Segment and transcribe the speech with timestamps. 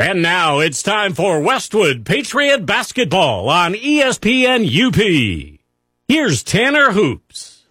[0.00, 5.58] And now it's time for Westwood Patriot Basketball on ESPN UP.
[6.06, 7.64] Here's Tanner Hoops.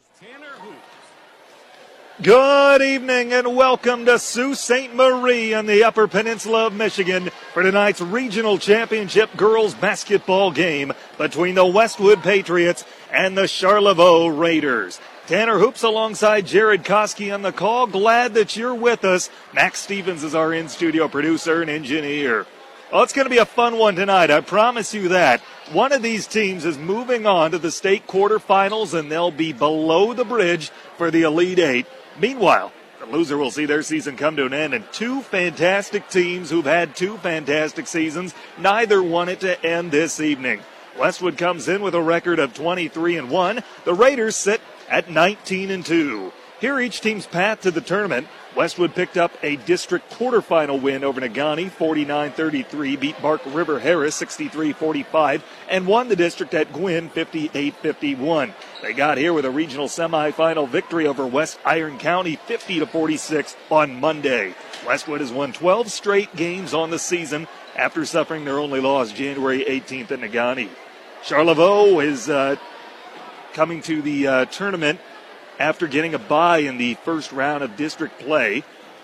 [2.22, 4.94] Good evening and welcome to Sault Ste.
[4.94, 11.56] Marie on the Upper Peninsula of Michigan for tonight's regional championship girls basketball game between
[11.56, 15.00] the Westwood Patriots and the Charlevoix Raiders.
[15.28, 17.86] Tanner Hoops alongside Jared Koski on the call.
[17.86, 19.30] Glad that you're with us.
[19.54, 22.46] Max Stevens is our in studio producer and engineer.
[22.94, 24.32] Oh, it's going to be a fun one tonight.
[24.32, 25.42] I promise you that.
[25.74, 30.14] One of these teams is moving on to the state quarterfinals and they'll be below
[30.14, 31.88] the bridge for the Elite Eight.
[32.18, 36.50] Meanwhile, the loser will see their season come to an end, and two fantastic teams
[36.50, 40.62] who've had two fantastic seasons, neither want it to end this evening.
[40.98, 43.64] Westwood comes in with a record of 23 and 1.
[43.84, 46.32] The Raiders sit at 19 and 2.
[46.60, 48.28] Here each team's path to the tournament.
[48.56, 55.44] Westwood picked up a district quarterfinal win over Negaunee 49-33, beat Bark River Harris 63-45,
[55.70, 58.54] and won the district at Gwinn 58-51.
[58.82, 64.00] They got here with a regional semifinal victory over West Iron County 50 46 on
[64.00, 64.56] Monday.
[64.88, 69.64] Westwood has won 12 straight games on the season after suffering their only loss January
[69.64, 70.70] 18th at Negaunee.
[71.22, 72.56] Charlevoix is uh,
[73.54, 75.00] coming to the uh, tournament
[75.60, 78.64] after getting a bye in the first round of district play.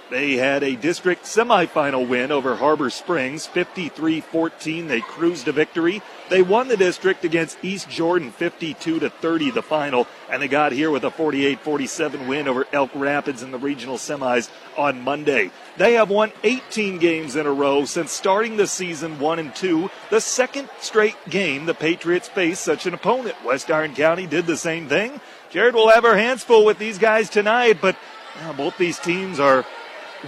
[0.09, 4.87] They had a district semifinal win over Harbor Springs, 53 14.
[4.87, 6.01] They cruised to victory.
[6.33, 10.71] They won the district against East Jordan, 52 to 30, the final, and they got
[10.71, 15.51] here with a 48 47 win over Elk Rapids in the regional semis on Monday.
[15.77, 19.91] They have won 18 games in a row since starting the season 1 and 2,
[20.09, 23.35] the second straight game the Patriots faced such an opponent.
[23.45, 25.21] West Iron County did the same thing.
[25.51, 27.95] Jared will have her hands full with these guys tonight, but
[28.41, 29.67] uh, both these teams are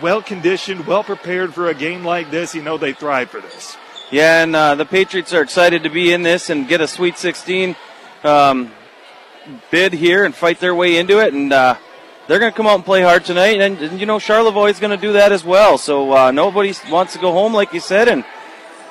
[0.04, 2.54] well conditioned, well prepared for a game like this.
[2.54, 3.76] You know they thrive for this.
[4.16, 7.18] Yeah, and uh, the Patriots are excited to be in this and get a Sweet
[7.18, 7.76] 16
[8.24, 8.72] um,
[9.70, 11.34] bid here and fight their way into it.
[11.34, 11.76] And uh,
[12.26, 13.60] they're going to come out and play hard tonight.
[13.60, 15.78] And, and you know, Charlevoix is going to do that as well.
[15.78, 18.24] So uh, nobody wants to go home, like you said, and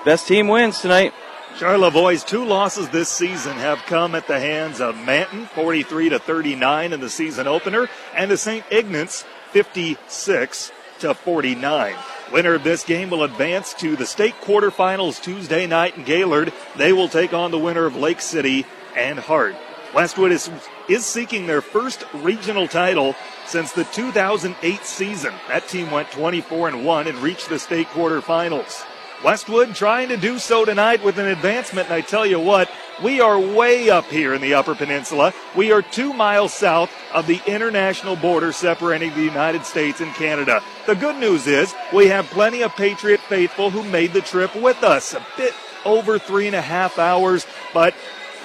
[0.04, 1.14] best team wins tonight.
[1.56, 6.92] Charlevoix's two losses this season have come at the hands of Manton, 43 to 39
[6.92, 8.62] in the season opener, and to St.
[8.70, 11.96] Ignace, 56 to 49.
[12.34, 16.52] Winner of this game will advance to the state quarterfinals Tuesday night in Gaylord.
[16.74, 19.54] They will take on the winner of Lake City and Hart.
[19.94, 20.50] Westwood is,
[20.88, 23.14] is seeking their first regional title
[23.46, 25.32] since the 2008 season.
[25.46, 28.84] That team went 24 and 1 and reached the state quarterfinals.
[29.24, 32.70] Westwood trying to do so tonight with an advancement, and I tell you what,
[33.02, 35.32] we are way up here in the Upper Peninsula.
[35.56, 40.62] We are two miles south of the international border separating the United States and Canada.
[40.86, 44.82] The good news is we have plenty of Patriot faithful who made the trip with
[44.82, 45.14] us.
[45.14, 45.54] A bit
[45.86, 47.94] over three and a half hours, but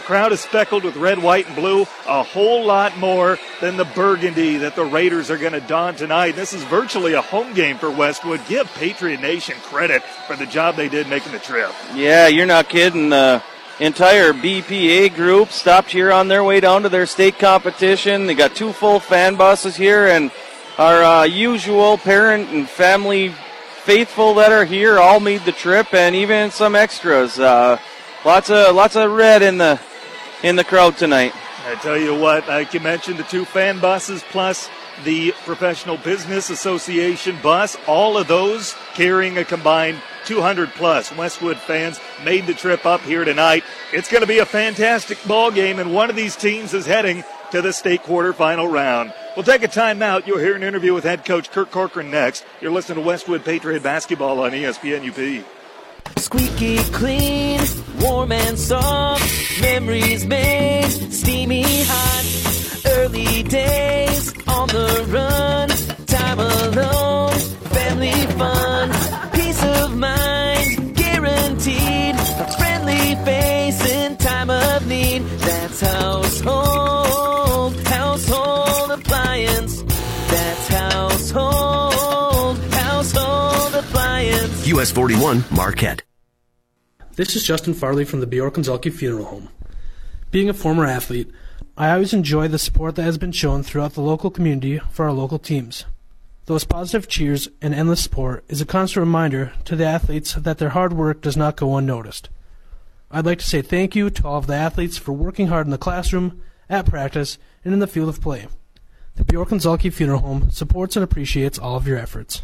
[0.09, 1.81] crowd is speckled with red, white, and blue.
[2.07, 6.31] A whole lot more than the burgundy that the Raiders are going to don tonight.
[6.31, 8.41] This is virtually a home game for Westwood.
[8.47, 11.69] Give Patriot Nation credit for the job they did making the trip.
[11.93, 13.11] Yeah, you're not kidding.
[13.11, 13.43] The
[13.79, 18.25] entire BPA group stopped here on their way down to their state competition.
[18.25, 20.31] They got two full fan buses here, and
[20.79, 23.29] our uh, usual parent and family
[23.83, 27.37] faithful that are here all made the trip, and even some extras.
[27.37, 27.77] Uh,
[28.25, 29.79] lots of lots of red in the
[30.43, 31.33] in the crowd tonight.
[31.65, 34.69] I tell you what, like you mentioned, the two fan buses plus
[35.03, 41.99] the Professional Business Association bus, all of those carrying a combined 200 plus Westwood fans
[42.23, 43.63] made the trip up here tonight.
[43.93, 47.23] It's going to be a fantastic ball game, and one of these teams is heading
[47.51, 49.13] to the state quarterfinal round.
[49.35, 50.27] We'll take a timeout.
[50.27, 52.45] You'll hear an interview with head coach Kurt Corcoran next.
[52.61, 55.58] You're listening to Westwood Patriot Basketball on ESPN UP.
[56.17, 57.59] Squeaky clean,
[57.99, 59.61] warm and soft.
[59.61, 62.25] Memories made, steamy hot.
[62.97, 65.69] Early days on the run.
[66.05, 67.39] Time alone,
[67.75, 68.91] family fun.
[69.31, 72.15] Peace of mind, guaranteed.
[72.15, 75.23] A friendly face in time of need.
[75.39, 79.83] That's household, household appliance.
[80.29, 81.88] That's household.
[84.79, 86.03] US 41 Marquette.
[87.17, 89.49] This is Justin Farley from the Bjork Funeral Home.
[90.31, 91.29] Being a former athlete,
[91.77, 95.11] I always enjoy the support that has been shown throughout the local community for our
[95.11, 95.83] local teams.
[96.45, 100.69] Those positive cheers and endless support is a constant reminder to the athletes that their
[100.69, 102.29] hard work does not go unnoticed.
[103.11, 105.71] I'd like to say thank you to all of the athletes for working hard in
[105.71, 108.47] the classroom, at practice, and in the field of play.
[109.15, 112.43] The Bjork and Funeral Home supports and appreciates all of your efforts.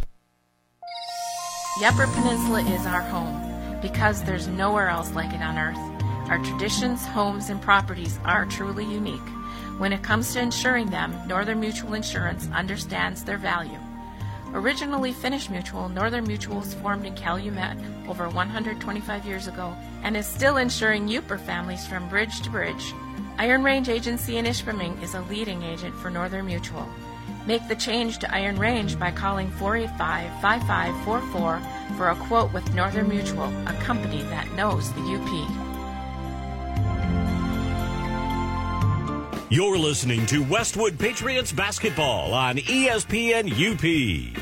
[1.77, 5.77] The Upper Peninsula is our home because there's nowhere else like it on earth.
[6.29, 9.27] Our traditions, homes, and properties are truly unique.
[9.77, 13.77] When it comes to insuring them, Northern Mutual Insurance understands their value.
[14.53, 17.77] Originally Finnish Mutual, Northern Mutual was formed in Calumet
[18.07, 22.93] over 125 years ago and is still insuring Yooper families from bridge to bridge.
[23.37, 26.87] Iron Range Agency in Ishpeming is a leading agent for Northern Mutual.
[27.47, 31.61] Make the change to Iron Range by calling 485 5544
[31.95, 35.29] for a quote with Northern Mutual, a company that knows the UP.
[39.51, 44.41] You're listening to Westwood Patriots basketball on ESPN UP.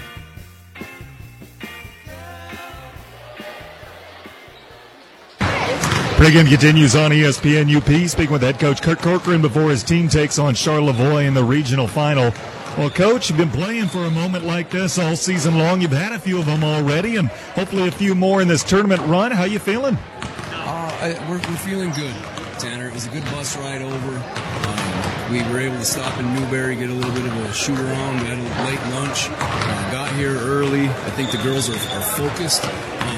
[6.16, 8.08] Pregame continues on ESPN UP.
[8.10, 11.86] Speaking with head coach Kurt Corcoran before his team takes on Charlevoix in the regional
[11.86, 12.32] final.
[12.78, 15.80] Well, coach, you've been playing for a moment like this all season long.
[15.81, 19.00] You've had a few of them already, and hopefully a few more in this tournament
[19.02, 19.31] run.
[19.31, 19.96] How you feeling?
[19.96, 22.16] Uh, I, we're, we're feeling good,
[22.58, 22.88] Tanner.
[22.88, 24.18] It was a good bus ride over.
[24.18, 27.78] Um, we were able to stop in Newberry, get a little bit of a shoot
[27.78, 28.22] around.
[28.22, 29.28] We had a late lunch.
[29.30, 30.88] Uh, got here early.
[30.88, 32.64] I think the girls are, are focused.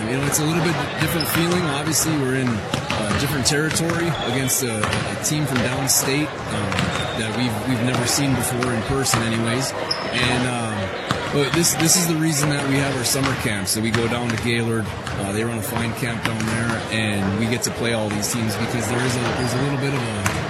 [0.10, 1.62] You know, it's a little bit different feeling.
[1.63, 6.72] Obviously, we're in uh, different territory against a, a team from downstate um,
[7.19, 9.72] that we've we've never seen before in person, anyways.
[10.12, 13.72] And um, but this this is the reason that we have our summer camps.
[13.72, 14.86] So we go down to Gaylord.
[14.88, 18.31] Uh, they run a fine camp down there, and we get to play all these
[18.31, 20.44] teams because there is a there's a little bit of a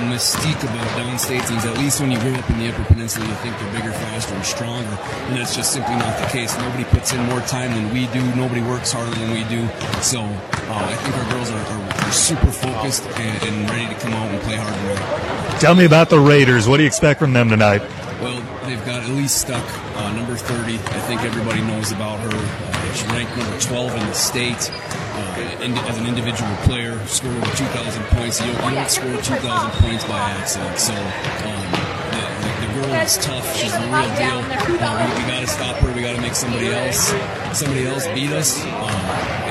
[0.00, 1.64] mystique about downstate teams.
[1.64, 4.34] At least when you grow up in the Upper Peninsula, you think they're bigger, faster,
[4.34, 4.98] and stronger,
[5.28, 6.56] and that's just simply not the case.
[6.58, 8.22] Nobody puts in more time than we do.
[8.34, 9.66] Nobody works harder than we do.
[10.02, 14.00] So uh, I think our girls are, are, are super focused and, and ready to
[14.00, 15.60] come out and play hard tonight.
[15.60, 16.68] Tell me about the Raiders.
[16.68, 17.82] What do you expect from them tonight?
[18.20, 19.64] Well, they've got Elise Stuck,
[19.96, 20.74] uh, number 30.
[20.74, 22.30] I think everybody knows about her.
[22.32, 24.70] Uh, she's ranked number 12 in the state.
[24.70, 28.40] Uh, in, as an individual player, scored over 2,000 points.
[28.40, 30.78] You, you don't score 2,000 points by accident.
[30.78, 31.64] So um,
[32.12, 33.56] the, the, the girl is tough.
[33.56, 34.38] She's the real deal.
[34.40, 35.92] Uh, we, we got to stop her.
[35.92, 37.12] We got to make somebody else
[37.52, 38.62] somebody else beat us.
[38.64, 39.47] Uh,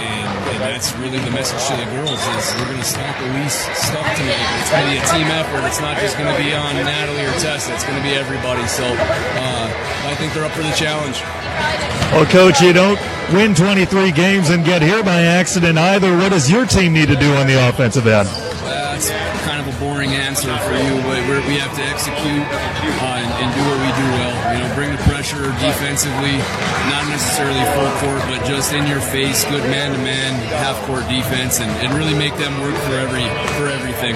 [0.54, 4.08] and, that's really the message to the girls is we're going to stop Elise Stuck
[4.16, 4.48] tonight.
[4.62, 5.68] It's going to be a team effort.
[5.68, 7.74] It's not just going to be on Natalie or Tessa.
[7.74, 8.66] It's going to be everybody.
[8.68, 9.66] So uh,
[10.08, 11.22] I think they're up for the challenge.
[12.14, 13.00] Well, coach, you don't
[13.34, 16.16] win 23 games and get here by accident either.
[16.18, 18.28] What does your team need to do on the offensive end?
[18.64, 19.12] That's
[19.46, 23.50] kind of a boring answer for you, but we're, have to execute uh, and, and
[23.54, 24.34] do what we do well.
[24.54, 26.38] Know, bring the pressure defensively,
[26.86, 31.02] not necessarily full court, but just in your face, good man to man, half court
[31.10, 33.26] defense, and, and really make them work for every
[33.58, 34.14] for everything.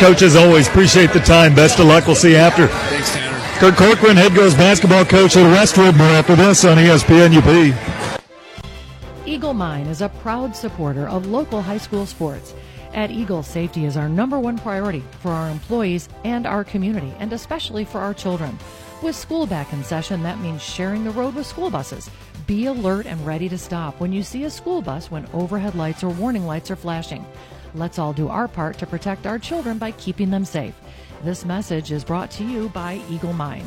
[0.00, 1.54] Coach, as always, appreciate the time.
[1.54, 2.08] Best of luck.
[2.08, 2.66] We'll see you after.
[2.66, 3.38] Thanks, Tanner.
[3.60, 5.94] Kurt Corcoran, head girls basketball coach at Westwood.
[5.94, 8.18] More after this on ESPN UP.
[9.28, 12.52] Eagle Mine is a proud supporter of local high school sports.
[12.94, 17.32] At Eagle, safety is our number one priority for our employees and our community, and
[17.32, 18.58] especially for our children.
[19.02, 22.08] With school back in session, that means sharing the road with school buses.
[22.46, 26.02] Be alert and ready to stop when you see a school bus when overhead lights
[26.02, 27.24] or warning lights are flashing.
[27.74, 30.74] Let's all do our part to protect our children by keeping them safe.
[31.24, 33.66] This message is brought to you by Eagle Mine.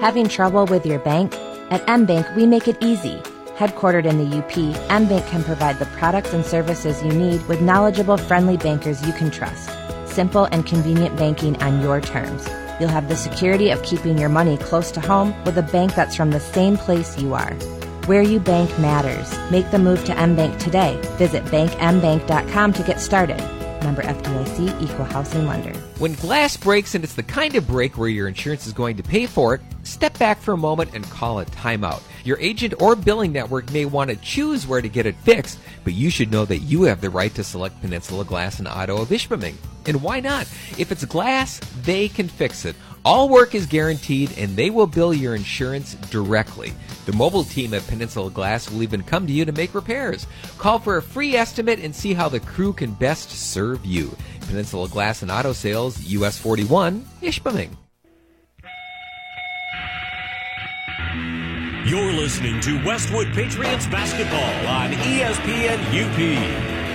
[0.00, 1.34] Having trouble with your bank?
[1.70, 3.20] At MBank, we make it easy.
[3.60, 4.52] Headquartered in the UP,
[4.88, 9.30] MBank can provide the products and services you need with knowledgeable, friendly bankers you can
[9.30, 9.68] trust.
[10.06, 12.48] Simple and convenient banking on your terms.
[12.80, 16.16] You'll have the security of keeping your money close to home with a bank that's
[16.16, 17.52] from the same place you are.
[18.06, 19.30] Where you bank matters.
[19.50, 20.98] Make the move to MBank today.
[21.18, 23.40] Visit bankmbank.com to get started.
[23.84, 25.78] Member FDIC Equal Housing Lender.
[26.00, 29.02] When glass breaks and it's the kind of break where your insurance is going to
[29.02, 32.00] pay for it, step back for a moment and call a timeout.
[32.24, 35.92] Your agent or billing network may want to choose where to get it fixed, but
[35.92, 39.10] you should know that you have the right to select Peninsula Glass and Auto of
[39.10, 39.56] Ishpeming.
[39.84, 40.48] And why not?
[40.78, 42.76] If it's glass, they can fix it.
[43.04, 46.72] All work is guaranteed and they will bill your insurance directly.
[47.06, 50.26] The mobile team at Peninsula Glass will even come to you to make repairs.
[50.58, 54.14] Call for a free estimate and see how the crew can best serve you.
[54.42, 57.70] Peninsula Glass and Auto Sales, US 41, Ishpeming.
[61.86, 66.89] You're listening to Westwood Patriots basketball on ESPN UP.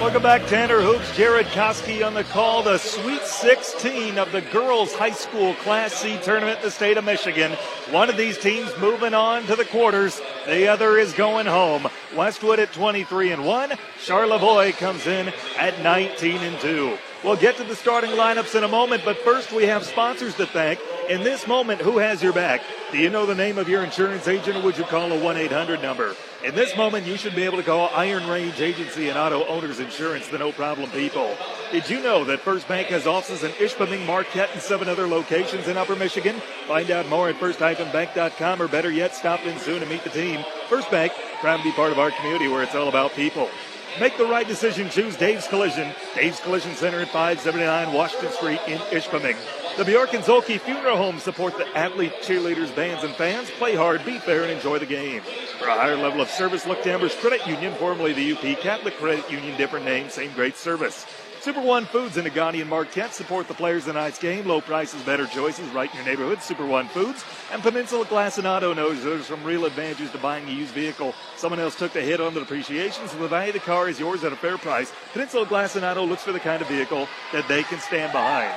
[0.00, 1.14] Welcome back, Tanner Hoops.
[1.14, 2.62] Jared Koski on the call.
[2.62, 7.04] The Sweet 16 of the girls' high school Class C tournament in the state of
[7.04, 7.52] Michigan.
[7.90, 10.18] One of these teams moving on to the quarters.
[10.46, 11.86] The other is going home.
[12.16, 13.72] Westwood at 23 and 1.
[14.00, 16.96] Charlevoix comes in at 19 and 2.
[17.22, 20.46] We'll get to the starting lineups in a moment, but first we have sponsors to
[20.46, 20.80] thank.
[21.10, 22.62] In this moment, who has your back?
[22.90, 25.36] Do you know the name of your insurance agent or would you call a 1
[25.36, 26.16] 800 number?
[26.42, 29.78] In this moment, you should be able to call Iron Range Agency and Auto Owners
[29.78, 31.36] Insurance, the no problem people.
[31.70, 35.68] Did you know that First Bank has offices in Ishpeming, Marquette, and seven other locations
[35.68, 36.40] in Upper Michigan?
[36.66, 40.42] Find out more at first-bank.com or better yet, stop in soon and meet the team.
[40.70, 43.50] First Bank, proud to be part of our community where it's all about people.
[43.98, 44.88] Make the right decision.
[44.88, 45.92] Choose Dave's Collision.
[46.14, 49.36] Dave's Collision Center at 579 Washington Street in Ishpeming.
[49.76, 53.50] The Bjork and Zhulkie Funeral Home support the athlete, cheerleaders, bands, and fans.
[53.50, 55.22] Play hard, be fair, and enjoy the game.
[55.58, 58.96] For a higher level of service, look to Embers Credit Union, formerly the UP Catholic
[58.96, 61.06] Credit Union, different name, same great service.
[61.40, 64.46] Super One Foods in Negaunee and Marquette support the players in tonight's game.
[64.46, 66.42] Low prices, better choices, right in your neighborhood.
[66.42, 70.46] Super One Foods and Peninsula Glass and Auto knows there's some real advantages to buying
[70.46, 71.14] a used vehicle.
[71.36, 73.98] Someone else took the hit on the depreciation, so the value of the car is
[73.98, 74.92] yours at a fair price.
[75.14, 78.52] Peninsula Glass and Auto looks for the kind of vehicle that they can stand behind.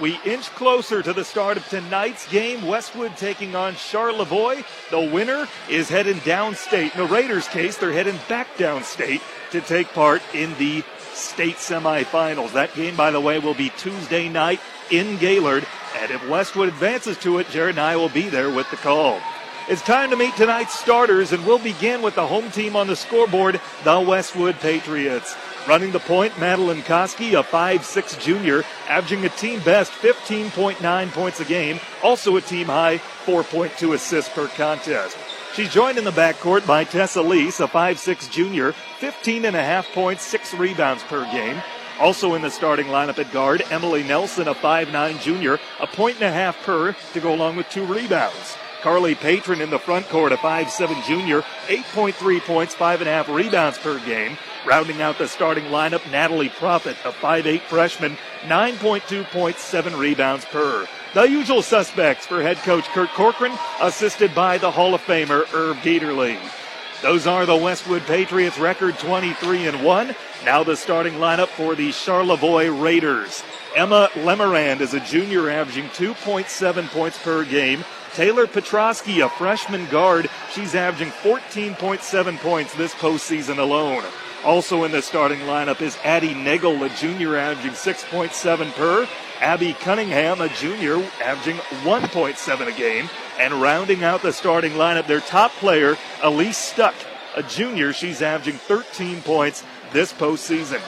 [0.00, 2.66] We inch closer to the start of tonight's game.
[2.66, 4.64] Westwood taking on Charlevoix.
[4.90, 6.94] The winner is heading downstate.
[6.94, 9.20] In the Raiders' case, they're heading back downstate
[9.52, 10.82] to take part in the
[11.14, 12.52] state semifinals.
[12.52, 15.66] That game, by the way, will be Tuesday night in Gaylord.
[16.00, 19.20] And if Westwood advances to it, Jared and I will be there with the call.
[19.66, 22.96] It's time to meet tonight's starters, and we'll begin with the home team on the
[22.96, 25.34] scoreboard, the Westwood Patriots.
[25.66, 31.46] Running the point, Madeline Koski, a 5'6 junior, averaging a team best 15.9 points a
[31.46, 35.16] game, also a team high 4.2 assists per contest.
[35.54, 39.92] She's joined in the backcourt by Tessa Lease, a 5'6 junior, 15 and a half
[39.92, 41.62] points, six rebounds per game.
[42.00, 46.24] Also in the starting lineup at guard, Emily Nelson, a 5'9 junior, a point and
[46.24, 48.56] a half per to go along with two rebounds.
[48.80, 54.38] Carly Patron in the front court, a 5'7 junior, 8.3 points, 5.5 rebounds per game.
[54.64, 60.88] Rounding out the starting lineup, Natalie Profit, a 5'8 freshman, 9.2 points, 7 rebounds per.
[61.12, 65.76] The usual suspects for head coach Kurt Corcoran, assisted by the Hall of Famer Herb
[65.82, 66.63] Dieterle.
[67.04, 70.16] Those are the Westwood Patriots record 23 and 1.
[70.46, 73.44] Now the starting lineup for the Charlevoix Raiders.
[73.76, 77.84] Emma Lemerand is a junior averaging 2.7 points per game.
[78.14, 84.02] Taylor Petrosky, a freshman guard, she's averaging 14.7 points this postseason alone.
[84.42, 89.06] Also in the starting lineup is Addie Nagel, a junior averaging 6.7 per.
[89.42, 93.10] Abby Cunningham, a junior, averaging 1.7 a game.
[93.38, 96.94] And rounding out the starting lineup, their top player, Elise Stuck,
[97.36, 97.92] a junior.
[97.92, 100.80] She's averaging 13 points this postseason.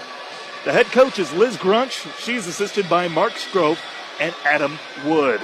[0.65, 2.07] The head coach is Liz Grunch.
[2.19, 3.79] She's assisted by Mark Scrope
[4.21, 5.41] and Adam Wood.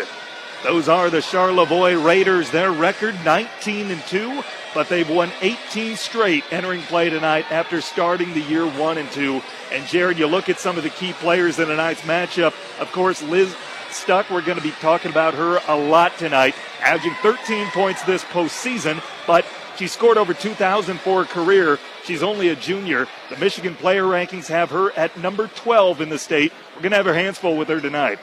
[0.64, 2.50] Those are the Charlevoix Raiders.
[2.50, 4.42] Their record 19 and 2,
[4.75, 9.42] but they've won 18 straight entering play tonight after starting the year 1 and 2.
[9.73, 12.54] And Jared, you look at some of the key players in tonight's matchup.
[12.80, 13.52] Of course, Liz
[13.92, 18.25] Stuck, we're going to be talking about her a lot tonight, averaging 13 points this
[18.25, 19.44] postseason, but
[19.76, 21.78] she scored over 2,000 for her career.
[22.04, 23.06] She's only a junior.
[23.30, 26.52] The Michigan player rankings have her at number 12 in the state.
[26.75, 28.18] We're going to have our hands full with her tonight.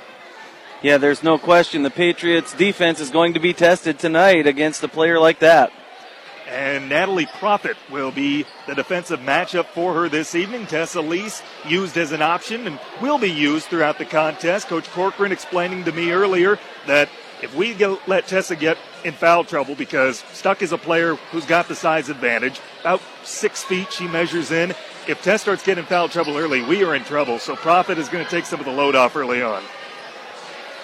[0.82, 4.88] Yeah, there's no question the Patriots defense is going to be tested tonight against a
[4.88, 5.74] player like that.
[6.50, 10.66] And Natalie Profit will be the defensive matchup for her this evening.
[10.66, 14.68] Tessa Lease used as an option and will be used throughout the contest.
[14.68, 17.08] Coach Corcoran explaining to me earlier that
[17.44, 21.46] if we get, let Tessa get in foul trouble because Stuck is a player who's
[21.46, 24.72] got the size advantage, about six feet she measures in.
[25.08, 27.38] If Tess starts getting foul trouble early, we are in trouble.
[27.38, 29.64] So Profit is going to take some of the load off early on.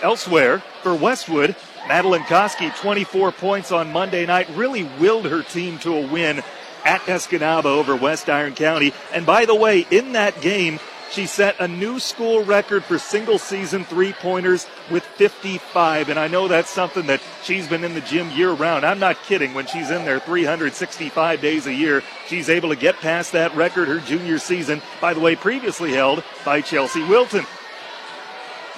[0.04, 1.56] Elsewhere, for Westwood,
[1.88, 6.42] Madeline Koski, 24 points on Monday night, really willed her team to a win
[6.84, 8.94] at Escanaba over West Iron County.
[9.14, 10.80] And by the way, in that game,
[11.12, 16.10] she set a new school record for single season three pointers with 55.
[16.10, 18.86] And I know that's something that she's been in the gym year round.
[18.86, 19.54] I'm not kidding.
[19.54, 23.88] When she's in there 365 days a year, she's able to get past that record
[23.88, 27.46] her junior season, by the way, previously held by Chelsea Wilton.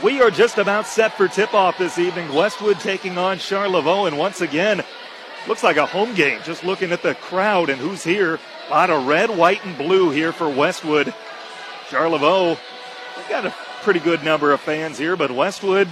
[0.03, 2.31] We are just about set for tip off this evening.
[2.31, 4.83] Westwood taking on Charlevoix, and once again,
[5.47, 6.39] looks like a home game.
[6.43, 8.39] Just looking at the crowd and who's here.
[8.67, 11.15] A lot of red, white, and blue here for Westwood.
[11.89, 12.59] Charlevoix,
[13.17, 15.89] we got a pretty good number of fans here, but Westwood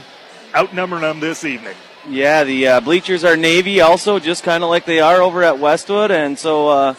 [0.53, 1.75] outnumbering them this evening.
[2.07, 5.57] Yeah, the uh, bleachers are navy also, just kind of like they are over at
[5.57, 6.95] Westwood, and so uh,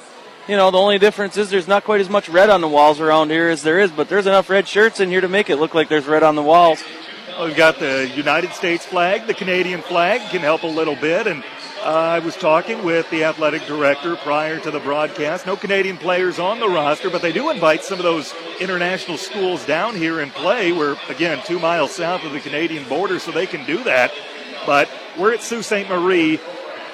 [0.49, 3.01] you know, the only difference is there's not quite as much red on the walls
[3.01, 5.57] around here as there is, but there's enough red shirts in here to make it
[5.57, 6.83] look like there's red on the walls.
[7.41, 11.45] We've got the United States flag, the Canadian flag can help a little bit, and
[11.83, 15.47] uh, I was talking with the athletic director prior to the broadcast.
[15.47, 19.67] No Canadian players on the roster, but they do invite some of those international schools
[19.67, 20.73] down here and play.
[20.73, 24.13] We're, again, two miles south of the Canadian border, so they can do that.
[24.65, 24.89] But
[25.19, 25.89] we're at Sault Ste.
[25.89, 26.41] Marie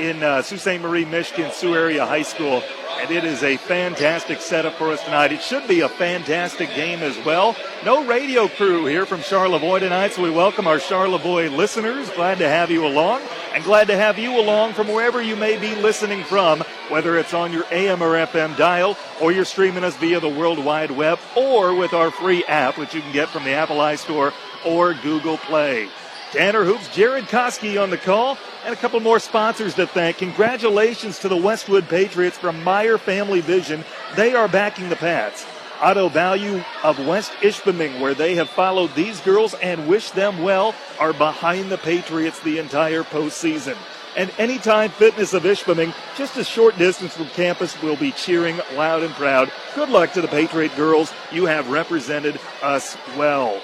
[0.02, 0.80] in uh, Sault Ste.
[0.80, 2.62] Marie, Michigan, Sault Area High School
[3.02, 5.32] and it is a fantastic setup for us tonight.
[5.32, 7.56] It should be a fantastic game as well.
[7.84, 12.08] No radio crew here from Charlevoix tonight, so we welcome our Charlevoix listeners.
[12.10, 13.20] Glad to have you along,
[13.54, 17.34] and glad to have you along from wherever you may be listening from, whether it's
[17.34, 21.18] on your AM or FM dial, or you're streaming us via the World Wide Web,
[21.34, 24.32] or with our free app, which you can get from the Apple iStore
[24.64, 25.88] or Google Play.
[26.30, 30.18] Tanner Hoops, Jared Koski on the call, and a couple more sponsors to thank.
[30.18, 33.84] Congratulations to the Westwood Patriots from Meyer Family Vision.
[34.16, 35.46] They are backing the Pats.
[35.82, 40.76] Auto Value of West Ishpeming, where they have followed these girls and wish them well,
[41.00, 43.76] are behind the Patriots the entire postseason.
[44.16, 49.02] And Anytime Fitness of Ishpeming, just a short distance from campus, will be cheering loud
[49.02, 49.50] and proud.
[49.74, 51.12] Good luck to the Patriot girls.
[51.32, 53.60] You have represented us well.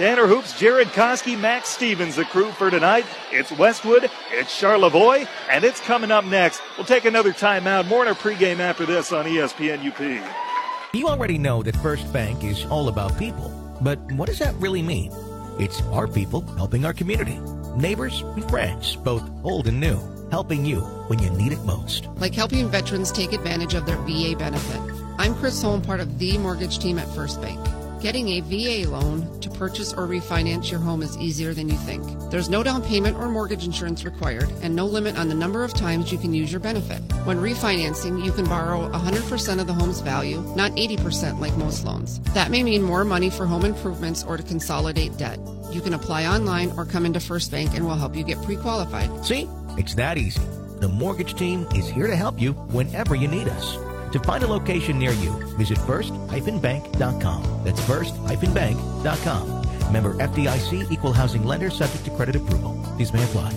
[0.00, 3.04] Tanner Hoops, Jared Koski, Max Stevens, the crew for tonight.
[3.30, 6.62] It's Westwood, it's Charlevoix, and it's coming up next.
[6.78, 7.86] We'll take another timeout.
[7.86, 10.94] More in our pregame after this on ESPN UP.
[10.94, 13.50] You already know that First Bank is all about people,
[13.82, 15.12] but what does that really mean?
[15.58, 17.38] It's our people helping our community,
[17.76, 22.06] neighbors and friends, both old and new, helping you when you need it most.
[22.16, 24.80] Like helping veterans take advantage of their VA benefit.
[25.18, 27.60] I'm Chris Holm, part of the mortgage team at First Bank.
[28.00, 32.02] Getting a VA loan to purchase or refinance your home is easier than you think.
[32.30, 35.74] There's no down payment or mortgage insurance required and no limit on the number of
[35.74, 37.00] times you can use your benefit.
[37.26, 42.20] When refinancing, you can borrow 100% of the home's value, not 80% like most loans.
[42.32, 45.38] That may mean more money for home improvements or to consolidate debt.
[45.70, 49.26] You can apply online or come into First Bank and we'll help you get pre-qualified.
[49.26, 49.46] See?
[49.76, 50.40] It's that easy.
[50.78, 53.89] The mortgage team is here to help you whenever you need us.
[54.12, 57.60] To find a location near you, visit first-bank.com.
[57.64, 59.60] That's first-bank.com.
[59.92, 62.72] Member FDIC equal housing lender subject to credit approval.
[62.96, 63.52] These may apply.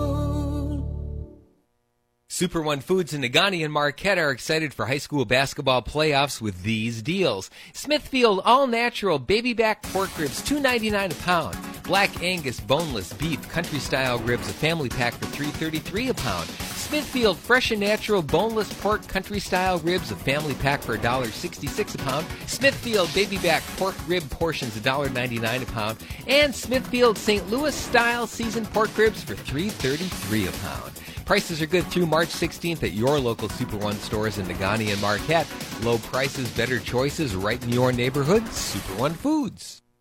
[2.28, 6.64] Super One Foods in Negaunee and Marquette are excited for high school basketball playoffs with
[6.64, 7.50] these deals.
[7.74, 11.75] Smithfield all natural baby back pork ribs, $2.99 a pound.
[11.86, 16.50] Black Angus boneless beef country style ribs, a family pack for $3.33 a pound.
[16.50, 21.98] Smithfield fresh and natural boneless pork country style ribs, a family pack for $1.66 a
[22.00, 22.26] pound.
[22.48, 25.98] Smithfield baby back pork rib portions, $1.99 a pound.
[26.26, 27.48] And Smithfield St.
[27.52, 30.92] Louis style seasoned pork ribs for $3.33 a pound.
[31.26, 35.02] Prices are good through March 16th at your local Super One stores in Negaunee and
[35.02, 35.48] Marquette.
[35.84, 38.48] Low prices, better choices right in your neighborhood.
[38.48, 39.84] Super One Foods.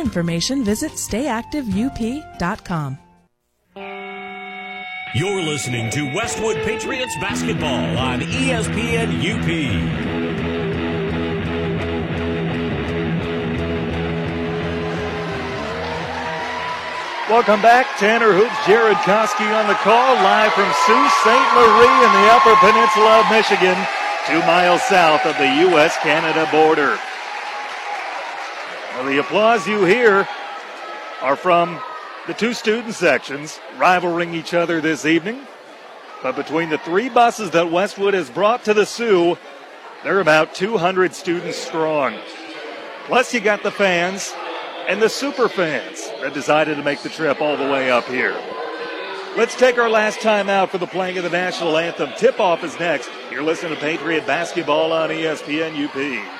[0.00, 2.98] information, visit stayactiveup.com.
[5.12, 9.48] You're listening to Westwood Patriots basketball on ESPN UP.
[17.28, 17.86] Welcome back.
[17.98, 21.54] Tanner Hoops, Jared Koski on the call, live from Sault Ste.
[21.54, 23.76] Marie in the Upper Peninsula of Michigan,
[24.26, 25.96] two miles south of the U.S.
[25.98, 26.98] Canada border.
[29.04, 30.28] The applause you hear
[31.20, 31.80] are from
[32.28, 35.40] the two student sections rivaling each other this evening.
[36.22, 39.36] But between the three buses that Westwood has brought to the Soo,
[40.04, 42.16] they're about 200 students strong.
[43.06, 44.32] Plus, you got the fans
[44.86, 48.40] and the super fans that decided to make the trip all the way up here.
[49.36, 52.10] Let's take our last time out for the playing of the national anthem.
[52.16, 53.10] Tip off is next.
[53.32, 56.39] You're listening to Patriot Basketball on ESPN UP.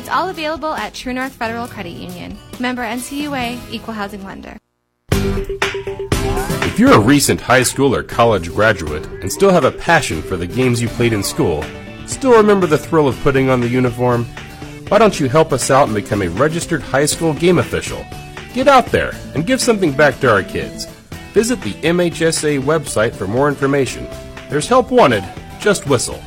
[0.00, 2.38] It's all available at True North Federal Credit Union.
[2.58, 4.56] Member NCUA, Equal Housing Lender.
[5.12, 10.38] If you're a recent high school or college graduate and still have a passion for
[10.38, 11.62] the games you played in school,
[12.06, 14.24] still remember the thrill of putting on the uniform,
[14.88, 18.02] why don't you help us out and become a registered high school game official?
[18.54, 20.86] Get out there and give something back to our kids.
[21.34, 24.08] Visit the MHSA website for more information.
[24.48, 26.22] There's help wanted, just whistle.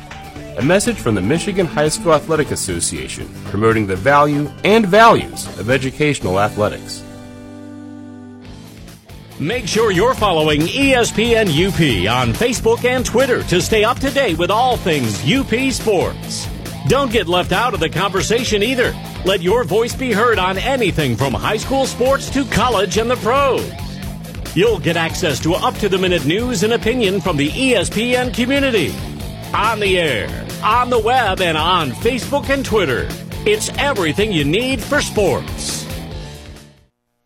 [0.56, 5.68] A message from the Michigan High School Athletic Association promoting the value and values of
[5.68, 7.02] educational athletics.
[9.40, 14.38] Make sure you're following ESPN UP on Facebook and Twitter to stay up to date
[14.38, 16.46] with all things UP sports.
[16.86, 18.94] Don't get left out of the conversation either.
[19.24, 23.16] Let your voice be heard on anything from high school sports to college and the
[23.16, 23.68] pros.
[24.54, 28.94] You'll get access to up to the minute news and opinion from the ESPN community.
[29.54, 33.06] On the air, on the web, and on Facebook and Twitter.
[33.46, 35.86] It's everything you need for sports.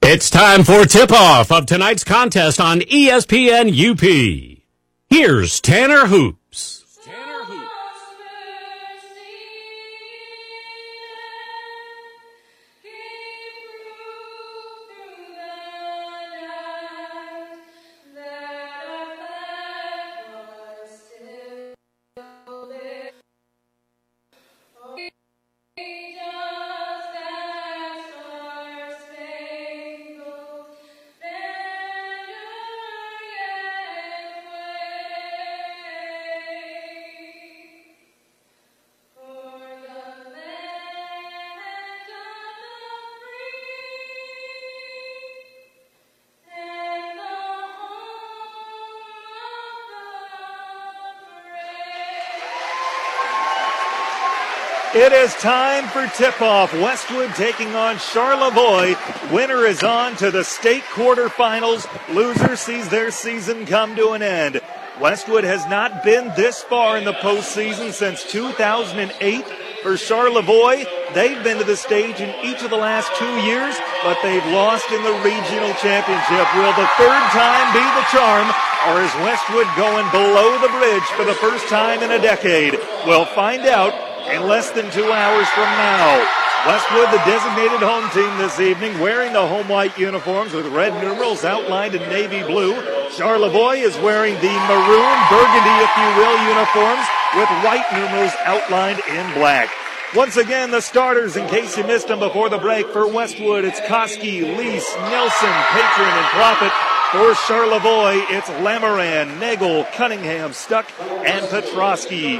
[0.02, 4.60] It's time for tip off of tonight's contest on ESPN UP.
[5.08, 6.37] Here's Tanner Hoops.
[55.08, 56.70] It is time for tip-off.
[56.74, 58.94] Westwood taking on Charlevoix.
[59.32, 61.88] Winner is on to the state quarterfinals.
[62.14, 64.60] Loser sees their season come to an end.
[65.00, 69.46] Westwood has not been this far in the postseason since 2008.
[69.80, 74.18] For Charlevoix, they've been to the stage in each of the last two years, but
[74.22, 76.44] they've lost in the regional championship.
[76.52, 78.52] Will the third time be the charm,
[78.92, 82.76] or is Westwood going below the bridge for the first time in a decade?
[83.06, 86.26] We'll find out in less than two hours from now.
[86.66, 91.44] Westwood, the designated home team this evening, wearing the home white uniforms with red numerals
[91.44, 92.74] outlined in navy blue.
[93.12, 99.32] Charlevoix is wearing the maroon, burgundy, if you will, uniforms with white numerals outlined in
[99.34, 99.70] black.
[100.14, 103.80] Once again, the starters, in case you missed them before the break, for Westwood, it's
[103.80, 106.72] Koski, Lease, Nelson, Patron, and Profit.
[107.12, 112.36] For Charlevoix, it's Lemerand, Nagel, Cunningham, Stuck, and Petrosky.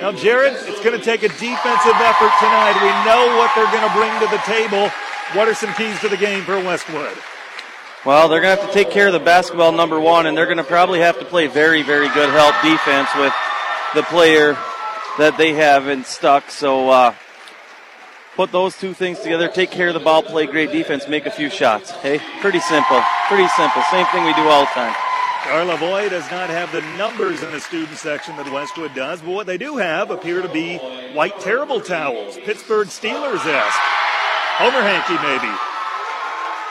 [0.00, 2.78] Now, Jared, it's going to take a defensive effort tonight.
[2.80, 4.88] We know what they're going to bring to the table.
[5.34, 7.14] What are some keys to the game for Westwood?
[8.06, 10.46] Well, they're going to have to take care of the basketball number one, and they're
[10.46, 13.34] going to probably have to play very, very good help defense with
[13.94, 14.56] the player
[15.18, 16.50] that they have in Stuck.
[16.50, 17.14] So, uh,
[18.36, 21.30] put those two things together, take care of the ball, play great defense, make a
[21.30, 21.90] few shots.
[21.90, 23.02] Hey, pretty simple.
[23.28, 23.82] Pretty simple.
[23.90, 24.94] Same thing we do all the time.
[25.44, 29.46] Charlevoix does not have the numbers in the student section that Westwood does, but what
[29.46, 30.76] they do have appear to be
[31.14, 32.36] white terrible towels.
[32.38, 33.80] Pittsburgh Steelers-esque.
[34.58, 35.75] Homer Hanky, maybe.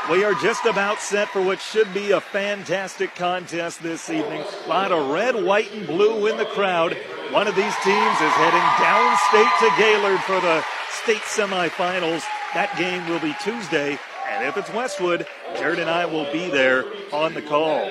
[0.10, 4.44] We are just about set for what should be a fantastic contest this evening.
[4.66, 6.96] A lot of red, white, and blue in the crowd.
[7.32, 12.24] One of these teams is heading downstate to Gaylord for the state semifinals.
[12.54, 13.98] That game will be Tuesday,
[14.30, 15.26] and if it's Westwood,
[15.58, 17.90] Jared and I will be there on the call.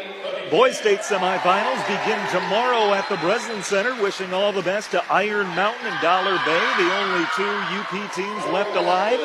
[0.53, 4.00] Boys State semifinals begin tomorrow at the Breslin Center.
[4.00, 8.46] Wishing all the best to Iron Mountain and Dollar Bay, the only two UP teams
[8.53, 9.18] left alive.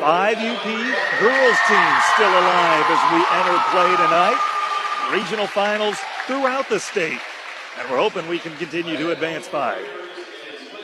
[0.00, 4.40] Five UP girls teams still alive as we enter play tonight.
[5.12, 7.20] Regional finals throughout the state.
[7.78, 9.84] And we're hoping we can continue to advance five.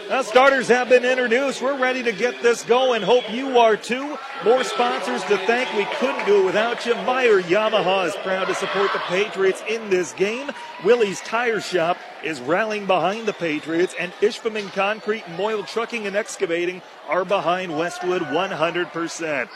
[0.08, 1.60] Now, starters have been introduced.
[1.60, 3.02] We're ready to get this going.
[3.02, 4.16] Hope you are too.
[4.44, 5.72] More sponsors to thank.
[5.74, 6.94] We couldn't do it without you.
[6.94, 10.52] Meyer Yamaha is proud to support the Patriots in this game.
[10.84, 16.82] Willie's Tire Shop is rallying behind the Patriots, and Ishpeming Concrete, Moyle Trucking, and Excavating
[17.08, 19.48] are behind Westwood 100%.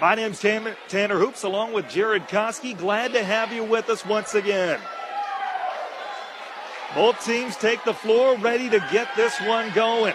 [0.00, 2.76] My name's Tanner Hoops, along with Jared Koski.
[2.76, 4.80] Glad to have you with us once again.
[6.96, 10.14] Both teams take the floor, ready to get this one going.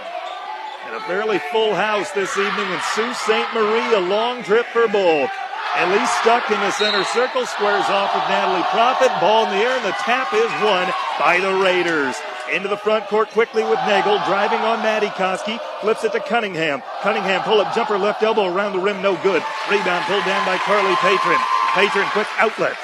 [0.88, 3.46] And a fairly full house this evening in Sault Ste.
[3.54, 5.30] Marie, a long trip for both.
[5.78, 9.12] Elise Stuck in the center circle, squares off with Natalie Profit.
[9.22, 12.16] Ball in the air, and the tap is won by the Raiders.
[12.52, 16.82] Into the front court quickly with Nagel, driving on Maddie Koski, flips it to Cunningham.
[17.04, 19.44] Cunningham pull up jumper left elbow around the rim, no good.
[19.70, 21.38] Rebound pulled down by Carly Patron.
[21.76, 22.76] Patron quick outlet.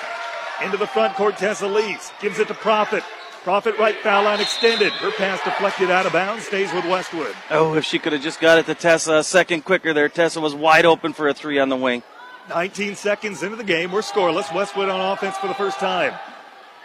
[0.63, 3.03] Into the front court, Tessa Lease gives it to Profit.
[3.43, 4.91] Profit right foul line extended.
[4.93, 7.33] Her pass deflected out of bounds, stays with Westwood.
[7.49, 10.09] Oh, if she could have just got it to Tessa a second quicker there.
[10.09, 12.03] Tessa was wide open for a three on the wing.
[12.49, 14.53] 19 seconds into the game, we're scoreless.
[14.53, 16.13] Westwood on offense for the first time.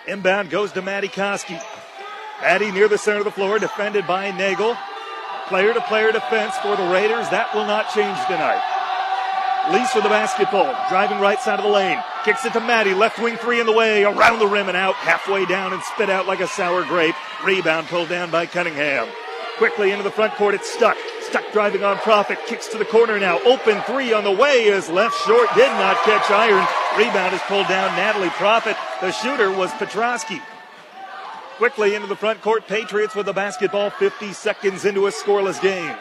[0.06, 1.60] Inbound goes to Maddie Koski.
[2.40, 4.76] Maddie near the center of the floor, defended by Nagel.
[5.46, 7.28] Player to player defense for the Raiders.
[7.30, 8.62] That will not change tonight.
[9.70, 12.02] Lease with the basketball, driving right side of the lane.
[12.24, 14.96] Kicks it to Maddie, left wing three in the way, around the rim and out,
[14.96, 17.14] halfway down and spit out like a sour grape.
[17.44, 19.06] Rebound pulled down by Cunningham.
[19.58, 20.96] Quickly into the front court, it's Stuck.
[21.20, 23.38] Stuck driving on Profit, kicks to the corner now.
[23.44, 26.66] Open three on the way is left short, did not catch iron.
[26.98, 27.94] Rebound is pulled down.
[27.96, 28.76] Natalie Profit.
[29.00, 30.42] The shooter was Petrosky.
[31.56, 35.96] Quickly into the front court, Patriots with the basketball, 50 seconds into a scoreless game.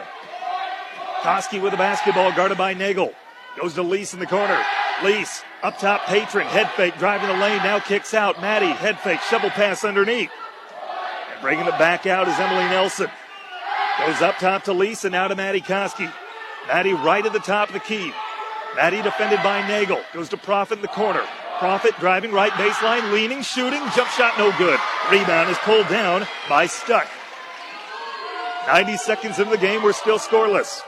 [1.20, 3.14] Koski with the basketball, guarded by Nagel.
[3.60, 4.58] Goes to Lease in the corner.
[5.04, 8.40] Lease up top, Patron, head fake, driving the lane, now kicks out.
[8.40, 10.30] Maddie, head fake, shovel pass underneath.
[11.32, 13.10] And bringing it back out is Emily Nelson.
[13.98, 16.12] Goes up top to Lease and now to Maddie Koski.
[16.66, 18.12] Maddie right at the top of the key.
[18.74, 20.00] Maddie defended by Nagel.
[20.14, 21.22] Goes to Profit in the corner.
[21.58, 24.80] Profit driving right baseline, leaning, shooting, jump shot no good.
[25.10, 27.06] Rebound is pulled down by Stuck.
[28.66, 30.80] 90 seconds into the game, we're still scoreless.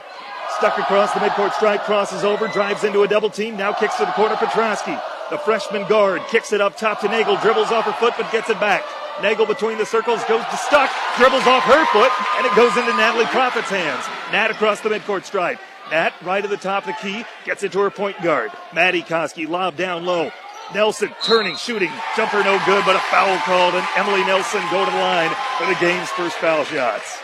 [0.57, 4.05] Stuck across the midcourt stripe, crosses over, drives into a double team, now kicks to
[4.05, 5.01] the corner, Petrosky.
[5.29, 8.49] The freshman guard kicks it up top to Nagel, dribbles off her foot, but gets
[8.49, 8.83] it back.
[9.21, 12.95] Nagel between the circles goes to Stuck, dribbles off her foot, and it goes into
[12.95, 14.05] Natalie Profit's hands.
[14.31, 15.59] Nat across the midcourt stripe.
[15.91, 18.51] Nat right at the top of the key, gets it to her point guard.
[18.73, 20.31] Maddie Koski lob down low.
[20.73, 24.91] Nelson turning, shooting, jumper no good, but a foul called, and Emily Nelson go to
[24.91, 27.19] the line for the game's first foul shots.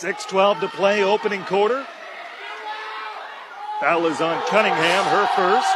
[0.00, 1.86] 6-12 to play, opening quarter.
[3.80, 5.68] Foul is on Cunningham, her first.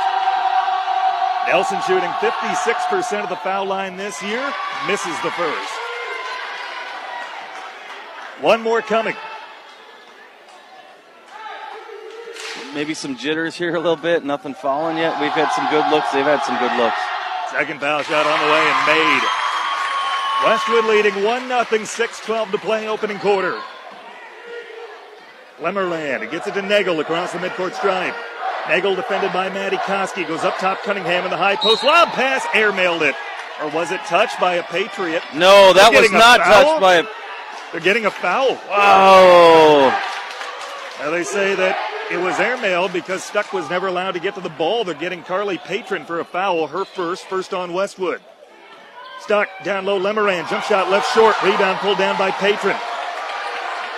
[1.47, 4.51] Nelson shooting 56% of the foul line this year,
[4.87, 5.73] misses the first.
[8.41, 9.15] One more coming.
[12.73, 14.25] Maybe some jitters here a little bit.
[14.25, 15.21] Nothing falling yet.
[15.21, 16.11] We've had some good looks.
[16.13, 16.97] They've had some good looks.
[17.51, 19.23] Second foul shot on the way and made.
[20.45, 23.61] Westwood leading 1 0, 6 12 to play, opening quarter.
[25.65, 28.15] Lemerand gets it to Nagel across the midcourt stripe.
[28.69, 31.83] Nagel defended by Maddie Koski goes up top Cunningham in the high post.
[31.83, 33.15] Lob pass, airmailed it.
[33.63, 35.23] Or was it touched by a Patriot?
[35.35, 37.05] No, that was not touched by a.
[37.73, 38.57] They're getting a foul.
[38.69, 38.69] Wow.
[38.71, 40.03] Oh.
[41.01, 41.79] Now they say that
[42.13, 44.85] it was airmailed because Stuck was never allowed to get to the ball.
[44.85, 48.21] They're getting Carly Patron for a foul, her first, first on Westwood.
[49.21, 52.77] Stuck down low, Lemerand, jump shot left short, rebound pulled down by Patron.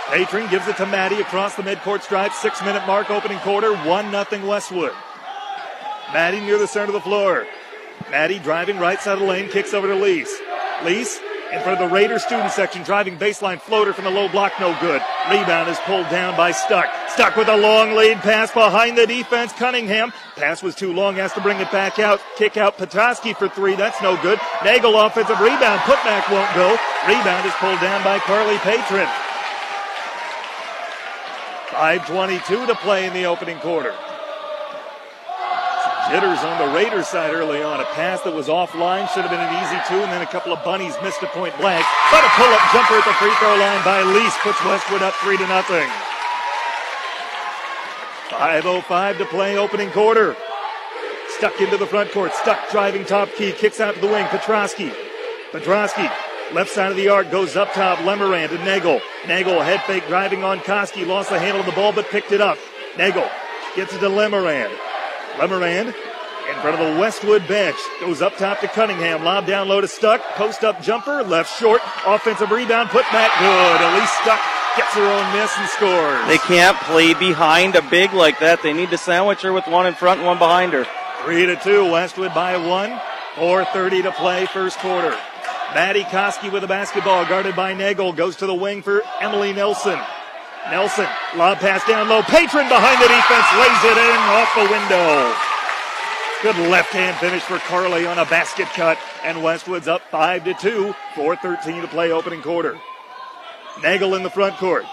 [0.08, 4.10] Patron gives it to Maddie across the midcourt stripe, six minute mark, opening quarter, 1
[4.12, 4.92] nothing Westwood.
[6.12, 7.44] Maddie near the center of the floor.
[8.10, 10.32] Maddie driving right side of the lane, kicks over to Lease.
[10.84, 11.18] Lease
[11.52, 14.76] in front of the Raider student section, driving baseline floater from the low block, no
[14.80, 15.02] good.
[15.28, 16.86] Rebound is pulled down by Stuck.
[17.08, 19.52] Stuck with a long lead pass behind the defense.
[19.52, 20.12] Cunningham.
[20.36, 22.20] Pass was too long, has to bring it back out.
[22.36, 24.38] Kick out Petrosky for three, that's no good.
[24.64, 26.70] Nagel offensive rebound, putback won't go.
[27.08, 29.08] Rebound is pulled down by Carly Patron.
[31.76, 33.92] 5.22 to play in the opening quarter.
[35.84, 37.80] Some jitters on the Raiders side early on.
[37.80, 40.54] A pass that was offline should have been an easy two, and then a couple
[40.54, 41.84] of bunnies missed a point blank.
[42.10, 45.12] But a pull up jumper at the free throw line by Lease puts Westwood up
[45.20, 45.86] three to nothing.
[48.32, 50.34] 5.05 to play opening quarter.
[51.36, 52.32] Stuck into the front court.
[52.32, 53.52] Stuck driving top key.
[53.52, 54.24] Kicks out to the wing.
[54.32, 54.94] Petrosky.
[55.52, 56.10] Petrosky
[56.52, 57.98] Left side of the arc goes up top.
[57.98, 59.00] Lemerand to Nagel.
[59.26, 61.06] Nagel head fake driving on Koski.
[61.06, 62.56] Lost the handle of the ball but picked it up.
[62.96, 63.28] Nagel
[63.74, 64.74] gets it to Lemerand.
[65.38, 67.76] Lemerand in front of the Westwood bench.
[68.00, 69.24] Goes up top to Cunningham.
[69.24, 70.22] Lob down low to Stuck.
[70.34, 71.24] Post up jumper.
[71.24, 71.82] Left short.
[72.06, 72.90] Offensive rebound.
[72.90, 73.80] Put back good.
[73.92, 74.40] Elise Stuck
[74.76, 76.28] gets her own miss and scores.
[76.28, 78.62] They can't play behind a big like that.
[78.62, 80.86] They need to sandwich her with one in front and one behind her.
[81.24, 81.90] Three to two.
[81.90, 83.00] Westwood by one.
[83.34, 85.14] 4.30 to play first quarter.
[85.76, 90.00] Maddie Koski with the basketball, guarded by Nagel, goes to the wing for Emily Nelson.
[90.70, 92.22] Nelson, lob pass down low.
[92.22, 95.34] Patron behind the defense, lays it in off the window.
[96.40, 100.54] Good left hand finish for Carly on a basket cut, and Westwood's up 5 to
[100.54, 102.80] 2, 4.13 to play opening quarter.
[103.82, 104.86] Nagel in the front court.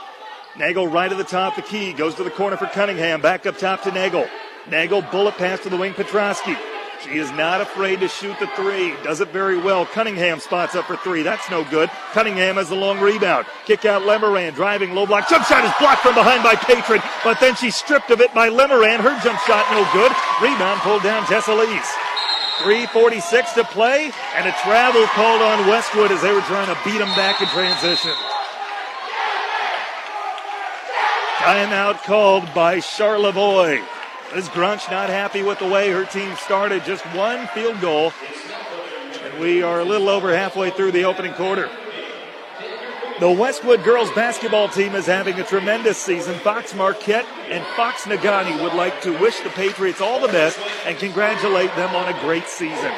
[0.58, 1.94] Nagel right at the top, the key.
[1.94, 3.22] Goes to the corner for Cunningham.
[3.22, 4.28] Back up top to Nagel.
[4.70, 6.58] Nagel, bullet pass to the wing, Petrosky.
[7.04, 8.96] She is not afraid to shoot the three.
[9.04, 9.86] Does it very well.
[9.86, 11.22] Cunningham spots up for three.
[11.22, 11.90] That's no good.
[12.14, 13.46] Cunningham has a long rebound.
[13.66, 14.56] Kick out Lemerand.
[14.56, 15.28] Driving low block.
[15.28, 18.48] Jump shot is blocked from behind by Patron, but then she's stripped of it by
[18.50, 19.02] Lemerand.
[19.02, 20.12] Her jump shot no good.
[20.42, 21.92] Rebound pulled down Tessa Lease.
[22.60, 27.00] 3.46 to play, and a travel called on Westwood as they were trying to beat
[27.00, 28.14] them back in transition.
[31.40, 33.82] Timeout called by Charlevoix.
[34.36, 36.84] Liz Grunch not happy with the way her team started.
[36.86, 38.12] Just one field goal.
[39.24, 41.70] And we are a little over halfway through the opening quarter.
[43.20, 46.34] The Westwood girls basketball team is having a tremendous season.
[46.40, 50.98] Fox Marquette and Fox Negaunee would like to wish the Patriots all the best and
[50.98, 52.92] congratulate them on a great season.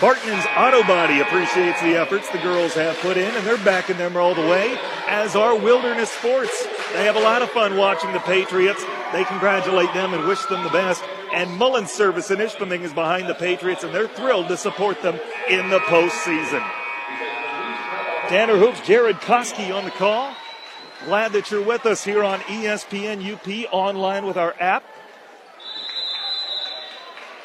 [0.00, 4.14] Barton's Auto Body appreciates the efforts the girls have put in, and they're backing them
[4.14, 4.78] all the way,
[5.08, 6.66] as are Wilderness Sports.
[6.92, 8.84] They have a lot of fun watching the Patriots.
[9.14, 11.02] They congratulate them and wish them the best.
[11.32, 15.18] And Mullins Service in Ishpeming is behind the Patriots, and they're thrilled to support them
[15.48, 16.64] in the postseason.
[18.28, 20.34] Tanner Hoops, Jared Koski on the call.
[21.06, 24.84] Glad that you're with us here on ESPN UP online with our app.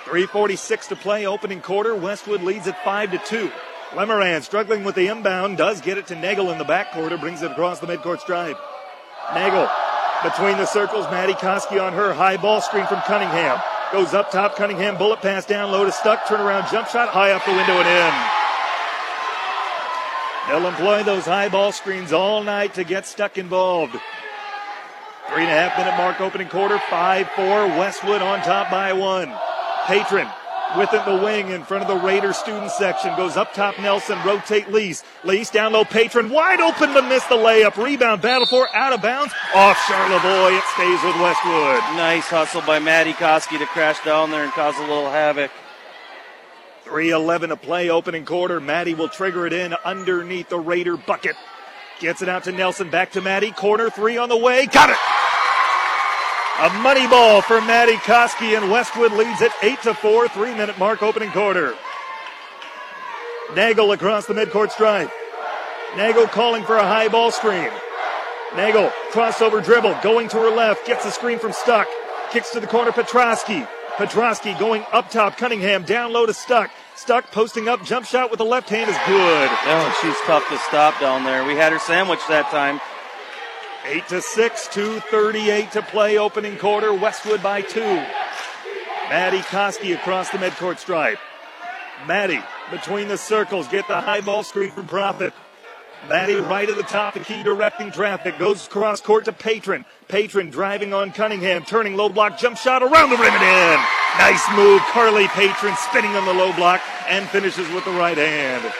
[0.05, 1.95] 346 to play, opening quarter.
[1.95, 3.51] Westwood leads at 5 to 2.
[3.91, 7.41] Lemerand struggling with the inbound, does get it to Nagel in the back quarter, brings
[7.41, 8.57] it across the midcourt stripe.
[9.33, 9.69] Nagel
[10.23, 12.13] between the circles, Maddie Koski on her.
[12.13, 13.59] High ball screen from Cunningham.
[13.91, 17.43] Goes up top, Cunningham, bullet pass down low to Stuck, turnaround jump shot, high up
[17.43, 18.13] the window and in.
[20.47, 23.93] They'll employ those high ball screens all night to get Stuck involved.
[25.29, 29.33] Three and a half minute mark opening quarter, 5-4, Westwood on top by one.
[29.85, 30.27] Patron
[30.77, 33.15] with it the wing in front of the Raider student section.
[33.15, 35.03] Goes up top Nelson, rotate Lease.
[35.23, 37.81] Lease down low, Patron wide open to miss the layup.
[37.81, 39.33] Rebound, battle for out of bounds.
[39.53, 41.79] Off Charlevoix, it stays with Westwood.
[41.97, 45.51] Nice hustle by Maddie Koski to crash down there and cause a little havoc.
[46.85, 48.59] 3.11 to play, opening quarter.
[48.59, 51.35] Maddie will trigger it in underneath the Raider bucket.
[51.99, 53.51] Gets it out to Nelson, back to Maddie.
[53.51, 54.65] Corner three on the way.
[54.65, 55.20] Got it!
[56.61, 60.77] A money ball for Maddie Koski, and Westwood leads it 8 to 4, three minute
[60.77, 61.73] mark opening quarter.
[63.55, 65.09] Nagel across the midcourt stripe.
[65.97, 67.71] Nagel calling for a high ball screen.
[68.55, 71.87] Nagel, crossover dribble, going to her left, gets the screen from Stuck.
[72.29, 73.67] Kicks to the corner, Petrosky.
[73.95, 76.69] Petrosky going up top, Cunningham down low to Stuck.
[76.95, 79.49] Stuck posting up, jump shot with the left hand is good.
[79.65, 81.43] Oh, she's tough to stop down there.
[81.43, 82.79] We had her sandwiched that time.
[83.91, 86.93] 8 to 6, 2.38 to play, opening quarter.
[86.93, 88.01] Westwood by two.
[89.09, 91.19] Maddie Koski across the midcourt stripe.
[92.07, 95.33] Maddie between the circles, get the high ball screen from Profit.
[96.07, 98.39] Maddie right at the top, the key directing traffic.
[98.39, 99.83] Goes cross court to Patron.
[100.07, 103.85] Patron driving on Cunningham, turning low block, jump shot around the rim and in.
[104.19, 104.81] Nice move.
[104.93, 108.73] Carly Patron spinning on the low block and finishes with the right hand.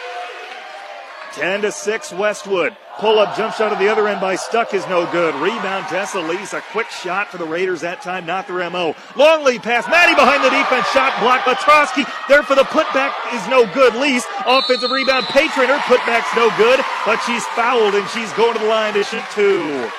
[1.32, 2.76] 10 to 6 Westwood.
[2.98, 5.34] Pull up jump shot at the other end by Stuck is no good.
[5.36, 6.52] Rebound Tessa Lease.
[6.52, 8.94] A quick shot for the Raiders that time, not their MO.
[9.16, 9.88] Long lead pass.
[9.88, 10.86] Maddie behind the defense.
[10.88, 11.44] Shot blocked.
[11.48, 13.94] Petrosky there for the putback is no good.
[13.94, 14.26] Lease.
[14.46, 15.24] Offensive rebound.
[15.26, 15.68] Patron.
[15.68, 19.24] Her putback's no good, but she's fouled and she's going to the line to shoot
[19.32, 19.90] two.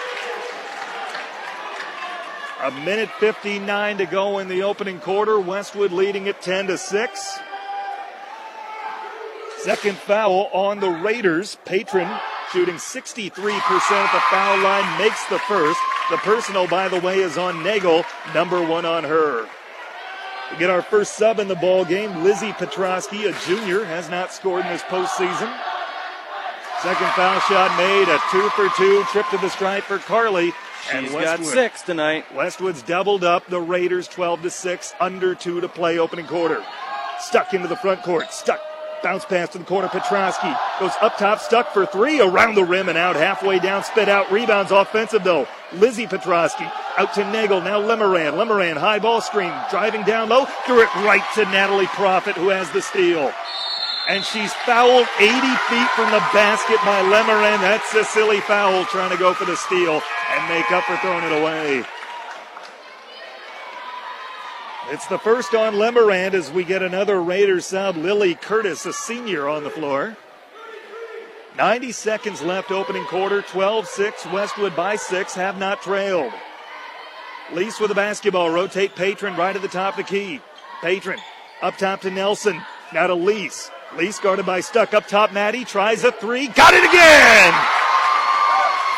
[2.62, 5.40] A minute 59 to go in the opening quarter.
[5.40, 7.40] Westwood leading it 10 to 6.
[9.64, 11.58] Second foul on the Raiders.
[11.64, 12.10] Patron
[12.52, 15.80] shooting 63% at the foul line, makes the first.
[16.12, 19.48] The personal, by the way, is on Nagel, number one on her.
[20.52, 22.26] We get our first sub in the ball game.
[22.26, 25.58] Lizzie Petrosky, a junior, has not scored in this postseason.
[26.82, 30.52] Second foul shot made, a two for two, trip to the stripe for Carly.
[30.92, 32.26] She's got six tonight.
[32.36, 33.48] Westwood's doubled up.
[33.48, 36.62] The Raiders 12 to 6, under two to play opening quarter.
[37.20, 38.34] Stuck into the front court.
[38.34, 38.60] Stuck
[39.04, 39.90] Bounce pass to the corner.
[39.90, 44.08] Petrosky goes up top, Stuck for three, around the rim and out, halfway down, spit
[44.08, 44.32] out.
[44.32, 45.46] Rebounds offensive though.
[45.74, 47.62] Lizzie Petrosky out to Nagel.
[47.62, 48.34] Now Lemerand.
[48.34, 52.72] Lemerand, high ball screen, driving down low, threw it right to Natalie Profit, who has
[52.72, 53.32] the steal.
[54.08, 57.62] And she's fouled 80 feet from the basket by Lemerand.
[57.62, 61.24] That's a silly foul, trying to go for the steal and make up for throwing
[61.24, 61.84] it away.
[64.90, 67.96] It's the first on Lemerand as we get another Raiders sub.
[67.96, 70.18] Lily Curtis, a senior, on the floor.
[71.58, 73.42] 90 seconds left, opening quarter.
[73.42, 76.34] 12 6, Westwood by 6, have not trailed.
[77.54, 80.42] Lease with the basketball, rotate Patron right at the top of the key.
[80.82, 81.20] Patron
[81.62, 82.62] up top to Nelson,
[82.94, 83.72] now to Lease.
[83.98, 85.32] Lease guarded by Stuck up top.
[85.32, 87.54] Maddie tries a three, got it again!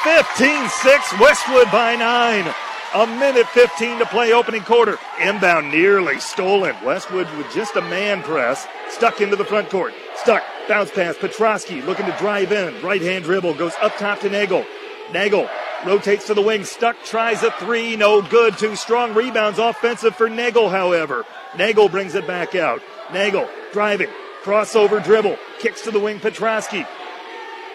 [0.04, 2.54] 15 6, Westwood by nine.
[2.94, 4.98] A minute 15 to play opening quarter.
[5.22, 6.76] Inbound nearly stolen.
[6.84, 8.68] Westwood with just a man press.
[8.90, 9.94] Stuck into the front court.
[10.16, 10.44] Stuck.
[10.70, 11.16] Bounce pass.
[11.16, 12.82] Petrosky looking to drive in.
[12.82, 13.56] Right hand dribble.
[13.56, 14.66] Goes up top to Nagel.
[15.12, 15.50] Nagel
[15.86, 16.64] rotates to the wing.
[16.64, 16.96] Stuck.
[17.04, 17.98] Tries a three.
[17.98, 18.58] No good.
[18.58, 19.60] Two strong rebounds.
[19.60, 21.26] Offensive for Nagel, however.
[21.58, 22.82] Nagel brings it back out.
[23.12, 24.10] Nagel driving.
[24.44, 25.38] Crossover dribble.
[25.60, 26.20] Kicks to the wing.
[26.20, 26.88] Petrosky.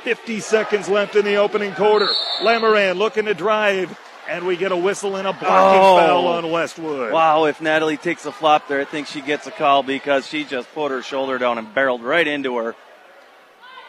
[0.03, 2.09] 50 seconds left in the opening quarter.
[2.41, 3.99] Lemerand looking to drive.
[4.31, 5.97] And we get a whistle and a blocking Oh.
[5.99, 7.13] foul on Westwood.
[7.13, 10.45] Wow, if Natalie takes a flop there, I think she gets a call because she
[10.45, 12.77] just put her shoulder down and barreled right into her.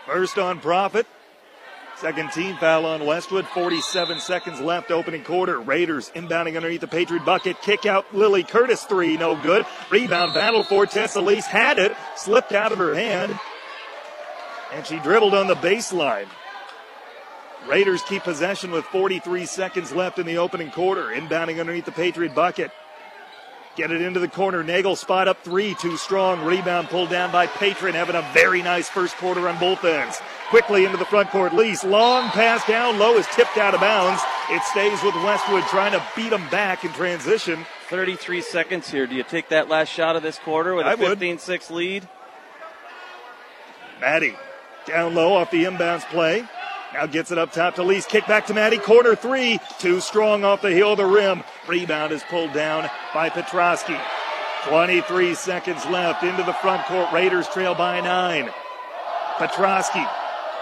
[0.07, 1.05] First on Profit.
[1.97, 3.45] Second team foul on Westwood.
[3.49, 5.59] 47 seconds left, opening quarter.
[5.59, 7.61] Raiders inbounding underneath the Patriot bucket.
[7.61, 9.63] Kick out Lily Curtis, three, no good.
[9.91, 11.45] Rebound battle for Tessa Lease.
[11.45, 13.37] Had it, slipped out of her hand.
[14.73, 16.25] And she dribbled on the baseline.
[17.67, 21.09] Raiders keep possession with 43 seconds left in the opening quarter.
[21.09, 22.71] Inbounding underneath the Patriot bucket.
[23.77, 24.63] Get it into the corner.
[24.63, 26.43] Nagel spot up three, too strong.
[26.43, 30.19] Rebound pulled down by Patron, having a very nice first quarter on both ends.
[30.49, 31.53] Quickly into the front court.
[31.53, 34.21] Lease, long pass down low is tipped out of bounds.
[34.49, 37.65] It stays with Westwood trying to beat them back in transition.
[37.89, 39.07] 33 seconds here.
[39.07, 42.09] Do you take that last shot of this quarter with a 15 6 lead?
[44.01, 44.35] Maddie
[44.85, 46.45] down low off the inbounds play.
[46.93, 48.05] Now gets it up top to Lease.
[48.05, 48.77] Kick back to Maddie.
[48.77, 49.59] Corner three.
[49.79, 51.43] Too strong off the heel of the rim.
[51.67, 53.99] Rebound is pulled down by Petrosky.
[54.67, 57.11] 23 seconds left into the front court.
[57.11, 58.49] Raiders trail by nine.
[59.37, 60.07] Petrosky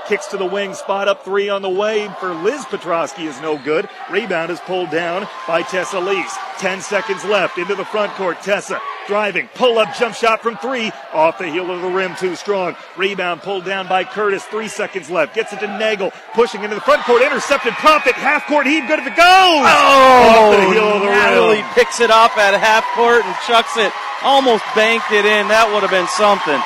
[0.10, 0.74] kicks to the wing.
[0.74, 3.88] Spot up three on the way for Liz Petrosky is no good.
[4.10, 6.36] Rebound is pulled down by Tessa Lease.
[6.57, 8.41] 10 seconds left into the front court.
[8.41, 9.47] Tessa driving.
[9.53, 10.91] Pull up jump shot from three.
[11.14, 12.16] Off the heel of the rim.
[12.16, 12.76] Too strong.
[12.97, 14.43] Rebound pulled down by Curtis.
[14.45, 15.36] Three seconds left.
[15.36, 16.12] Gets it to Nagel.
[16.34, 17.22] Pushing into the front court.
[17.22, 17.74] Intercepted.
[17.74, 18.16] Profit.
[18.16, 18.88] Half court heave.
[18.88, 19.22] Good if it goes.
[19.22, 21.66] Oh, Off the heel of the Natalie rim.
[21.76, 23.93] picks it up at half court and chucks it.
[24.24, 25.47] Almost banked it in.
[25.47, 26.60] That would have been something.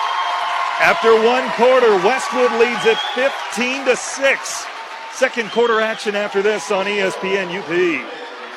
[0.83, 4.65] After one quarter, Westwood leads at 15 to 6.
[5.13, 8.22] Second quarter action after this on ESPN UP.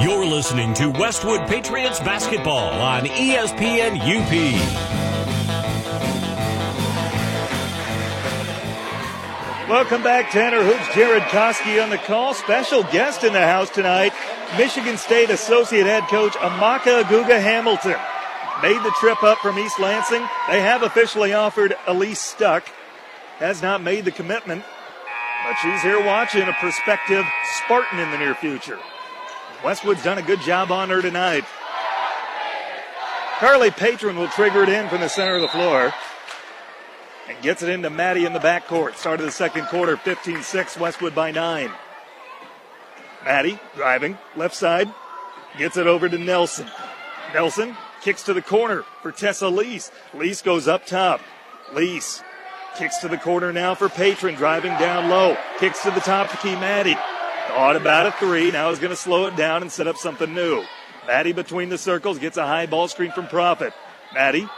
[0.00, 4.32] You're listening to Westwood Patriots basketball on ESPN UP.
[9.68, 10.94] Welcome back, Tanner Hoops.
[10.96, 12.34] Jared Koski on the call.
[12.34, 14.12] Special guest in the house tonight,
[14.58, 17.96] Michigan State Associate Head Coach Amaka Agugua-Hamilton.
[18.62, 20.26] Made the trip up from East Lansing.
[20.48, 22.66] They have officially offered Elise Stuck.
[23.38, 24.64] Has not made the commitment,
[25.44, 27.24] but she's here watching a prospective
[27.58, 28.80] Spartan in the near future.
[29.64, 31.44] Westwood's done a good job on her tonight.
[33.38, 35.92] Carly Patron will trigger it in from the center of the floor
[37.28, 38.96] and gets it into Maddie in the backcourt.
[38.96, 41.70] Start of the second quarter, 15 6, Westwood by 9.
[43.24, 44.92] Maddie driving, left side,
[45.56, 46.68] gets it over to Nelson.
[47.32, 49.90] Nelson kicks to the corner for Tessa Lease.
[50.12, 51.22] Lease goes up top.
[51.72, 52.22] Lease
[52.76, 55.38] kicks to the corner now for Patron, driving down low.
[55.58, 56.96] Kicks to the top to Key Maddie.
[57.48, 60.34] Thought about a three, now is going to slow it down and set up something
[60.34, 60.64] new.
[61.06, 63.72] Maddie between the circles gets a high ball screen from Profit.
[64.14, 64.48] Maddie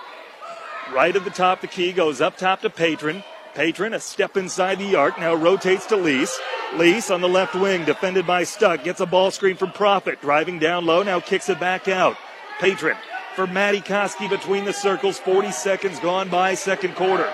[0.92, 3.24] Right at the top, the key goes up top to Patron.
[3.54, 6.38] Patron, a step inside the arc, now rotates to Lease.
[6.74, 10.58] Lease on the left wing, defended by Stuck, gets a ball screen from Profit, driving
[10.58, 12.16] down low, now kicks it back out.
[12.60, 12.96] Patron
[13.34, 17.30] for Maddie Koski between the circles, 40 seconds gone by, second quarter.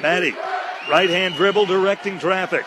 [0.00, 0.34] Maddie,
[0.90, 2.64] right hand dribble, directing traffic.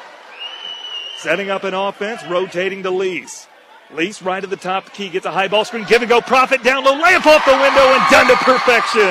[1.17, 3.47] Setting up an offense, rotating to Lease.
[3.91, 6.21] Lease right at the top, the key gets a high ball screen, give and go,
[6.21, 9.01] Profit down low, layup off the window and done to perfection.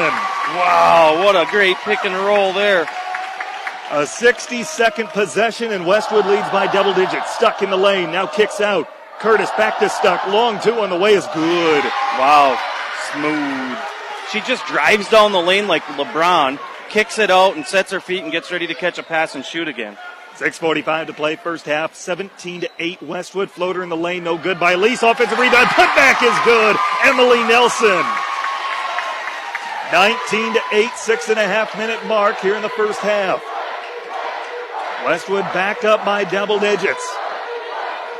[0.54, 2.88] Wow, what a great pick and roll there.
[3.90, 7.34] A 60 second possession, and Westwood leads by double digits.
[7.34, 8.88] Stuck in the lane, now kicks out.
[9.18, 10.24] Curtis back to Stuck.
[10.28, 11.84] Long two on the way is good.
[12.18, 12.56] Wow,
[13.12, 13.78] smooth.
[14.30, 18.22] She just drives down the lane like LeBron, kicks it out, and sets her feet
[18.22, 19.96] and gets ready to catch a pass and shoot again.
[20.36, 21.94] 6.45 to play, first half.
[21.94, 23.02] 17 to 8.
[23.02, 25.02] Westwood floater in the lane, no good by Lease.
[25.02, 26.76] Offensive rebound, putback is good.
[27.04, 28.04] Emily Nelson.
[29.92, 33.42] 19 to 8, six and a half minute mark here in the first half.
[35.06, 37.16] Westwood back up by double digits.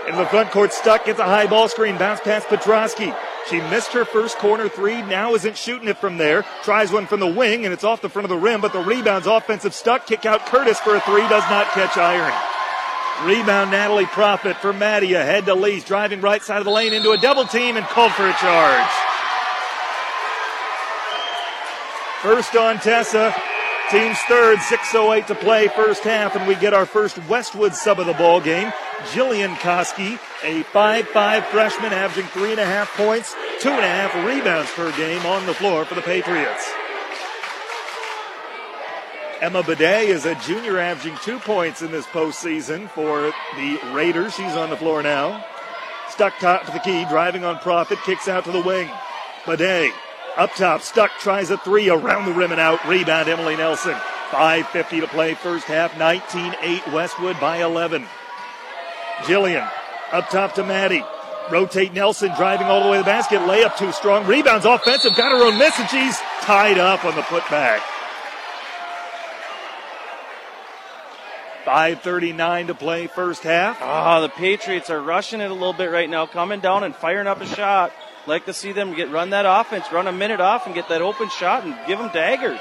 [0.09, 3.15] In the front court, Stuck gets a high ball screen, bounce past Petrosky.
[3.49, 6.45] She missed her first corner three, now isn't shooting it from there.
[6.65, 8.81] Tries one from the wing, and it's off the front of the rim, but the
[8.81, 10.07] rebound's offensive Stuck.
[10.07, 12.33] Kick out Curtis for a three, does not catch iron.
[13.25, 17.13] Rebound Natalie Profit for Maddie ahead to Lease, driving right side of the lane into
[17.13, 18.91] a double team and called for a charge.
[22.23, 23.33] First on Tessa.
[23.91, 28.07] Team's third, 6.08 to play, first half, and we get our first Westwood sub of
[28.07, 28.73] the ball game.
[29.13, 34.13] Jillian Koski, a 5'5 freshman, averaging three and a half points, two and a half
[34.27, 36.69] rebounds per game on the floor for the Patriots.
[39.41, 44.35] Emma Bidet is a junior, averaging two points in this postseason for the Raiders.
[44.35, 45.45] She's on the floor now.
[46.09, 48.91] Stuck top to the key, driving on profit, kicks out to the wing.
[49.47, 49.93] Bidet
[50.37, 52.87] up top, Stuck tries a three around the rim and out.
[52.87, 53.95] Rebound, Emily Nelson.
[54.31, 55.97] 5.50 to play first half.
[55.99, 58.07] 19 8 Westwood by 11.
[59.23, 59.71] Jillian
[60.13, 61.05] up top to Maddie.
[61.51, 63.41] Rotate Nelson driving all the way to the basket.
[63.41, 64.27] Layup too strong.
[64.27, 65.17] Rebounds offensive.
[65.17, 67.81] Got her own miss and she's tied up on the putback.
[71.65, 73.79] 5.39 to play first half.
[73.81, 77.27] Ah, the Patriots are rushing it a little bit right now, coming down and firing
[77.27, 77.93] up a shot.
[78.27, 81.01] Like to see them get run that offense, run a minute off, and get that
[81.01, 82.61] open shot and give them daggers.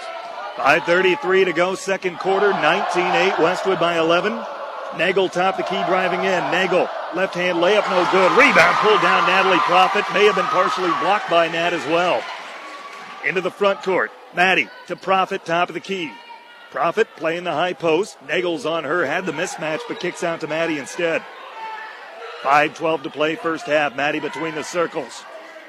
[0.57, 4.41] 5.33 to go, second quarter, 19-8, Westwood by 11.
[4.97, 6.51] Nagel top the key driving in.
[6.51, 8.31] Nagel, left hand layup, no good.
[8.31, 10.05] Rebound pulled down Natalie Profit.
[10.13, 12.23] May have been partially blocked by Nat as well.
[13.25, 14.11] Into the front court.
[14.33, 16.11] Maddie to Profit, top of the key.
[16.71, 18.17] Profit playing the high post.
[18.27, 21.23] Nagel's on her, had the mismatch, but kicks out to Maddie instead.
[22.43, 23.95] 5.12 to play first half.
[23.95, 25.23] Maddie between the circles.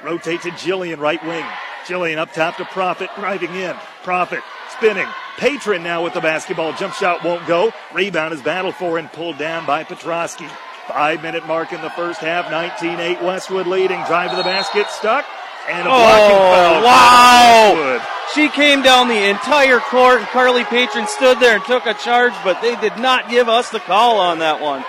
[0.07, 1.45] Rotate to Jillian, right wing.
[1.85, 3.75] Jillian up top to Profit, driving in.
[4.05, 4.41] Profit
[4.71, 5.09] spinning.
[5.37, 6.73] Patron now with the basketball.
[6.75, 7.73] Jump shot won't go.
[7.93, 10.49] Rebound is battled for and pulled down by Petrosky.
[10.87, 12.49] Five minute mark in the first half.
[12.53, 14.01] 19 8 Westwood leading.
[14.05, 14.87] Drive to the basket.
[14.91, 15.27] Stuck.
[15.69, 16.83] And a blocking Oh, foul.
[16.85, 18.07] wow.
[18.33, 22.33] She came down the entire court, and Carly Patron stood there and took a charge,
[22.45, 24.85] but they did not give us the call on that one.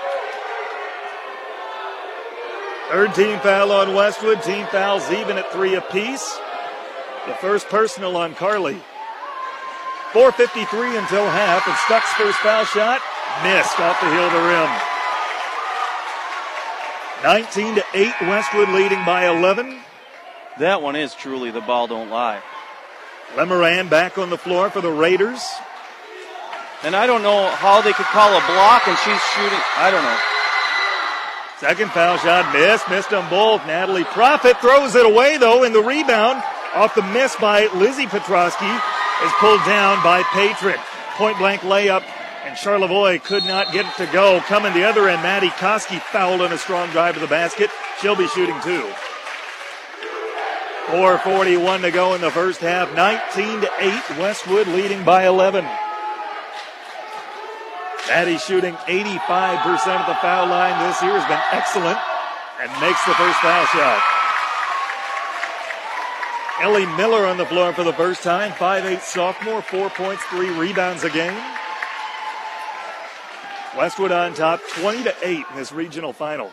[2.90, 4.42] Third team foul on Westwood.
[4.44, 6.40] Team fouls even at three apiece.
[7.28, 8.82] The first personal on Carly.
[10.14, 13.02] 4.53 until half, and Stuck's first foul shot
[13.44, 14.72] missed off the heel of the rim.
[17.24, 19.82] 19 to 8, Westwood leading by 11.
[20.60, 22.42] That one is truly the ball don't lie.
[23.36, 25.44] Lemerand back on the floor for the Raiders.
[26.84, 29.60] And I don't know how they could call a block and she's shooting.
[29.76, 30.37] I don't know.
[31.60, 33.66] Second foul shot missed, missed them both.
[33.66, 36.43] Natalie Profit throws it away though, and the rebound
[36.76, 38.82] off the miss by Lizzie Petrosky
[39.26, 40.78] is pulled down by Patron.
[41.16, 42.03] Point blank layup,
[42.45, 44.39] and Charlevoix could not get it to go.
[44.41, 47.72] Coming the other end, Maddie Koski fouled on a strong drive to the basket.
[48.01, 48.88] She'll be shooting two.
[50.88, 52.95] 4.41 to go in the first half.
[52.95, 55.66] 19 to 8, Westwood leading by 11.
[58.08, 59.20] Maddie shooting 85%
[59.88, 61.99] at the foul line this year has been excellent
[62.62, 64.01] and makes the first foul shot.
[66.62, 71.03] Ellie Miller on the floor for the first time, 5'8 sophomore, four points, three rebounds
[71.03, 71.38] a game.
[73.78, 76.51] Westwood on top, 20 to 8 in this regional final.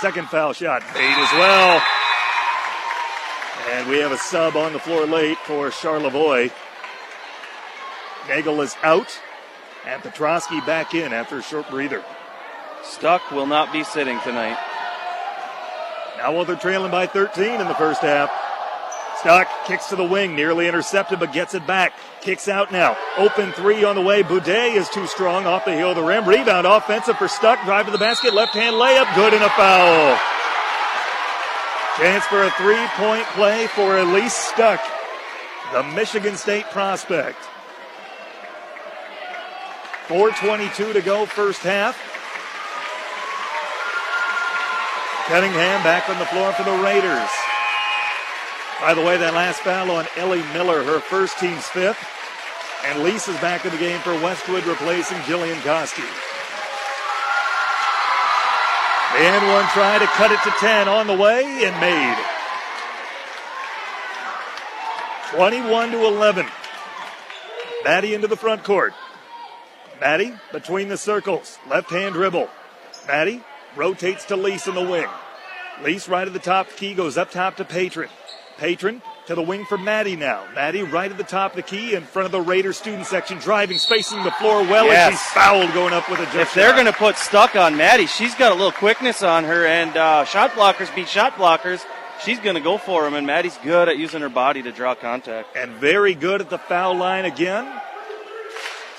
[0.00, 1.82] Second foul shot made as well.
[3.72, 6.52] And we have a sub on the floor late for Charlevoix.
[8.28, 9.18] Nagel is out.
[9.86, 12.04] And Petrosky back in after a short breather.
[12.82, 14.58] Stuck will not be sitting tonight.
[16.18, 18.30] Now while they're trailing by 13 in the first half.
[19.20, 21.94] Stuck kicks to the wing, nearly intercepted, but gets it back.
[22.20, 22.96] Kicks out now.
[23.16, 24.22] Open three on the way.
[24.22, 26.28] Boudet is too strong off the heel of the rim.
[26.28, 27.64] Rebound offensive for Stuck.
[27.64, 28.34] Drive to the basket.
[28.34, 29.14] Left hand layup.
[29.14, 30.18] Good and a foul.
[31.96, 34.80] Chance for a three point play for Elise Stuck,
[35.72, 37.38] the Michigan State prospect.
[40.08, 41.98] 4.22 to go, first half.
[45.26, 47.28] Cunningham back on the floor for the Raiders.
[48.80, 51.98] By the way, that last foul on Ellie Miller, her first team's fifth.
[52.84, 56.06] And Lisa's back in the game for Westwood, replacing Jillian Koski.
[59.18, 62.16] And one try to cut it to 10 on the way and made.
[65.34, 66.46] 21 to 11.
[67.82, 68.94] Maddie into the front court.
[70.00, 71.58] Maddie between the circles.
[71.68, 72.48] Left hand dribble.
[73.06, 73.42] Maddie
[73.76, 75.06] rotates to Lease in the wing.
[75.82, 78.08] Lease right at the top key goes up top to Patron.
[78.58, 80.44] Patron To the wing for Maddie now.
[80.54, 83.38] Maddie right at the top of the key in front of the Raider student section,
[83.38, 85.08] driving, spacing the floor well, Yes.
[85.08, 87.76] and she's fouled going up with a jump If they're going to put Stuck on
[87.76, 91.84] Maddie, she's got a little quickness on her, and uh, shot blockers beat shot blockers.
[92.24, 94.94] She's going to go for them, and Maddie's good at using her body to draw
[94.94, 95.54] contact.
[95.56, 97.66] and very good at the foul line again.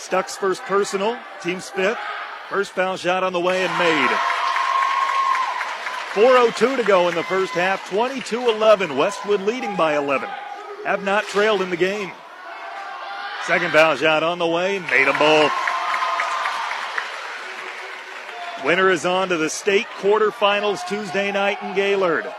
[0.07, 1.99] Stuck's first personal, team's fifth.
[2.47, 4.09] First foul shot on the way and made.
[6.13, 8.95] 4.02 to go in the first half, 22 11.
[8.95, 10.29] Westwood leading by 11.
[10.85, 12.13] Have not trailed in the game.
[13.47, 15.51] Second foul shot on the way, made them both.
[18.63, 22.33] Winner is on to the state quarterfinals Tuesday night in Gaylord.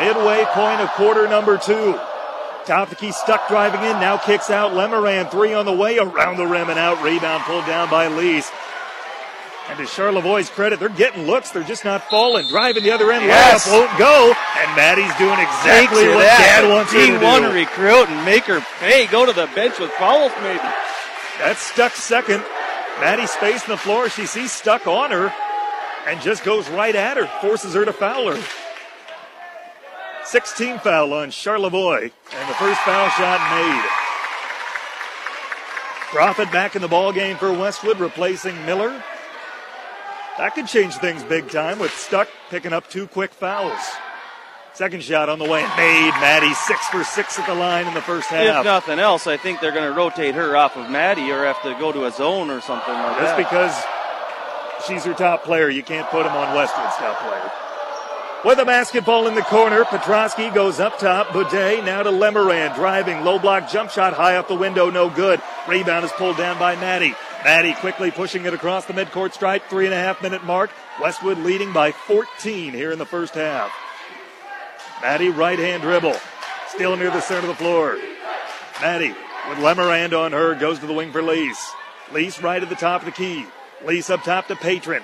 [0.00, 2.00] Midway point of quarter number two.
[2.66, 4.72] Top of the key Stuck driving in, now kicks out.
[4.72, 7.00] Lemerand three on the way, around the rim and out.
[7.02, 8.50] Rebound pulled down by Lease.
[9.68, 12.46] And to Charlevoix's credit, they're getting looks, they're just not falling.
[12.48, 13.66] Driving the other end, Yes.
[13.68, 14.32] layup won't go.
[14.60, 17.52] And Maddie's doing exactly what at Dad wants her to D1 do.
[17.52, 19.06] recruit and make her pay.
[19.06, 20.60] Go to the bench with fouls, maybe.
[21.38, 22.44] That's Stuck second.
[23.00, 24.08] Maddie's facing the floor.
[24.08, 25.32] She sees Stuck on her
[26.06, 28.42] and just goes right at her, forces her to foul her.
[30.26, 33.90] 16 foul on Charlevoix, and the first foul shot made.
[36.10, 39.02] Profit back in the ball game for Westwood, replacing Miller.
[40.38, 43.78] That could change things big time with Stuck picking up two quick fouls.
[44.74, 46.10] Second shot on the way, made.
[46.20, 48.58] Maddie six for six at the line in the first half.
[48.58, 51.62] If nothing else, I think they're going to rotate her off of Maddie or have
[51.62, 53.38] to go to a zone or something like Just that.
[53.38, 57.50] because she's her top player, you can't put him on Westwood's top player.
[58.44, 61.28] With a basketball in the corner, Petrosky goes up top.
[61.28, 65.40] Boudet now to Lemerand, driving, low block jump shot high up the window, no good.
[65.66, 67.14] Rebound is pulled down by Maddie.
[67.44, 70.70] Maddie quickly pushing it across the midcourt stripe, three and a half minute mark.
[71.00, 73.72] Westwood leading by 14 here in the first half.
[75.00, 76.16] Maddie right hand dribble,
[76.68, 77.96] still near the center of the floor.
[78.80, 79.14] Maddie
[79.48, 81.72] with Lemerand on her goes to the wing for Lease.
[82.12, 83.46] Lease right at the top of the key.
[83.84, 85.02] Lease up top to Patron.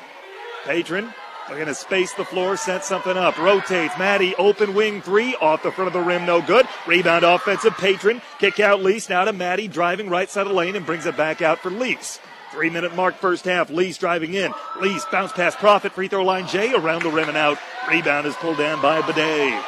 [0.65, 1.13] Patron
[1.49, 3.39] looking to space the floor, set something up.
[3.39, 3.97] Rotates.
[3.99, 6.67] Maddie open wing three off the front of the rim, no good.
[6.87, 7.77] Rebound offensive.
[7.77, 11.17] Patron kick out Lease now to Maddie driving right side of lane and brings it
[11.17, 12.19] back out for Lease.
[12.53, 13.71] Three minute mark first half.
[13.71, 14.53] Lease driving in.
[14.81, 17.59] Lease bounce pass profit free throw line Jay around the rim and out.
[17.89, 19.65] Rebound is pulled down by Bidet.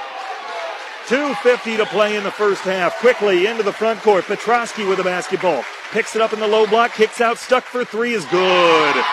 [1.07, 2.99] 2.50 to play in the first half.
[2.99, 4.25] Quickly into the front court.
[4.25, 5.63] Petrosky with the basketball.
[5.93, 6.93] Picks it up in the low block.
[6.93, 7.37] Kicks out.
[7.37, 9.05] Stuck for three is good.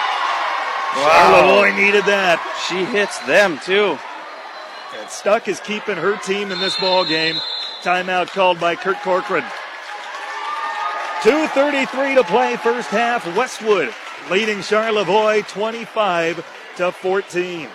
[0.94, 2.40] Charlevoix needed that.
[2.68, 3.98] She hits them too.
[5.00, 7.36] And Stuck is keeping her team in this ball game.
[7.82, 9.44] Timeout called by Kurt Corcoran.
[11.22, 13.26] 2.33 to play first half.
[13.36, 13.94] Westwood
[14.30, 16.46] leading Charlevoix 25
[16.78, 17.70] to 14.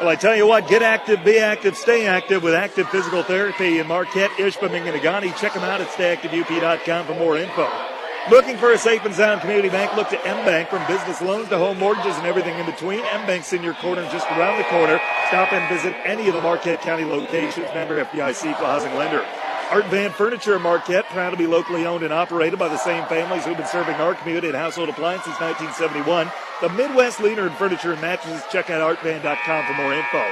[0.00, 3.78] Well, I tell you what, get active, be active, stay active with active physical therapy
[3.78, 5.36] in Marquette, Ishpeming, and Negaunee.
[5.36, 7.93] Check them out at stayactiveup.com for more info.
[8.30, 9.94] Looking for a safe and sound community bank?
[9.96, 13.00] Look to M-Bank from business loans to home mortgages and everything in between.
[13.00, 14.98] M-Bank's in your corner just around the corner.
[15.28, 17.66] Stop and visit any of the Marquette County locations.
[17.74, 19.22] Member FDIC equal housing lender.
[19.70, 23.04] Art Van Furniture in Marquette, proud to be locally owned and operated by the same
[23.06, 26.32] families who've been serving our community and household appliances since 1971.
[26.62, 28.42] The Midwest leader in furniture and mattresses.
[28.50, 30.24] Check out artvan.com for more info.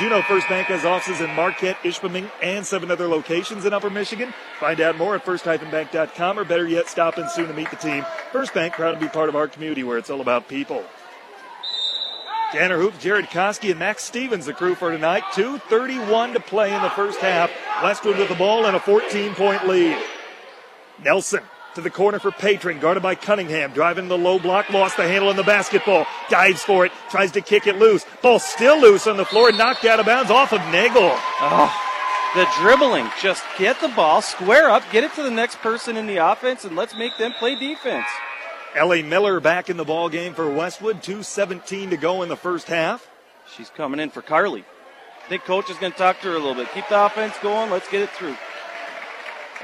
[0.00, 4.34] Know First Bank has offices in Marquette, Ishpeming, and seven other locations in Upper Michigan?
[4.60, 8.04] Find out more at first-bank.com or better yet, stop in soon to meet the team.
[8.32, 10.84] First Bank, proud to be part of our community where it's all about people.
[12.52, 15.24] Tanner Hoops, Jared Koski, and Max Stevens, the crew for tonight.
[15.32, 17.50] 2.31 to play in the first half.
[17.82, 19.96] Westwood with the ball and a 14 point lead.
[21.02, 21.42] Nelson
[21.74, 25.30] to the corner for Patron, guarded by Cunningham, driving the low block, lost the handle
[25.30, 28.04] in the basketball, dives for it, tries to kick it loose.
[28.22, 31.10] Ball still loose on the floor, knocked out of bounds off of Nagel.
[31.40, 31.80] Oh,
[32.34, 33.08] the dribbling.
[33.20, 36.64] Just get the ball, square up, get it to the next person in the offense,
[36.64, 38.06] and let's make them play defense.
[38.74, 41.00] Ellie Miller back in the ball game for Westwood.
[41.00, 43.08] 2.17 to go in the first half.
[43.56, 44.64] She's coming in for Carly.
[45.24, 46.72] I think coach is going to talk to her a little bit.
[46.74, 47.70] Keep the offense going.
[47.70, 48.36] Let's get it through.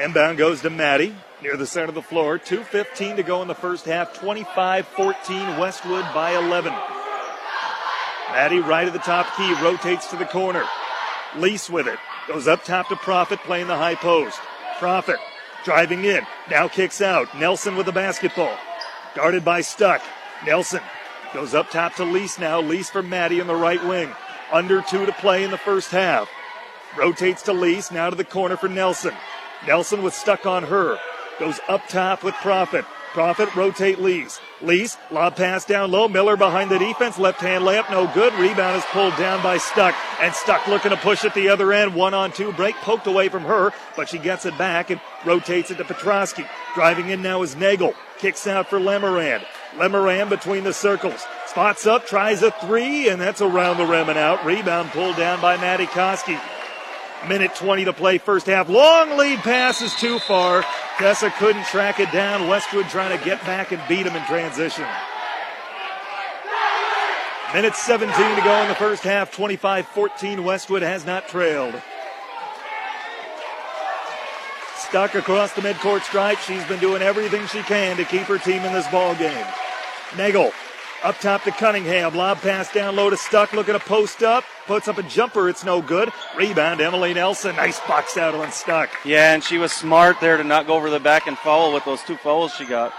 [0.00, 2.38] Inbound goes to Maddie near the center of the floor.
[2.38, 4.14] 2.15 to go in the first half.
[4.14, 6.72] 25 14 Westwood by 11.
[8.30, 10.64] Maddie right at the top key rotates to the corner.
[11.36, 11.98] Lease with it.
[12.28, 14.38] Goes up top to Profit playing the high post.
[14.78, 15.16] Profit
[15.64, 16.24] driving in.
[16.50, 17.36] Now kicks out.
[17.36, 18.56] Nelson with the basketball.
[19.14, 20.00] Guarded by Stuck.
[20.46, 20.80] Nelson
[21.34, 22.60] goes up top to Lease now.
[22.60, 24.10] Lease for Maddie in the right wing.
[24.52, 26.30] Under two to play in the first half.
[26.96, 27.90] Rotates to Lease.
[27.90, 29.14] Now to the corner for Nelson.
[29.66, 30.98] Nelson with Stuck on her.
[31.40, 32.84] Goes up top with Profit.
[33.14, 34.38] Profit rotate Lease.
[34.60, 36.06] Lease, lob pass down low.
[36.06, 37.18] Miller behind the defense.
[37.18, 38.32] Left hand layup, no good.
[38.34, 39.94] Rebound is pulled down by Stuck.
[40.20, 41.94] And Stuck looking to push at the other end.
[41.94, 42.76] One on two break.
[42.76, 46.46] Poked away from her, but she gets it back and rotates it to Petrosky.
[46.74, 47.94] Driving in now is Nagel.
[48.18, 49.42] Kicks out for Lemerand.
[49.76, 51.24] Lemerand between the circles.
[51.46, 54.44] Spots up, tries a three, and that's around the rim and out.
[54.44, 56.38] Rebound pulled down by Maddie Koski.
[57.28, 58.68] Minute 20 to play first half.
[58.68, 60.64] Long lead pass is too far.
[60.96, 62.48] Tessa couldn't track it down.
[62.48, 64.86] Westwood trying to get back and beat him in transition.
[67.52, 69.32] Minute 17 to go in the first half.
[69.32, 70.44] 25 14.
[70.44, 71.74] Westwood has not trailed.
[74.76, 76.38] Stuck across the midcourt stripe.
[76.38, 79.46] She's been doing everything she can to keep her team in this ball game.
[80.16, 80.52] Nagel
[81.02, 82.14] up top to Cunningham.
[82.14, 83.52] Lob pass down low to Stuck.
[83.52, 84.44] Looking to post up.
[84.66, 85.48] Puts up a jumper.
[85.48, 86.12] It's no good.
[86.36, 87.56] Rebound, Emily Nelson.
[87.56, 88.90] Nice box out on Stuck.
[89.04, 91.84] Yeah, and she was smart there to not go over the back and foul with
[91.84, 92.92] those two fouls she got.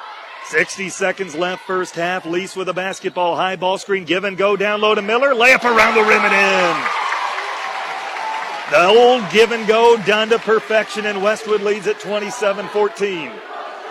[0.48, 2.26] 60 seconds left, first half.
[2.26, 3.36] Lease with a basketball.
[3.36, 4.06] High ball screen.
[4.06, 5.34] Give and go down low to Miller.
[5.34, 7.02] Layup around the rim and in.
[8.72, 13.32] The old give and go done to perfection, and Westwood leads at 27 14.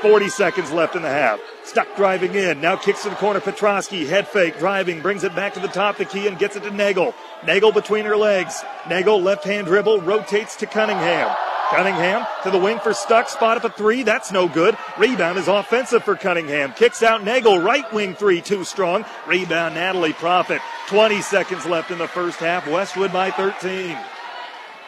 [0.01, 1.39] 40 seconds left in the half.
[1.71, 2.61] Stuck driving in.
[2.61, 3.39] Now kicks to the corner.
[3.39, 4.05] Petrosky.
[4.05, 4.59] Head fake.
[4.59, 5.01] Driving.
[5.01, 7.15] Brings it back to the top of the key and gets it to Nagel.
[7.47, 8.61] Nagel between her legs.
[8.89, 10.01] Nagel left hand dribble.
[10.01, 11.33] Rotates to Cunningham.
[11.71, 13.29] Cunningham to the wing for Stuck.
[13.29, 14.03] Spot up a three.
[14.03, 14.77] That's no good.
[14.99, 16.73] Rebound is offensive for Cunningham.
[16.73, 17.61] Kicks out Nagel.
[17.61, 18.41] Right wing three.
[18.41, 19.05] Too strong.
[19.29, 20.61] Rebound Natalie Profit.
[20.89, 22.67] 20 seconds left in the first half.
[22.67, 23.97] Westwood by 13.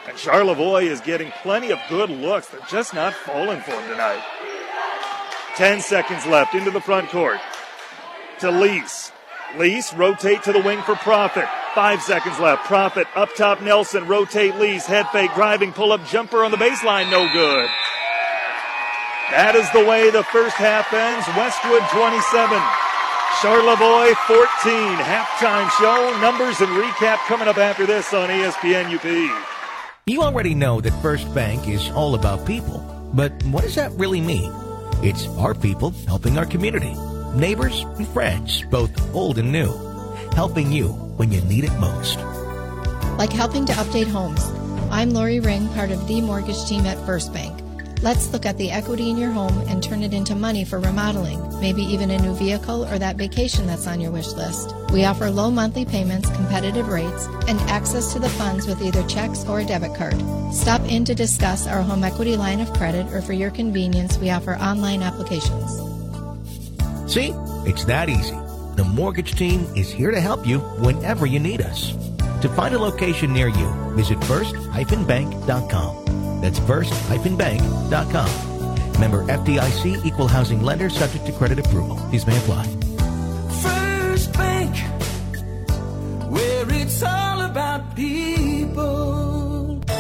[0.09, 2.49] And Charlevoix is getting plenty of good looks.
[2.49, 4.42] They're just not falling for him tonight.
[5.57, 7.39] 10 seconds left into the front court.
[8.41, 9.13] To Lease.
[9.59, 11.47] Lease rotate to the wing for Profit.
[11.75, 12.65] Five seconds left.
[12.65, 13.61] Profit up top.
[13.61, 14.57] Nelson rotate.
[14.57, 17.11] Lease head fake driving pull up jumper on the baseline.
[17.11, 17.69] No good.
[19.31, 21.27] That is the way the first half ends.
[21.37, 22.61] Westwood 27.
[23.41, 24.97] Charlevoix 14.
[25.01, 29.49] Halftime show numbers and recap coming up after this on ESPN UP.
[30.07, 32.81] You already know that First Bank is all about people,
[33.15, 34.53] but what does that really mean?
[35.03, 36.95] It's our people helping our community,
[37.35, 39.73] neighbors and friends, both old and new,
[40.33, 42.19] helping you when you need it most.
[43.19, 44.45] Like helping to update homes.
[44.93, 47.62] I'm Lori Ring, part of the mortgage team at First Bank.
[48.03, 51.39] Let's look at the equity in your home and turn it into money for remodeling,
[51.61, 54.75] maybe even a new vehicle or that vacation that's on your wish list.
[54.93, 59.45] We offer low monthly payments, competitive rates, and access to the funds with either checks
[59.47, 60.21] or a debit card.
[60.53, 64.31] Stop in to discuss our home equity line of credit, or for your convenience, we
[64.31, 65.71] offer online applications.
[67.07, 67.33] See,
[67.69, 68.37] it's that easy.
[68.75, 71.93] The mortgage team is here to help you whenever you need us.
[72.41, 76.12] To find a location near you, visit first-bank.com.
[76.43, 78.31] That's first-bank.com.
[79.01, 81.97] Member FDIC equal housing lender subject to credit approval.
[82.11, 82.82] These may apply.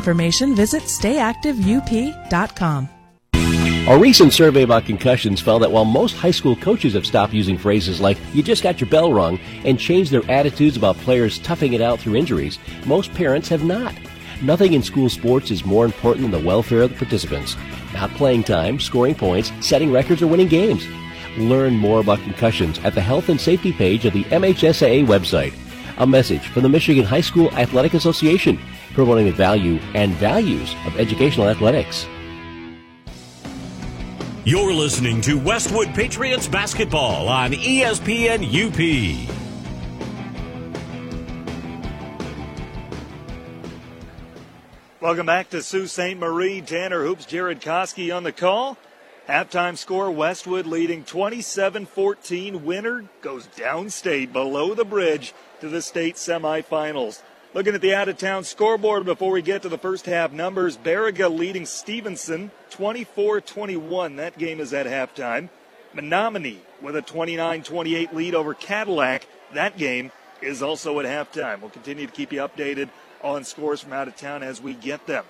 [0.00, 2.88] information, visit stayactiveup.com.
[3.88, 7.58] A recent survey about concussions found that while most high school coaches have stopped using
[7.58, 11.74] phrases like, you just got your bell rung, and changed their attitudes about players toughing
[11.74, 13.94] it out through injuries, most parents have not.
[14.42, 17.56] Nothing in school sports is more important than the welfare of the participants.
[17.92, 20.86] Not playing time, scoring points, setting records, or winning games.
[21.36, 25.52] Learn more about concussions at the health and safety page of the MHSAA website.
[26.00, 28.58] A message from the Michigan High School Athletic Association,
[28.94, 32.06] promoting the value and values of educational athletics.
[34.46, 39.36] You're listening to Westwood Patriots basketball on ESPN UP.
[45.02, 46.16] Welcome back to Sault Ste.
[46.16, 46.62] Marie.
[46.62, 48.78] Tanner Hoops, Jared Koski on the call.
[49.28, 52.64] Halftime score Westwood leading 27 14.
[52.64, 57.22] Winner goes downstate below the bridge to the state semifinals.
[57.52, 60.76] Looking at the out of town scoreboard before we get to the first half numbers,
[60.76, 64.16] Baraga leading Stevenson 24 21.
[64.16, 65.48] That game is at halftime.
[65.92, 69.26] Menominee with a 29 28 lead over Cadillac.
[69.52, 71.60] That game is also at halftime.
[71.60, 72.88] We'll continue to keep you updated
[73.22, 75.24] on scores from out of town as we get them.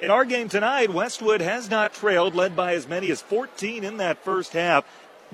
[0.00, 3.96] In our game tonight, Westwood has not trailed, led by as many as 14 in
[3.96, 4.84] that first half.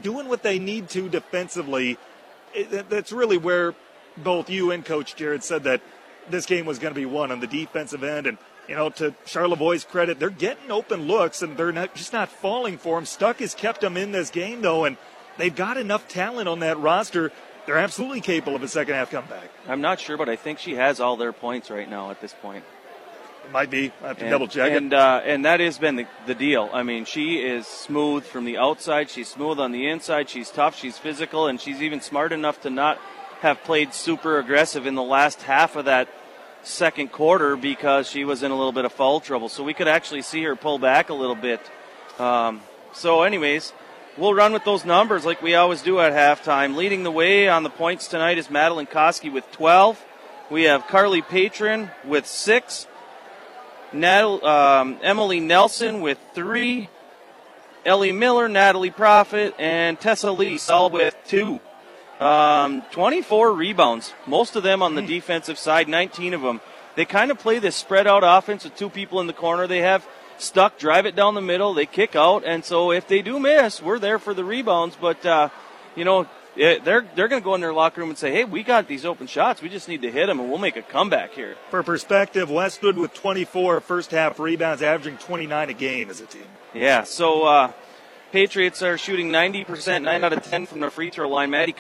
[0.01, 1.99] doing what they need to defensively.
[2.89, 3.75] That's really where
[4.17, 5.81] both you and Coach Jared said that
[6.29, 8.27] this game was going to be won on the defensive end.
[8.27, 8.39] And,
[8.69, 12.79] you know, to Charlevoix's credit, they're getting open looks and they're not just not falling
[12.79, 13.07] for him.
[13.07, 14.97] Stuck has kept them in this game, though, and
[15.39, 17.33] they've got enough talent on that roster.
[17.67, 19.51] They're absolutely capable of a second half comeback.
[19.69, 22.33] I'm not sure, but I think she has all their points right now at this
[22.33, 22.65] point.
[23.45, 23.93] It might be.
[24.03, 24.99] I have to and, double check and, it.
[24.99, 26.71] Uh, and that has been the, the deal.
[26.73, 29.11] I mean, she is smooth from the outside.
[29.11, 30.29] She's smooth on the inside.
[30.31, 30.77] She's tough.
[30.77, 33.01] She's physical, and she's even smart enough to not
[33.41, 36.09] have played super aggressive in the last half of that
[36.63, 39.49] second quarter because she was in a little bit of foul trouble.
[39.49, 41.61] So we could actually see her pull back a little bit.
[42.19, 42.61] Um,
[42.93, 43.73] so, anyways,
[44.19, 46.77] we'll run with those numbers like we always do at halftime.
[46.77, 50.05] Leading the way on the points tonight is Madeline Koski with 12.
[50.51, 52.87] We have Carly Patron with six.
[53.93, 56.89] Um, Emily Nelson with three.
[57.87, 61.61] Ellie Miller, Natalie Profit, and Tessa Lee all with two.
[62.21, 66.61] Um, 24 rebounds, most of them on the defensive side, 19 of them.
[66.95, 69.67] They kind of play this spread out offense with two people in the corner.
[69.67, 70.07] They have
[70.37, 73.81] stuck, drive it down the middle, they kick out, and so if they do miss,
[73.81, 74.97] we're there for the rebounds.
[75.01, 75.49] But uh,
[75.97, 78.45] you know, it, they're they're going to go in their locker room and say, "Hey,
[78.45, 79.63] we got these open shots.
[79.63, 82.99] We just need to hit them, and we'll make a comeback here." For perspective, Westwood
[82.99, 86.45] with 24 first half rebounds, averaging 29 a game as a team.
[86.75, 87.73] Yeah, so uh,
[88.33, 91.51] Patriots are shooting 90%, 9 out of 10 from the free throw line.
[91.51, 91.73] Maddie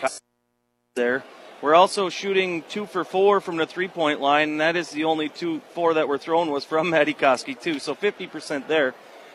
[0.97, 1.23] there.
[1.63, 5.05] We're also shooting two for four from the three point line, and that is the
[5.05, 7.79] only two four that were thrown was from Maddie Koski too.
[7.79, 8.95] So 50% there.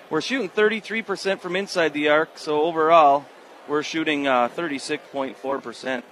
[0.10, 2.38] We're shooting 33% from inside the arc.
[2.38, 3.26] So overall,
[3.70, 6.04] we're shooting uh, 36.4%.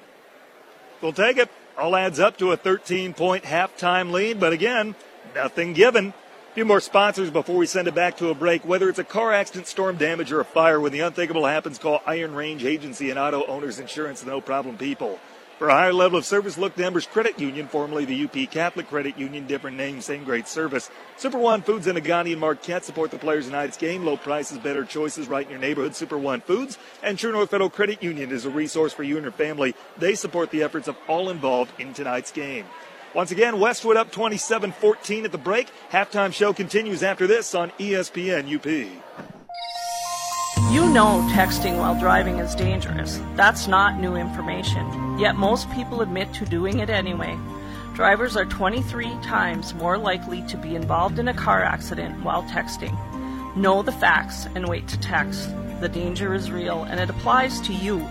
[1.01, 1.49] We'll take it.
[1.77, 4.95] All adds up to a 13 point halftime lead, but again,
[5.35, 6.07] nothing given.
[6.07, 8.63] A few more sponsors before we send it back to a break.
[8.63, 12.01] Whether it's a car accident, storm damage, or a fire, when the unthinkable happens, call
[12.05, 15.19] Iron Range Agency and Auto Owners Insurance, no problem people.
[15.63, 18.89] For a higher level of service, look to Embers Credit Union, formerly the UP Catholic
[18.89, 20.89] Credit Union, different name, same great service.
[21.15, 24.03] Super One Foods in Negaunee and Marquette support the players' in tonight's game.
[24.03, 25.95] Low prices, better choices right in your neighborhood.
[25.95, 29.23] Super One Foods and True North Federal Credit Union is a resource for you and
[29.23, 29.73] your family.
[29.97, 32.65] They support the efforts of all involved in tonight's game.
[33.15, 35.69] Once again, Westwood up 27 14 at the break.
[35.93, 39.32] Halftime show continues after this on ESPN UP.
[40.93, 43.19] Know texting while driving is dangerous.
[43.35, 45.17] That's not new information.
[45.17, 47.35] Yet most people admit to doing it anyway.
[47.95, 52.95] Drivers are 23 times more likely to be involved in a car accident while texting.
[53.55, 55.49] Know the facts and wait to text.
[55.81, 58.07] The danger is real and it applies to you.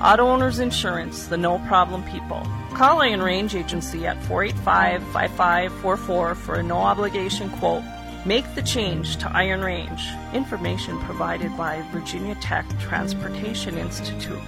[0.00, 2.46] Auto Owners Insurance, the no problem people.
[2.74, 7.82] Call Iron Range Agency at 485 5544 for a no obligation quote.
[8.26, 10.02] Make the change to Iron Range.
[10.34, 14.38] Information provided by Virginia Tech Transportation Institute.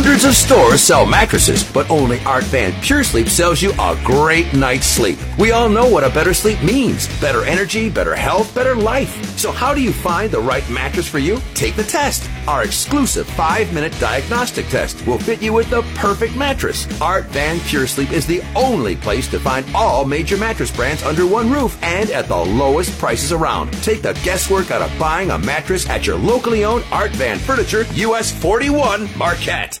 [0.00, 4.54] Hundreds of stores sell mattresses, but only Art Van Pure Sleep sells you a great
[4.54, 5.18] night's sleep.
[5.40, 7.08] We all know what a better sleep means.
[7.20, 9.36] Better energy, better health, better life.
[9.36, 11.40] So how do you find the right mattress for you?
[11.54, 12.30] Take the test.
[12.46, 16.86] Our exclusive five-minute diagnostic test will fit you with the perfect mattress.
[17.00, 21.26] Art Van Pure Sleep is the only place to find all major mattress brands under
[21.26, 23.72] one roof and at the lowest prices around.
[23.82, 27.84] Take the guesswork out of buying a mattress at your locally owned Art Van Furniture,
[27.94, 29.80] US 41 Marquette.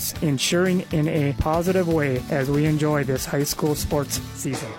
[0.21, 4.69] in cheering in a positive way as we enjoy this high school sports season.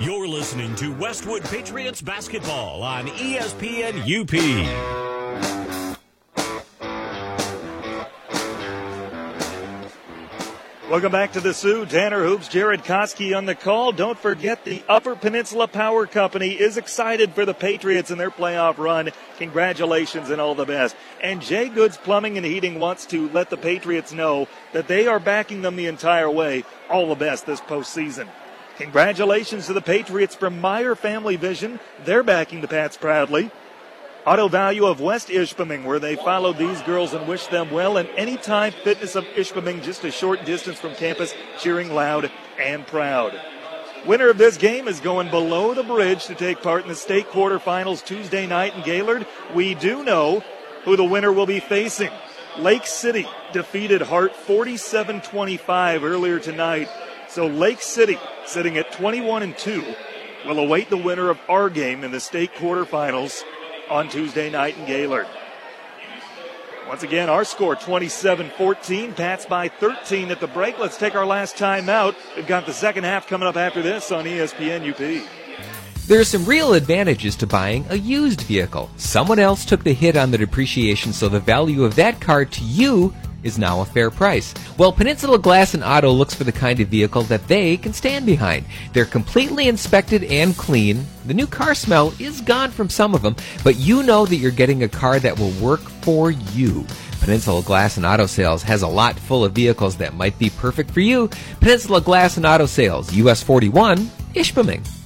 [0.00, 5.89] You're listening to Westwood Patriots basketball on ESPN UP.
[10.90, 11.86] Welcome back to the Soo.
[11.86, 13.92] Tanner Hoops, Jared Koski on the call.
[13.92, 18.76] Don't forget the Upper Peninsula Power Company is excited for the Patriots and their playoff
[18.76, 19.10] run.
[19.38, 20.96] Congratulations and all the best.
[21.22, 25.20] And Jay Goods Plumbing and Heating wants to let the Patriots know that they are
[25.20, 26.64] backing them the entire way.
[26.90, 28.26] All the best this postseason.
[28.76, 31.78] Congratulations to the Patriots from Meyer Family Vision.
[32.04, 33.52] They're backing the Pats proudly.
[34.26, 38.08] Auto Value of West Ishpeming, where they followed these girls and wished them well, and
[38.10, 43.40] Anytime Fitness of Ishpeming, just a short distance from campus, cheering loud and proud.
[44.06, 47.28] Winner of this game is going below the bridge to take part in the state
[47.28, 49.26] quarterfinals Tuesday night in Gaylord.
[49.54, 50.44] We do know
[50.84, 52.10] who the winner will be facing.
[52.58, 56.88] Lake City defeated Hart 47 25 earlier tonight.
[57.28, 59.82] So Lake City, sitting at 21 and 2,
[60.46, 63.42] will await the winner of our game in the state quarterfinals
[63.90, 65.26] on Tuesday night in Gaylord.
[66.88, 69.12] Once again, our score 27 14.
[69.12, 70.78] Pats by 13 at the break.
[70.78, 72.16] Let's take our last time out.
[72.34, 75.28] We've got the second half coming up after this on ESPN UP.
[76.08, 78.90] There are some real advantages to buying a used vehicle.
[78.96, 82.64] Someone else took the hit on the depreciation, so the value of that car to
[82.64, 84.54] you is now a fair price.
[84.78, 88.26] Well, Peninsula Glass and Auto looks for the kind of vehicle that they can stand
[88.26, 88.66] behind.
[88.92, 91.06] They're completely inspected and clean.
[91.26, 94.50] The new car smell is gone from some of them, but you know that you're
[94.50, 96.86] getting a car that will work for you.
[97.20, 100.90] Peninsula Glass and Auto Sales has a lot full of vehicles that might be perfect
[100.90, 101.28] for you.
[101.60, 103.98] Peninsula Glass and Auto Sales, US 41,
[104.34, 104.99] Ishpeming.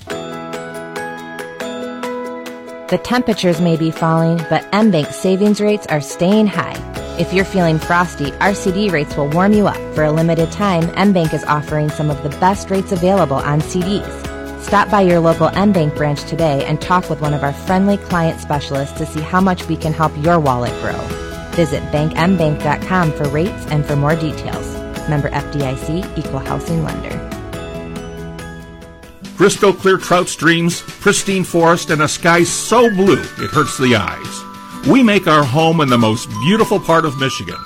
[2.91, 6.77] The temperatures may be falling, but MBank savings rates are staying high.
[7.19, 9.95] If you're feeling frosty, our CD rates will warm you up.
[9.95, 14.61] For a limited time, MBank is offering some of the best rates available on CDs.
[14.61, 18.39] Stop by your local MBank branch today and talk with one of our friendly client
[18.39, 21.01] specialists to see how much we can help your wallet grow.
[21.53, 24.75] Visit bankmbank.com for rates and for more details.
[25.09, 27.24] Member FDIC, Equal Housing Lender.
[29.37, 34.87] Crystal clear trout streams, pristine forest, and a sky so blue it hurts the eyes.
[34.87, 37.57] We make our home in the most beautiful part of Michigan.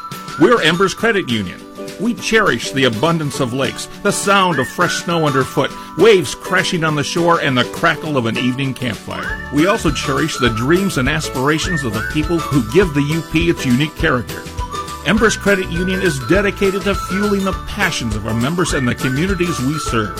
[0.40, 1.60] We're Embers Credit Union.
[2.00, 6.94] We cherish the abundance of lakes, the sound of fresh snow underfoot, waves crashing on
[6.94, 9.50] the shore, and the crackle of an evening campfire.
[9.52, 13.66] We also cherish the dreams and aspirations of the people who give the UP its
[13.66, 14.42] unique character.
[15.06, 19.58] Embers Credit Union is dedicated to fueling the passions of our members and the communities
[19.60, 20.16] we serve.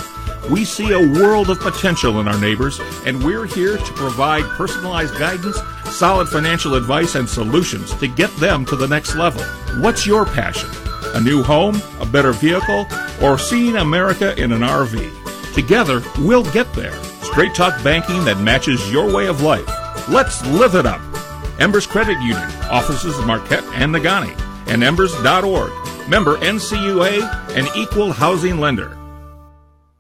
[0.51, 5.19] We see a world of potential in our neighbors, and we're here to provide personalized
[5.19, 9.43] guidance, solid financial advice, and solutions to get them to the next level.
[9.83, 10.71] What's your passion?
[11.15, 12.87] A new home, a better vehicle,
[13.23, 15.55] or seeing America in an RV?
[15.55, 16.97] Together, we'll get there.
[17.23, 19.69] Straight talk banking that matches your way of life.
[20.09, 21.01] Let's live it up.
[21.61, 25.73] Embers Credit Union, offices in Marquette and Negaunee, and embers.org.
[26.09, 28.98] Member NCUA, an equal housing lender.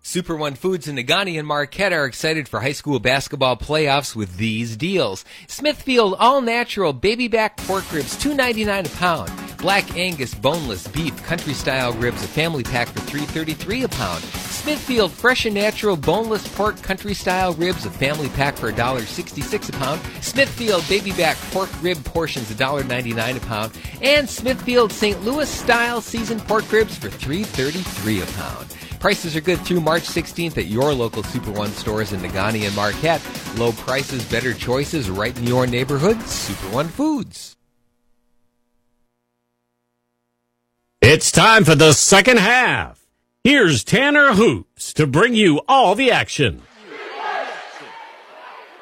[0.08, 4.38] Super One Foods and Negaunee and Marquette are excited for high school basketball playoffs with
[4.38, 5.22] these deals.
[5.48, 9.30] Smithfield all natural baby back pork ribs, $2.99 a pound.
[9.58, 14.24] Black Angus boneless beef country style ribs, a family pack for $3.33 a pound.
[14.24, 19.72] Smithfield fresh and natural boneless pork country style ribs, a family pack for $1.66 a
[19.72, 20.00] pound.
[20.22, 23.72] Smithfield baby back pork rib portions, $1.99 a pound.
[24.00, 25.22] And Smithfield St.
[25.22, 28.77] Louis style seasoned pork ribs for $3.33 a pound.
[29.00, 32.74] Prices are good through March 16th at your local Super One stores in Negaunee and
[32.74, 33.22] Marquette.
[33.56, 36.20] Low prices, better choices right in your neighborhood.
[36.22, 37.56] Super One Foods.
[41.00, 43.06] It's time for the second half.
[43.44, 46.62] Here's Tanner Hoops to bring you all the action.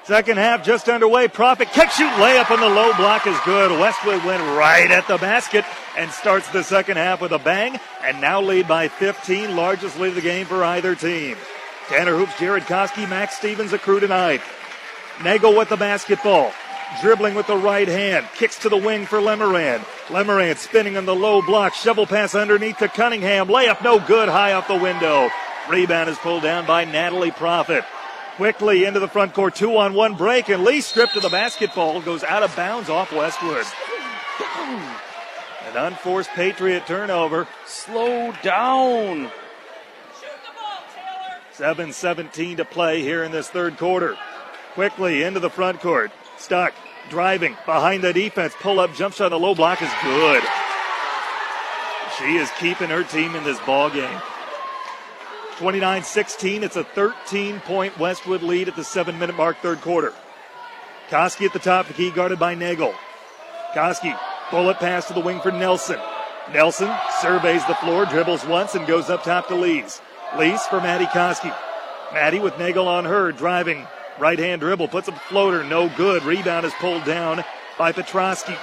[0.05, 1.29] Second half just underway.
[1.29, 3.71] Profit kick shoot layup on the low block is good.
[3.73, 5.65] Westwood went right at the basket
[5.97, 10.11] and starts the second half with a bang and now lead by 15, largest lead
[10.11, 11.37] of the game for either team.
[11.89, 14.41] Tanner Hoops, Jared Koski, Max Stevens, a crew tonight.
[15.23, 16.53] Nagel with the basketball.
[17.01, 18.27] Dribbling with the right hand.
[18.35, 19.85] Kicks to the wing for Lemerand.
[20.07, 21.75] Lemerand spinning on the low block.
[21.75, 23.49] Shovel pass underneath to Cunningham.
[23.49, 24.29] Layup no good.
[24.29, 25.29] High off the window.
[25.69, 27.85] Rebound is pulled down by Natalie Profit.
[28.37, 29.55] Quickly into the front court.
[29.55, 30.49] Two on one break.
[30.49, 32.01] And Lee stripped to the basketball.
[32.01, 33.67] Goes out of bounds off Westwood.
[35.77, 37.47] An unforced Patriot turnover.
[37.67, 39.31] Slow down.
[41.53, 44.17] 7 17 to play here in this third quarter.
[44.73, 46.13] Quickly into the front court.
[46.39, 46.73] Stuck.
[47.11, 48.55] Driving behind the defense.
[48.59, 50.43] Pull up jump shot the low block is good.
[52.19, 54.21] She is keeping her team in this ball game.
[55.59, 56.65] 29 16.
[56.65, 60.15] It's a 13 point Westwood lead at the seven minute mark, third quarter.
[61.11, 62.95] Koski at the top, the key guarded by Nagel.
[63.75, 64.19] Koski,
[64.51, 65.99] bullet pass to the wing for Nelson.
[66.53, 70.01] Nelson surveys the floor, dribbles once, and goes up top to Lease.
[70.39, 71.55] Lease for Maddie Koski.
[72.13, 73.87] Maddie with Nagel on her, driving.
[74.19, 76.23] Right hand dribble, puts up a floater, no good.
[76.23, 77.45] Rebound is pulled down
[77.79, 78.57] by Petrosky.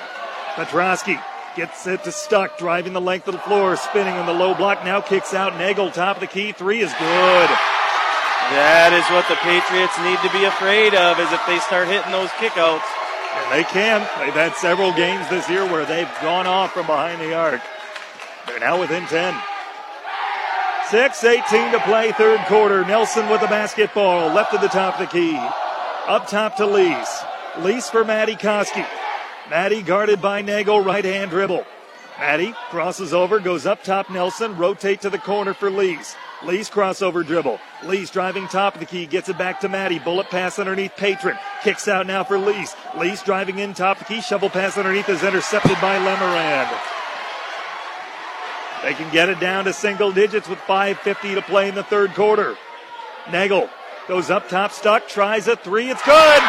[0.55, 1.21] Petrosky
[1.55, 4.83] gets it to Stuck, driving the length of the floor, spinning on the low block,
[4.83, 5.55] now kicks out.
[5.57, 7.49] Nagel, top of the key, three is good.
[8.51, 12.11] That is what the Patriots need to be afraid of, is if they start hitting
[12.11, 13.02] those kickouts.
[13.35, 14.01] And they can.
[14.19, 17.61] They've had several games this year where they've gone off from behind the arc.
[18.47, 19.33] They're now within 10.
[20.87, 22.85] 6.18 to play, third quarter.
[22.85, 25.35] Nelson with the basketball, left of the top of the key.
[26.07, 27.23] Up top to Lease.
[27.59, 28.85] Lease for Maddie Koski.
[29.49, 31.65] Maddie guarded by Nagel, right hand dribble.
[32.19, 36.15] Maddie crosses over, goes up top Nelson, rotate to the corner for Lease.
[36.45, 37.59] Lease crossover dribble.
[37.85, 39.99] Lease driving top of the key, gets it back to Maddie.
[39.99, 41.37] Bullet pass underneath Patron.
[41.63, 42.75] Kicks out now for Lease.
[42.97, 44.21] Lease driving in top of the key.
[44.21, 46.69] Shovel pass underneath is intercepted by Lemerand.
[48.83, 52.13] They can get it down to single digits with 5.50 to play in the third
[52.13, 52.57] quarter.
[53.31, 53.69] Nagel
[54.07, 55.89] goes up top, stuck, tries a three.
[55.89, 56.43] It's good.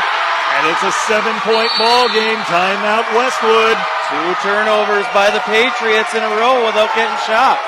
[0.54, 2.38] And it's a seven point ball game.
[2.46, 3.78] Timeout Westwood.
[4.14, 7.66] Two turnovers by the Patriots in a row without getting shots.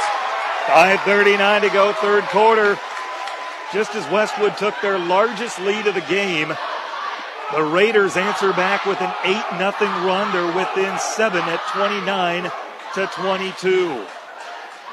[0.66, 2.78] 5.39 to go, third quarter.
[3.72, 6.54] Just as Westwood took their largest lead of the game,
[7.52, 9.70] the Raiders answer back with an 8 0
[10.06, 10.32] run.
[10.32, 12.50] They're within seven at 29
[12.94, 14.06] to 22.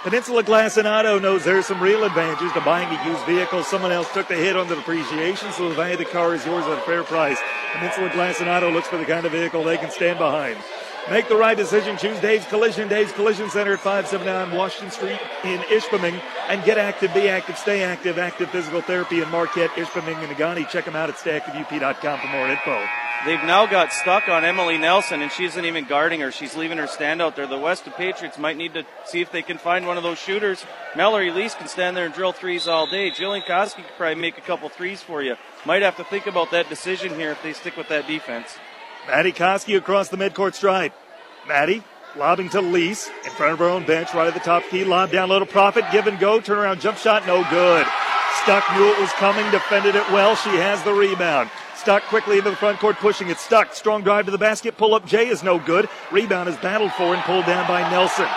[0.02, 3.64] Peninsula Glass and Auto knows there's some real advantages to buying a used vehicle.
[3.64, 6.44] Someone else took the hit on the depreciation, so the value of the car is
[6.48, 7.38] yours at a fair price.
[7.74, 10.58] Peninsula Glass and Auto looks for the kind of vehicle they can stand behind.
[11.10, 11.98] Make the right decision.
[11.98, 12.88] Choose Dave's Collision.
[12.88, 16.22] Dave's Collision Center at 579 Washington Street in Ishpeming.
[16.48, 18.18] And get active, be active, stay active.
[18.18, 20.68] Active Physical Therapy in Marquette, Ishpeming, and Negaunee.
[20.70, 22.82] Check them out at stayactiveup.com for more info.
[23.26, 26.32] They've now got stuck on Emily Nelson, and she isn't even guarding her.
[26.32, 27.48] She's leaving her stand out there.
[27.48, 30.66] The Weston Patriots might need to see if they can find one of those shooters.
[30.96, 33.12] Mallory Lease can stand there and drill threes all day.
[33.12, 35.36] Jillian Koski could probably make a couple threes for you.
[35.66, 38.58] Might have to think about that decision here if they stick with that defense.
[39.08, 40.94] Maddie Koski across the midcourt stripe.
[41.48, 41.84] Maddie
[42.16, 44.84] lobbing to Lease in front of her own bench, right at the top key.
[44.84, 45.84] Lob down to Profit.
[45.92, 46.40] Give and go.
[46.40, 47.28] Turnaround jump shot.
[47.28, 47.86] No good.
[48.44, 49.50] Stuck knew it was coming.
[49.52, 50.36] Defended it well.
[50.36, 51.50] She has the rebound.
[51.76, 53.38] Stuck quickly into the front court, pushing it.
[53.38, 53.74] Stuck.
[53.74, 54.78] Strong drive to the basket.
[54.78, 55.90] Pull up Jay is no good.
[56.12, 58.28] Rebound is battled for and pulled down by Nelson.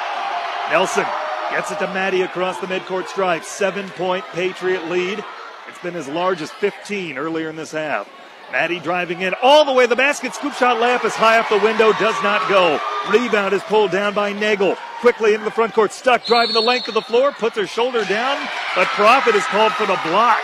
[0.70, 1.06] Nelson
[1.50, 3.44] gets it to Maddie across the midcourt stripe.
[3.44, 5.24] Seven point Patriot lead.
[5.68, 8.08] It's been as large as 15 earlier in this half.
[8.52, 10.34] Maddie driving in all the way the basket.
[10.34, 12.80] Scoop shot layup is high off the window, does not go.
[13.10, 14.76] Rebound is pulled down by Nagel.
[15.00, 18.04] Quickly into the front court, stuck, driving the length of the floor, puts her shoulder
[18.04, 18.38] down,
[18.74, 20.38] but Profit is called for the block.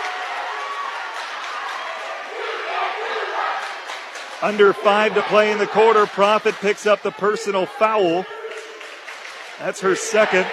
[4.41, 6.05] Under five to play in the quarter.
[6.05, 8.25] Profit picks up the personal foul.
[9.59, 10.45] That's her second.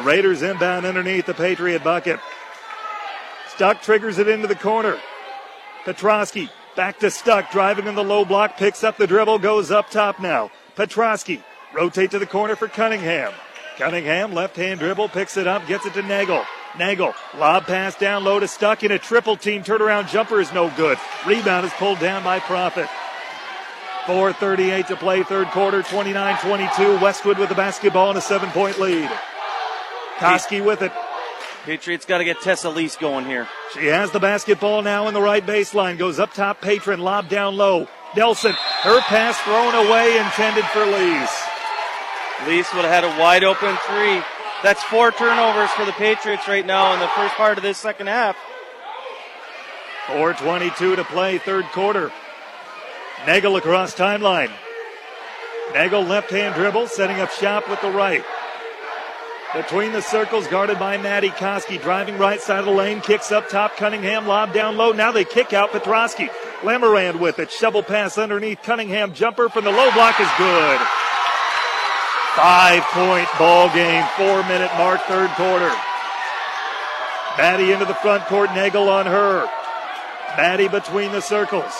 [0.00, 2.20] The Raiders inbound underneath the Patriot bucket.
[3.48, 4.98] Stuck triggers it into the corner.
[5.84, 9.90] Petrosky back to Stuck, driving in the low block, picks up the dribble, goes up
[9.90, 10.50] top now.
[10.74, 11.42] Petrosky
[11.74, 13.34] rotate to the corner for Cunningham.
[13.76, 16.46] Cunningham, left hand dribble, picks it up, gets it to Nagel.
[16.78, 19.62] Nagel, lob pass down low to Stuck in a triple team.
[19.62, 20.96] Turnaround jumper is no good.
[21.26, 22.88] Rebound is pulled down by Profit.
[24.06, 26.98] 4.38 to play, third quarter, 29 22.
[27.00, 29.10] Westwood with the basketball and a seven point lead.
[30.20, 30.92] Koski with it.
[31.64, 33.48] Patriots got to get Tessa Lease going here.
[33.74, 35.98] She has the basketball now in the right baseline.
[35.98, 37.88] Goes up top, Patron, lob down low.
[38.16, 41.42] Nelson, her pass thrown away, intended for Lease.
[42.46, 44.22] Lease would have had a wide open three.
[44.62, 48.08] That's four turnovers for the Patriots right now in the first part of this second
[48.08, 48.36] half.
[50.06, 52.10] 4.22 to play, third quarter.
[53.26, 54.50] Nagel across timeline.
[55.72, 58.24] Nagel left hand dribble, setting up shop with the right.
[59.54, 63.48] Between the circles, guarded by Maddie Koski, driving right side of the lane, kicks up
[63.48, 63.76] top.
[63.76, 64.92] Cunningham lob down low.
[64.92, 66.30] Now they kick out Petrosky.
[66.60, 67.50] Lemerand with it.
[67.50, 68.62] Shovel pass underneath.
[68.62, 70.80] Cunningham jumper from the low block is good.
[72.36, 75.72] Five point ball game, four minute mark, third quarter.
[77.36, 79.48] Maddie into the front court, Nagel on her.
[80.36, 81.72] Maddie between the circles.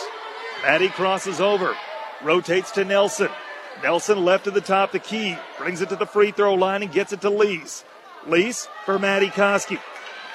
[0.63, 1.77] Maddie crosses over,
[2.23, 3.31] rotates to Nelson.
[3.83, 6.93] Nelson left to the top, the key, brings it to the free throw line and
[6.93, 7.85] gets it to Lease.
[8.27, 9.81] Lease for Maddie Koski.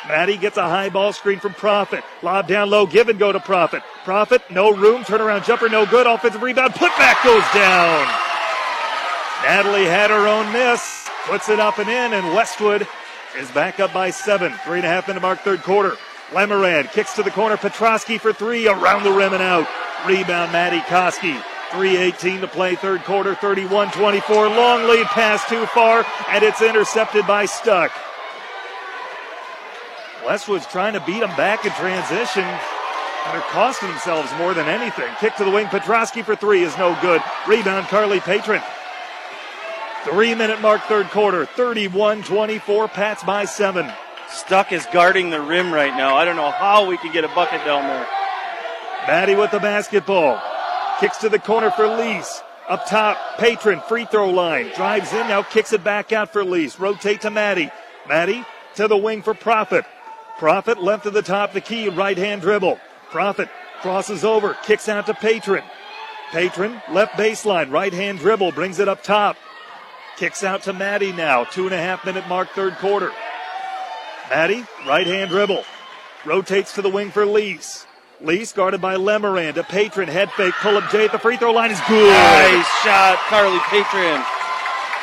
[0.08, 2.04] Maddie gets a high ball screen from Profit.
[2.22, 3.84] Lob down low, give and go to Profit.
[4.04, 6.06] Profit, no room, turnaround jumper, no good.
[6.06, 8.08] Offensive rebound, putback goes down.
[9.44, 12.88] Natalie had her own miss, puts it up and in, and Westwood
[13.38, 14.54] is back up by seven.
[14.64, 15.98] Three and a half minute mark, third quarter.
[16.32, 17.58] Lemerand kicks to the corner.
[17.58, 19.68] Petrosky for three, around the rim and out.
[20.08, 21.42] Rebound, Maddie Koski.
[21.76, 24.48] 3.18 to play, third quarter, 31 24.
[24.48, 27.92] Long lead pass too far, and it's intercepted by Stuck.
[30.26, 35.14] Westwood's trying to beat them back in transition, and they're costing themselves more than anything.
[35.20, 37.22] Kick to the wing, Petrosky for three is no good.
[37.46, 38.62] Rebound, Carly Patron.
[40.06, 43.92] Three minute mark, third quarter, 31 24, Pats by seven.
[44.30, 46.16] Stuck is guarding the rim right now.
[46.16, 48.08] I don't know how we can get a bucket down there.
[49.08, 50.42] Maddie with the basketball.
[51.00, 52.42] Kicks to the corner for Lease.
[52.68, 54.72] Up top, Patron, free throw line.
[54.76, 56.80] Drives in, now kicks it back out for Lease.
[56.80, 57.70] Rotate to Maddie.
[58.08, 58.46] Maddie
[58.76, 59.86] to the wing for Profit.
[60.40, 62.80] Profit left of the top, the key, right hand dribble.
[63.12, 63.50] Profit
[63.82, 65.64] crosses over, kicks out to Patron.
[66.32, 69.38] Patron, left baseline, right hand dribble, brings it up top.
[70.18, 71.44] Kicks out to Maddie now.
[71.44, 73.12] Two and a half minute mark, third quarter.
[74.30, 75.64] Maddie, right hand dribble.
[76.26, 77.85] Rotates to the wing for Lease.
[78.22, 79.58] Lease guarded by Lemerand.
[79.58, 80.54] A patron head fake.
[80.62, 82.10] Pull up Jay at the free throw line is good.
[82.10, 84.22] Nice shot, Carly Patron.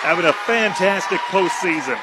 [0.02, 1.98] Having a fantastic postseason.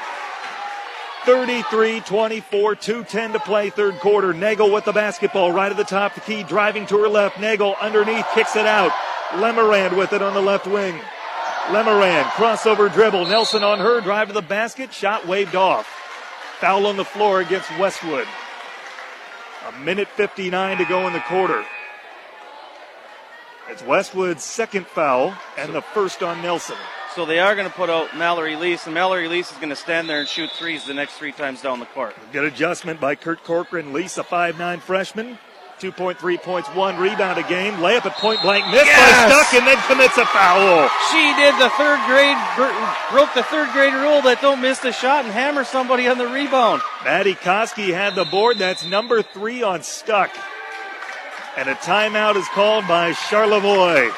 [1.26, 4.32] 33 24, 210 to play, third quarter.
[4.32, 7.38] Nagel with the basketball right at the top, the key driving to her left.
[7.38, 8.90] Nagel underneath kicks it out.
[9.32, 10.98] Lemerand with it on the left wing.
[11.66, 13.26] Lemerand, crossover dribble.
[13.26, 15.86] Nelson on her, drive to the basket, shot waved off.
[16.58, 18.26] Foul on the floor against Westwood.
[19.84, 21.64] Minute 59 to go in the quarter.
[23.70, 26.76] It's Westwood's second foul and the first on Nelson.
[27.14, 29.76] So they are going to put out Mallory Lease, and Mallory Lease is going to
[29.76, 32.14] stand there and shoot threes the next three times down the court.
[32.32, 33.92] Good adjustment by Kurt Corcoran.
[33.92, 35.38] Lease, a 5'9 freshman.
[35.80, 37.74] 2.3 points, one rebound a game.
[37.74, 39.00] Layup at point blank, missed Yes!
[39.00, 40.88] by Stuck, and then commits a foul.
[41.10, 42.36] She did the third grade,
[43.10, 46.28] broke the third grade rule that don't miss the shot and hammer somebody on the
[46.28, 46.82] rebound.
[47.04, 48.58] Maddie Koski had the board.
[48.58, 50.30] That's number three on Stuck.
[51.56, 54.10] And a timeout is called by Charlevoix.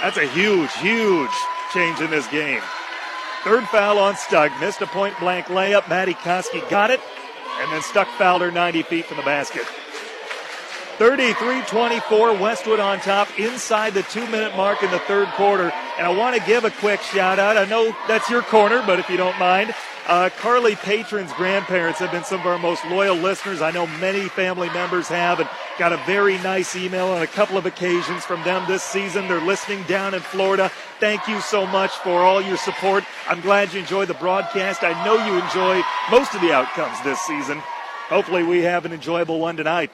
[0.00, 1.30] That's a huge, huge
[1.74, 2.60] change in this game.
[3.44, 4.52] Third foul on Stuck.
[4.60, 5.88] Missed a point blank layup.
[5.88, 7.00] Maddie Koski got it.
[7.60, 9.64] And then Stuck fouled her 90 feet from the basket.
[10.98, 15.72] 33 24, Westwood on top inside the two minute mark in the third quarter.
[15.98, 17.56] And I want to give a quick shout out.
[17.56, 19.74] I know that's your corner, but if you don't mind,
[20.06, 23.62] uh, Carly Patron's grandparents have been some of our most loyal listeners.
[23.62, 25.48] I know many family members have, and
[25.78, 29.28] got a very nice email on a couple of occasions from them this season.
[29.28, 30.70] They're listening down in Florida.
[30.98, 33.04] Thank you so much for all your support.
[33.28, 34.82] I'm glad you enjoy the broadcast.
[34.82, 37.58] I know you enjoy most of the outcomes this season.
[38.08, 39.90] Hopefully, we have an enjoyable one tonight.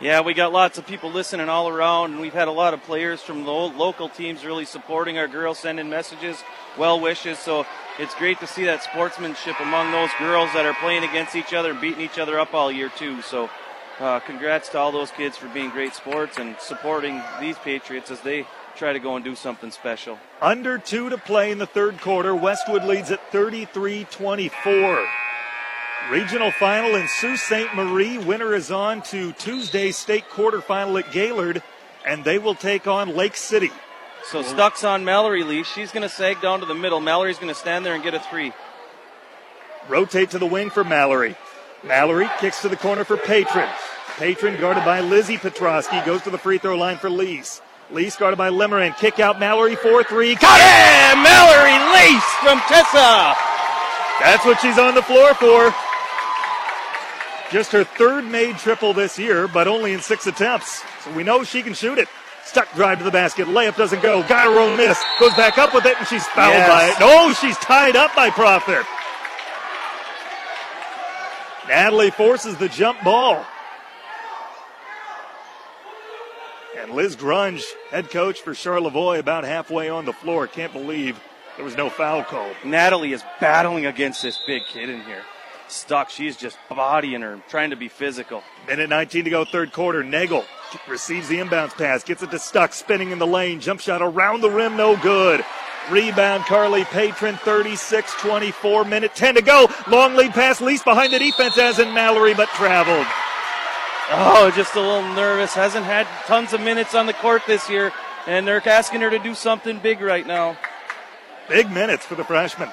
[0.00, 2.80] Yeah, we got lots of people listening all around, and we've had a lot of
[2.84, 6.40] players from the local teams really supporting our girls, sending messages,
[6.78, 7.36] well wishes.
[7.40, 7.66] So
[7.98, 11.72] it's great to see that sportsmanship among those girls that are playing against each other
[11.72, 13.22] and beating each other up all year too.
[13.22, 13.50] So
[13.98, 18.20] uh, congrats to all those kids for being great sports and supporting these Patriots as
[18.20, 18.46] they
[18.76, 20.16] try to go and do something special.
[20.40, 22.36] Under two to play in the third quarter.
[22.36, 25.27] Westwood leads at 33 24.
[26.10, 27.74] Regional final in Sault Ste.
[27.74, 28.16] Marie.
[28.16, 31.62] Winner is on to Tuesday's state quarterfinal at Gaylord,
[32.06, 33.70] and they will take on Lake City.
[34.24, 35.64] So Stuck's on Mallory Lee.
[35.64, 37.00] She's going to sag down to the middle.
[37.00, 38.54] Mallory's going to stand there and get a three.
[39.86, 41.36] Rotate to the wing for Mallory.
[41.84, 43.68] Mallory kicks to the corner for Patron.
[44.16, 47.60] Patron guarded by Lizzie Petrosky goes to the free throw line for Lease.
[47.90, 48.96] Lease guarded by Lemerand.
[48.96, 50.34] Kick out Mallory 4 3.
[50.36, 53.36] Got Yeah, Mallory Lease from Tessa.
[54.20, 55.74] That's what she's on the floor for.
[57.50, 60.82] Just her third made triple this year, but only in six attempts.
[61.02, 62.08] So we know she can shoot it.
[62.44, 63.46] Stuck drive to the basket.
[63.46, 64.22] Layup doesn't go.
[64.22, 65.02] Got her own miss.
[65.18, 66.68] Goes back up with it, and she's fouled Yes.
[66.68, 67.00] by it.
[67.00, 68.84] No, she's tied up by Profit.
[71.68, 73.44] Natalie forces the jump ball.
[76.78, 80.46] And Liz Grunge, head coach for Charlevoix, about halfway on the floor.
[80.46, 81.18] Can't believe
[81.56, 82.50] there was no foul call.
[82.64, 85.24] Natalie is battling against this big kid in here.
[85.68, 86.10] Stuck.
[86.10, 88.42] She's just bodying her, trying to be physical.
[88.66, 90.02] Minute 19 to go, third quarter.
[90.02, 90.44] Nagel
[90.88, 93.60] receives the inbounds pass, gets it to Stuck, spinning in the lane.
[93.60, 95.44] Jump shot around the rim, no good.
[95.90, 98.84] Rebound, Carly Patron, 36 24.
[98.84, 99.68] Minute 10 to go.
[99.88, 103.06] Long lead pass, Lease behind the defense, as in Mallory, but traveled.
[104.10, 105.54] Oh, just a little nervous.
[105.54, 107.92] Hasn't had tons of minutes on the court this year,
[108.26, 110.56] and they're asking her to do something big right now.
[111.48, 112.70] Big minutes for the freshman.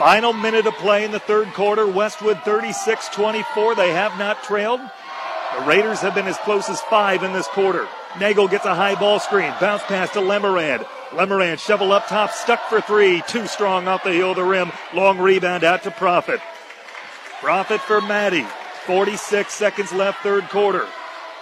[0.00, 1.86] Final minute of play in the third quarter.
[1.86, 3.74] Westwood 36 24.
[3.74, 4.80] They have not trailed.
[4.80, 7.86] The Raiders have been as close as five in this quarter.
[8.18, 9.52] Nagel gets a high ball screen.
[9.60, 10.86] Bounce pass to Lemerand.
[11.10, 13.20] Lemerand shovel up top, stuck for three.
[13.28, 14.72] Too strong off the heel of the rim.
[14.94, 16.40] Long rebound out to Profit.
[17.42, 18.46] Profit for Maddie.
[18.86, 20.86] 46 seconds left, third quarter.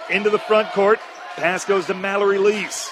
[0.09, 0.99] Into the front court.
[1.37, 2.91] Pass goes to Mallory Lease.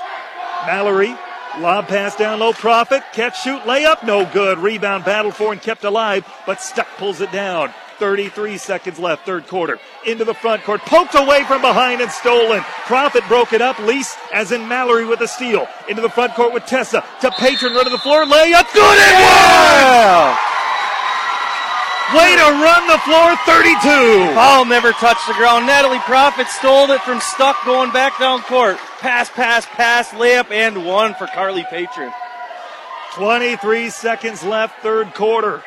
[0.66, 1.14] Mallory,
[1.60, 2.54] lob pass down low.
[2.54, 4.58] Profit, catch, shoot, layup, no good.
[4.60, 7.74] Rebound battled for and kept alive, but Stuck pulls it down.
[7.98, 9.80] 33 seconds left, third quarter.
[10.06, 12.62] Into the front court, poked away from behind and stolen.
[12.86, 13.80] Profit broke it up.
[13.80, 15.68] Lease, as in Mallory with a steal.
[15.90, 17.04] Into the front court with Tessa.
[17.22, 20.38] To Patron, run to the floor, layup, good and one!
[22.16, 24.34] Way to run the floor, 32.
[24.34, 25.66] Ball never touched the ground.
[25.66, 28.78] Natalie Profit stole it from Stuck going back down court.
[29.00, 32.12] Pass, pass, pass, layup, and one for Carly Patron.
[33.14, 35.64] 23 seconds left, third quarter.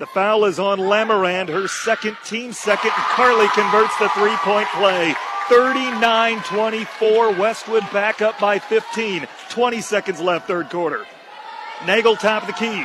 [0.00, 4.68] The foul is on Lemerand, her second, team second, and Carly converts the three point
[4.70, 5.14] play.
[5.48, 7.32] 39 24.
[7.34, 9.26] Westwood back up by 15.
[9.50, 11.06] 20 seconds left, third quarter.
[11.86, 12.84] Nagel top of the key.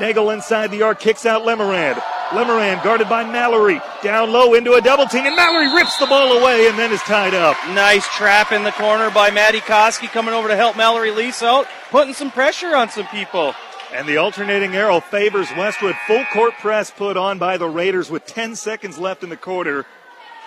[0.00, 2.02] Nagel inside the arc, kicks out Lemerand.
[2.30, 3.80] Lemerand guarded by Mallory.
[4.02, 7.02] Down low into a double team, and Mallory rips the ball away and then is
[7.02, 7.56] tied up.
[7.68, 11.66] Nice trap in the corner by Maddie Koski coming over to help Mallory Lease out,
[11.90, 13.54] putting some pressure on some people.
[13.92, 15.94] And the alternating arrow favors Westwood.
[16.06, 19.84] Full court press put on by the Raiders with 10 seconds left in the quarter.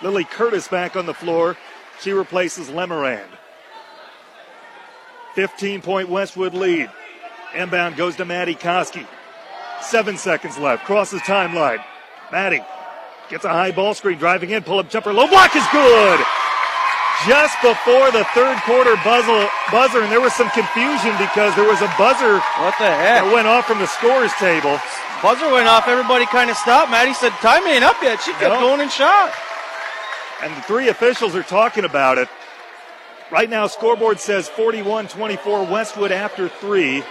[0.02, 1.56] Lily Curtis back on the floor.
[2.00, 3.28] She replaces Lemerand.
[5.36, 6.90] 15 point Westwood lead.
[7.54, 9.06] Inbound goes to Maddie Koski.
[9.86, 10.84] Seven seconds left.
[10.84, 11.82] Crosses timeline.
[12.32, 12.60] Maddie
[13.30, 16.20] gets a high ball screen, driving in, pull up jumper, low block is good.
[17.26, 21.80] Just before the third quarter buzzer, buzzer, and there was some confusion because there was
[21.80, 22.34] a buzzer.
[22.60, 23.24] What the heck?
[23.24, 24.78] That went off from the scores table.
[25.22, 25.88] Buzzer went off.
[25.88, 26.90] Everybody kind of stopped.
[26.90, 28.60] Maddie said, "Time ain't up yet." She kept No.
[28.60, 29.32] going and shot.
[30.42, 32.28] And the three officials are talking about it.
[33.30, 37.02] Right now, scoreboard says 41 24 Westwood after three.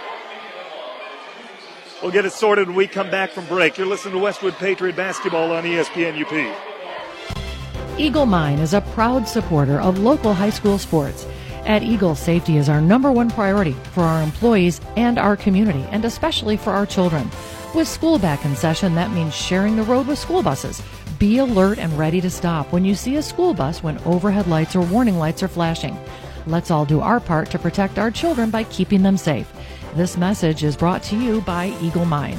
[2.02, 3.78] We'll get it sorted when we come back from break.
[3.78, 7.98] You're listening to Westwood Patriot Basketball on ESPN UP.
[7.98, 11.26] Eagle Mine is a proud supporter of local high school sports.
[11.64, 16.04] At Eagle, safety is our number one priority for our employees and our community, and
[16.04, 17.30] especially for our children.
[17.74, 20.82] With school back in session, that means sharing the road with school buses.
[21.18, 24.76] Be alert and ready to stop when you see a school bus when overhead lights
[24.76, 25.98] or warning lights are flashing.
[26.46, 29.50] Let's all do our part to protect our children by keeping them safe.
[29.96, 32.36] This message is brought to you by Eagle Mine.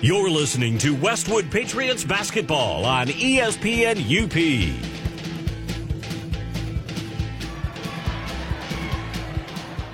[0.00, 4.34] You're listening to Westwood Patriots basketball on ESPN UP.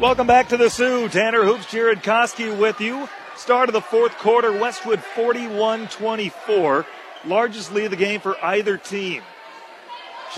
[0.01, 1.09] Welcome back to the Soo.
[1.09, 3.09] Tanner Hoops, Jared Koski with you.
[3.35, 6.87] Start of the fourth quarter, Westwood 41 24.
[7.27, 9.25] Largest lead of the game for either team.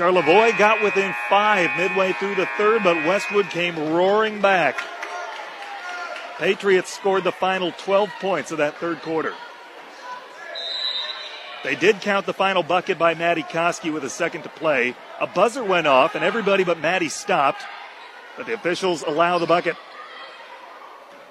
[0.01, 4.81] Charlevoix got within five midway through the third, but Westwood came roaring back.
[6.39, 9.35] Patriots scored the final 12 points of that third quarter.
[11.65, 14.97] They did count the final bucket by Maddie Koski with a second to play.
[15.21, 17.63] A buzzer went off, and everybody but Maddie stopped,
[18.39, 19.77] but the officials allow the bucket.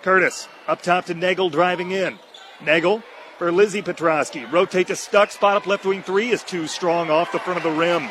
[0.04, 2.20] Curtis up top to Nagel driving in.
[2.64, 3.02] Nagel
[3.40, 4.46] for Lizzie Petrosky.
[4.52, 5.32] Rotate to Stuck.
[5.32, 8.08] Spot up left wing three is too strong off the front of the rim.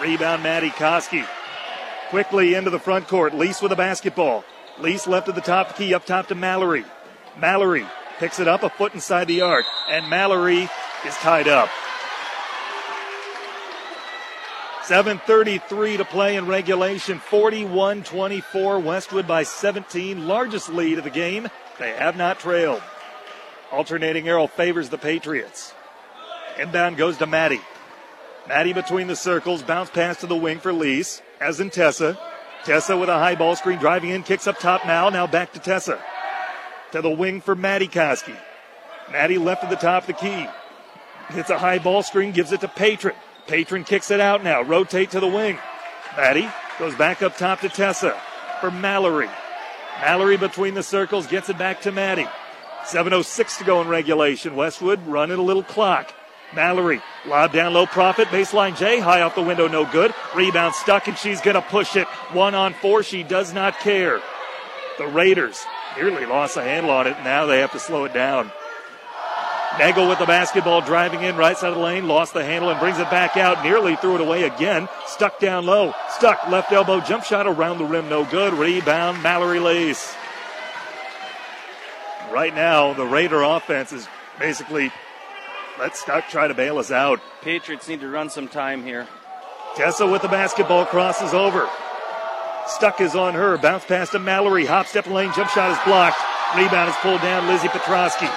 [0.00, 1.26] Rebound Maddie Koski.
[2.10, 3.34] Quickly into the front court.
[3.34, 4.44] Lease with a basketball.
[4.78, 6.84] Lease left at the top key up top to Mallory.
[7.38, 7.86] Mallory
[8.18, 9.66] picks it up a foot inside the arc.
[9.90, 10.68] And Mallory
[11.04, 11.68] is tied up.
[14.84, 17.18] 7.33 to play in regulation.
[17.18, 18.78] 41 24.
[18.78, 20.26] Westwood by 17.
[20.26, 21.48] Largest lead of the game.
[21.78, 22.82] They have not trailed.
[23.70, 25.74] Alternating arrow favors the Patriots.
[26.58, 27.60] Inbound goes to Maddie.
[28.48, 29.62] Maddie between the circles.
[29.62, 31.20] Bounce pass to the wing for Lease.
[31.40, 32.18] As in Tessa.
[32.64, 34.22] Tessa with a high ball screen driving in.
[34.22, 35.10] Kicks up top now.
[35.10, 36.02] Now back to Tessa.
[36.92, 38.36] To the wing for Maddie Koski.
[39.12, 40.46] Maddie left at the top of the key.
[41.28, 42.32] Hits a high ball screen.
[42.32, 43.14] Gives it to Patron.
[43.46, 44.62] Patron kicks it out now.
[44.62, 45.58] Rotate to the wing.
[46.16, 46.48] Maddie
[46.78, 48.18] goes back up top to Tessa
[48.60, 49.28] for Mallory.
[50.00, 52.28] Mallory between the circles gets it back to Maddie.
[52.84, 54.56] 7.06 to go in regulation.
[54.56, 56.14] Westwood running a little clock.
[56.54, 60.14] Mallory, lob down low, profit, baseline J, high off the window, no good.
[60.34, 62.06] Rebound stuck, and she's going to push it.
[62.32, 64.20] One on four, she does not care.
[64.96, 65.62] The Raiders
[65.96, 67.16] nearly lost a handle on it.
[67.22, 68.50] Now they have to slow it down.
[69.78, 72.80] Nagel with the basketball driving in right side of the lane, lost the handle and
[72.80, 73.62] brings it back out.
[73.62, 74.88] Nearly threw it away again.
[75.06, 75.94] Stuck down low.
[76.10, 78.54] Stuck left elbow jump shot around the rim, no good.
[78.54, 80.16] Rebound Mallory Lease.
[82.32, 84.08] Right now, the Raider offense is
[84.40, 84.90] basically
[85.78, 87.20] let Stuck try to bail us out.
[87.42, 89.06] Patriots need to run some time here.
[89.76, 91.68] Tessa with the basketball crosses over.
[92.66, 93.56] Stuck is on her.
[93.58, 94.66] Bounce pass to Mallory.
[94.66, 95.32] Hop step lane.
[95.34, 96.20] Jump shot is blocked.
[96.56, 97.46] Rebound is pulled down.
[97.46, 98.28] Lizzie Petrosky.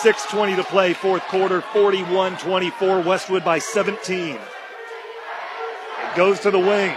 [0.00, 3.00] 6.20 to play, fourth quarter, 41 24.
[3.02, 4.34] Westwood by 17.
[4.34, 4.40] It
[6.16, 6.94] goes to the wing.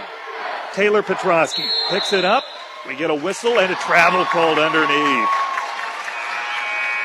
[0.72, 2.44] Taylor Petrosky picks it up.
[2.86, 5.39] We get a whistle and a travel called underneath.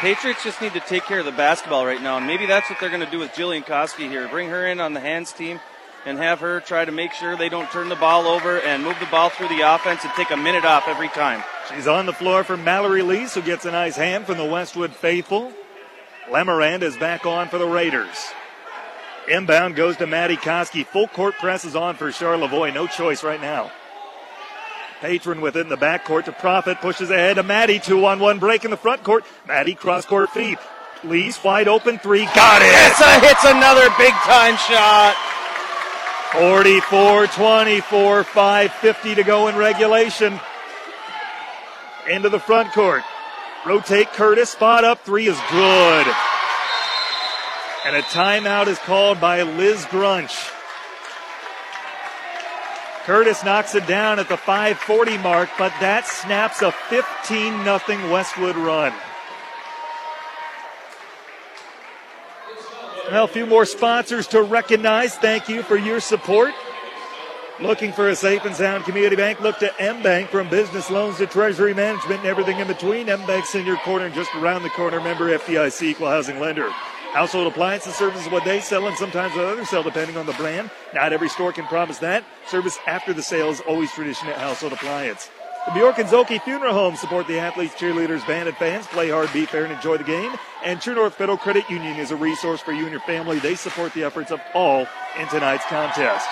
[0.06, 2.80] Patriots just need to take care of the basketball right now, and maybe that's what
[2.80, 4.28] they're going to do with Jillian Koski here.
[4.28, 5.60] Bring her in on the hands team
[6.06, 8.96] and have her try to make sure they don't turn the ball over and move
[9.00, 11.44] the ball through the offense and take a minute off every time.
[11.74, 14.94] She's on the floor for Mallory Lease, who gets a nice hand from the Westwood
[14.94, 15.52] faithful.
[16.30, 18.28] Lemerand is back on for the Raiders.
[19.28, 20.86] Inbound goes to Maddie Koski.
[20.86, 22.76] Full court press is on for Charlevoix.
[22.76, 23.72] No choice right now.
[25.02, 26.80] Patron within the backcourt to Profit.
[26.80, 27.80] Pushes ahead to Maddie.
[27.80, 29.26] Two on one break in the front court.
[29.48, 30.58] Maddie cross court feed.
[31.04, 32.26] Lease wide open three.
[32.26, 32.72] Got it.
[32.72, 35.16] Tessa hits another big time shot.
[36.34, 40.40] 44 24, 5.50 to go in regulation.
[42.10, 43.04] Into the front court.
[43.66, 44.50] Rotate Curtis.
[44.50, 45.02] Spot up.
[45.02, 46.08] Three is good.
[47.86, 50.52] And a timeout is called by Liz Grunch.
[53.06, 58.56] Curtis knocks it down at the 540 mark, but that snaps a 15 0 Westwood
[58.56, 58.94] run.
[63.12, 65.16] Well, a few more sponsors to recognize.
[65.16, 66.56] Thank you for your support.
[67.62, 69.40] Looking for a safe and sound community bank?
[69.40, 73.08] Look to M Bank from business loans to treasury management and everything in between.
[73.08, 75.00] M Bank's in your corner and just around the corner.
[75.00, 76.72] Member FDIC equal housing lender.
[77.16, 80.70] Household appliances services what they sell and sometimes what others sell depending on the brand.
[80.94, 82.26] Not every store can promise that.
[82.46, 85.30] Service after the sale is always tradition at Household Appliance.
[85.66, 88.86] The Bjork and Zhulkie Funeral Home support the athletes, cheerleaders, band, and fans.
[88.88, 90.34] Play hard, be fair, and enjoy the game.
[90.66, 93.40] And True North Federal Credit Union is a resource for you and your family.
[93.40, 94.86] They support the efforts of all
[95.18, 96.28] in tonight's contest.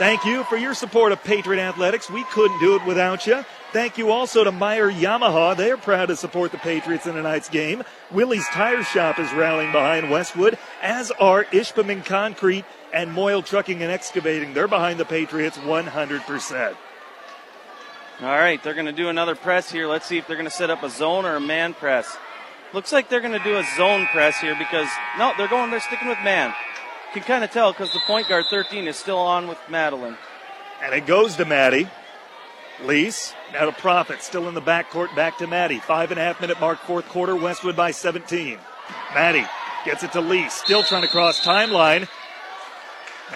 [0.00, 2.08] Thank you for your support of Patriot Athletics.
[2.08, 3.44] We couldn't do it without you.
[3.74, 5.54] Thank you also to Meyer Yamaha.
[5.54, 7.82] They're proud to support the Patriots in tonight's game.
[8.10, 12.64] Willie's Tire Shop is rallying behind Westwood, as are Ishpeming Concrete
[12.94, 14.54] and Moyle Trucking and Excavating.
[14.54, 16.76] They're behind the Patriots 100%.
[18.22, 19.86] All right, they're going to do another press here.
[19.86, 22.16] Let's see if they're going to set up a zone or a man press.
[22.72, 25.70] Looks like they're going to do a zone press here because no, they're going.
[25.70, 26.54] They're sticking with man.
[27.10, 30.16] You can kind of tell because the point guard 13 is still on with Madeline.
[30.80, 31.88] And it goes to Maddie.
[32.84, 35.80] Lease, now to Profit, still in the backcourt, back to Maddie.
[35.80, 38.58] Five and a half minute mark, fourth quarter, Westwood by 17.
[39.12, 39.44] Maddie
[39.84, 42.08] gets it to Lease, still trying to cross timeline.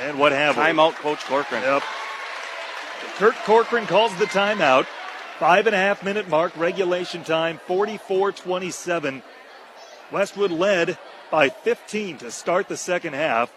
[0.01, 1.03] And what have Timeout, we?
[1.03, 1.63] Coach Corcoran.
[1.63, 1.83] Yep.
[3.17, 4.87] Kurt Corcoran calls the timeout.
[5.41, 9.21] Five and a half minute mark, regulation time, 44 27.
[10.13, 10.97] Westwood led
[11.33, 13.53] by 15 to start the second half.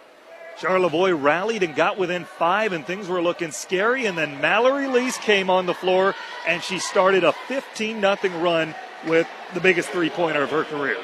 [0.60, 4.06] Charlevoix rallied and got within five, and things were looking scary.
[4.06, 6.16] And then Mallory Lease came on the floor,
[6.48, 8.76] and she started a 15 0 run
[9.08, 10.98] with the biggest three pointer of her career.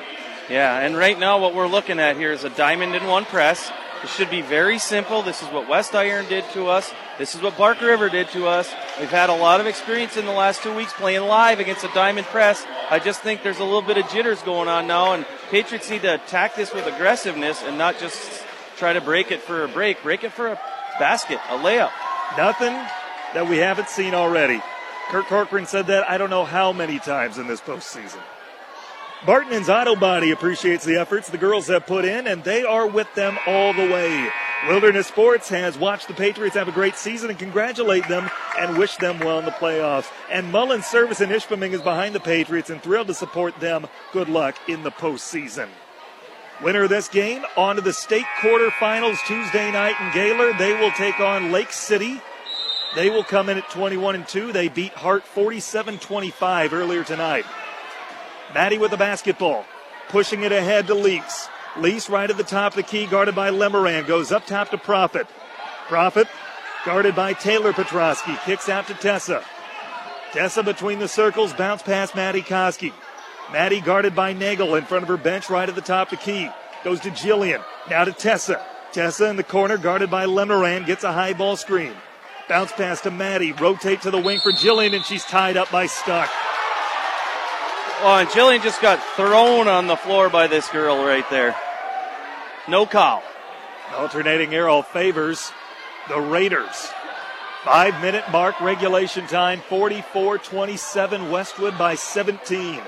[0.49, 3.71] Yeah, and right now what we're looking at here is a diamond in one press.
[4.03, 5.21] It should be very simple.
[5.21, 6.91] This is what West Iron did to us.
[7.17, 8.69] This is what Bark River did to us.
[8.99, 11.91] We've had a lot of experience in the last two weeks playing live against a
[11.93, 12.65] diamond press.
[12.89, 16.01] I just think there's a little bit of jitters going on now, and Patriots need
[16.01, 18.43] to attack this with aggressiveness and not just
[18.77, 20.01] try to break it for a break.
[20.03, 20.59] Break it for a
[20.99, 21.91] basket, a layup.
[22.37, 22.73] Nothing
[23.33, 24.61] that we haven't seen already.
[25.09, 28.21] Kurt Corcoran said that I don't know how many times in this postseason.
[29.25, 33.13] Barton's Auto Body appreciates the efforts the girls have put in, and they are with
[33.15, 34.29] them all the way.
[34.67, 38.97] Wilderness Sports has watched the Patriots have a great season and congratulate them and wish
[38.97, 40.09] them well in the playoffs.
[40.29, 43.87] And Mullins Service in Ishpeming is behind the Patriots and thrilled to support them.
[44.11, 45.67] Good luck in the postseason.
[46.63, 50.57] Winner of this game on to the state quarterfinals Tuesday night in Gaylord.
[50.57, 52.21] They will take on Lake City.
[52.95, 54.53] They will come in at 21 and 2.
[54.53, 57.43] They beat Hart 47 25 earlier tonight.
[58.53, 59.65] Maddie with the basketball,
[60.07, 61.49] pushing it ahead to Leaks.
[61.75, 64.77] Lease right at the top of the key, guarded by Lemerand, goes up top to
[64.77, 65.27] Profit.
[65.87, 66.27] Profit
[66.85, 69.43] guarded by Taylor Petrosky, kicks out to Tessa.
[70.31, 72.93] Tessa between the circles, bounce past Maddie Koski.
[73.53, 76.25] Maddie guarded by Nagel in front of her bench right at the top of the
[76.25, 76.49] key.
[76.83, 77.63] Goes to Jillian.
[77.87, 78.65] Now to Tessa.
[78.91, 81.93] Tessa in the corner guarded by Lemerand gets a high ball screen.
[82.49, 83.51] Bounce pass to Maddie.
[83.51, 86.31] Rotate to the wing for Jillian and she's tied up by Stuck.
[88.01, 91.55] Oh, and Jillian just got thrown on the floor by this girl right there.
[92.67, 93.21] No call.
[93.95, 95.51] Alternating arrow favors
[96.09, 96.89] the Raiders.
[97.63, 102.81] Five minute mark, regulation time, 44 27, Westwood by 17.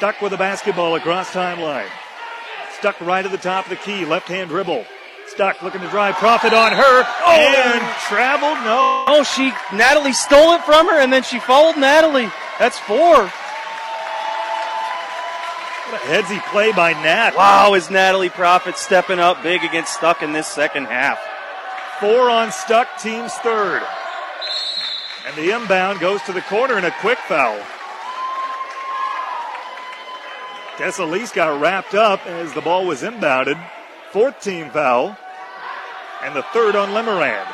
[0.00, 1.86] Stuck with the basketball across timeline.
[2.78, 4.86] Stuck right at the top of the key, left hand dribble.
[5.26, 7.30] Stuck looking to drive, profit on her, oh.
[7.30, 8.56] and traveled.
[8.64, 9.04] No.
[9.06, 12.30] Oh, she, Natalie stole it from her, and then she followed Natalie.
[12.58, 12.96] That's four.
[15.84, 17.36] What a headsy play by Nat.
[17.36, 21.20] Wow, is Natalie Profit stepping up big against Stuck in this second half.
[22.00, 23.82] Four on Stuck, team's third.
[25.26, 27.60] And the inbound goes to the corner and a quick foul.
[30.80, 33.62] Tessa Lease got wrapped up as the ball was inbounded.
[34.12, 35.14] Fourth team foul.
[36.22, 37.46] And the third on Lemerand.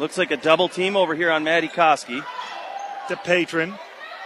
[0.00, 2.24] Looks like a double team over here on Maddie Koski.
[3.06, 3.72] to Patron.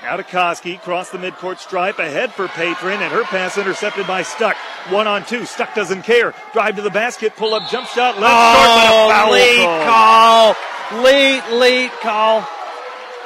[0.00, 4.22] Now to Koski, cross the midcourt stripe, ahead for Patron, and her pass intercepted by
[4.22, 4.56] Stuck.
[4.88, 5.44] One on two.
[5.44, 6.32] Stuck doesn't care.
[6.54, 10.54] Drive to the basket, pull up jump shot, left oh, start, but a late call.
[10.54, 11.02] call.
[11.04, 12.48] Late, late call.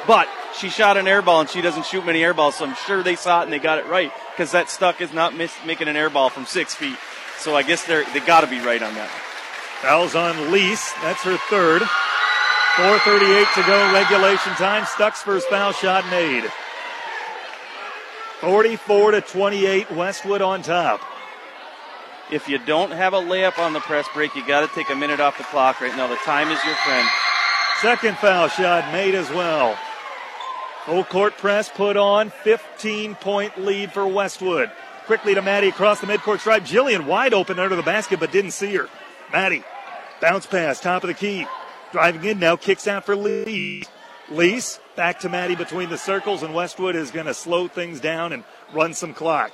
[0.05, 2.75] But she shot an air ball and she doesn't shoot many air balls, so I'm
[2.75, 5.53] sure they saw it and they got it right because that Stuck is not miss,
[5.65, 6.97] making an air ball from six feet.
[7.37, 9.09] So I guess they're they got to be right on that.
[9.81, 10.93] Fouls on Lease.
[11.01, 11.81] That's her third.
[12.75, 14.85] 4.38 to go, regulation time.
[14.85, 16.43] Stuck's first foul shot made.
[18.41, 20.99] 44 to 28, Westwood on top.
[22.31, 24.95] If you don't have a layup on the press break, you got to take a
[24.95, 26.07] minute off the clock right now.
[26.07, 27.07] The time is your friend.
[27.81, 29.77] Second foul shot made as well.
[30.85, 34.71] Full court press put on, 15 point lead for Westwood.
[35.05, 36.63] Quickly to Maddie across the midcourt stripe.
[36.63, 38.87] Jillian wide open under the basket, but didn't see her.
[39.31, 39.63] Maddie,
[40.21, 41.47] bounce pass, top of the key.
[41.91, 43.87] Driving in now, kicks out for Lease.
[44.29, 48.33] Lease back to Maddie between the circles, and Westwood is going to slow things down
[48.33, 48.43] and
[48.73, 49.51] run some clock.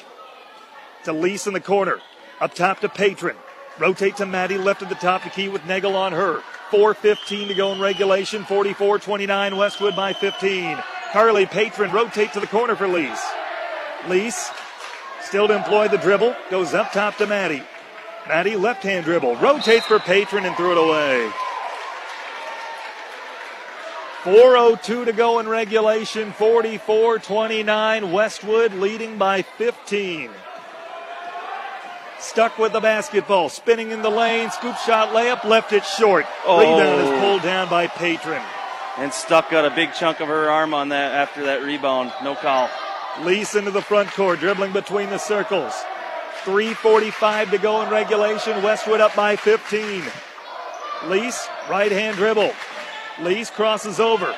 [1.05, 1.99] To Lease in the corner.
[2.39, 3.37] Up top to Patron.
[3.81, 6.43] Rotate to Maddie, left at the top of key with Nagel on her.
[6.69, 8.43] 4.15 to go in regulation.
[8.45, 10.77] 44 29, Westwood by 15.
[11.11, 13.25] Carly Patron rotate to the corner for Lease.
[14.07, 14.51] Lease
[15.23, 16.35] still to employ the dribble.
[16.51, 17.63] Goes up top to Maddie.
[18.27, 19.37] Maddie left hand dribble.
[19.37, 21.31] Rotates for Patron and threw it away.
[24.21, 26.33] 4.02 to go in regulation.
[26.33, 28.11] 44 29.
[28.11, 30.29] Westwood leading by 15.
[32.21, 33.49] Stuck with the basketball.
[33.49, 34.51] Spinning in the lane.
[34.51, 35.43] Scoop shot layup.
[35.43, 36.25] Left it short.
[36.45, 36.59] Oh.
[36.59, 37.19] Rebound is oh.
[37.19, 38.41] pulled down by Patron.
[38.97, 42.13] And Stuck got a big chunk of her arm on that after that rebound.
[42.23, 42.69] No call.
[43.23, 45.73] Lease into the front court, dribbling between the circles.
[46.43, 48.61] 3.45 to go in regulation.
[48.61, 50.03] Westwood up by 15.
[51.07, 52.51] Lease, right hand dribble.
[53.21, 54.33] Lease crosses over.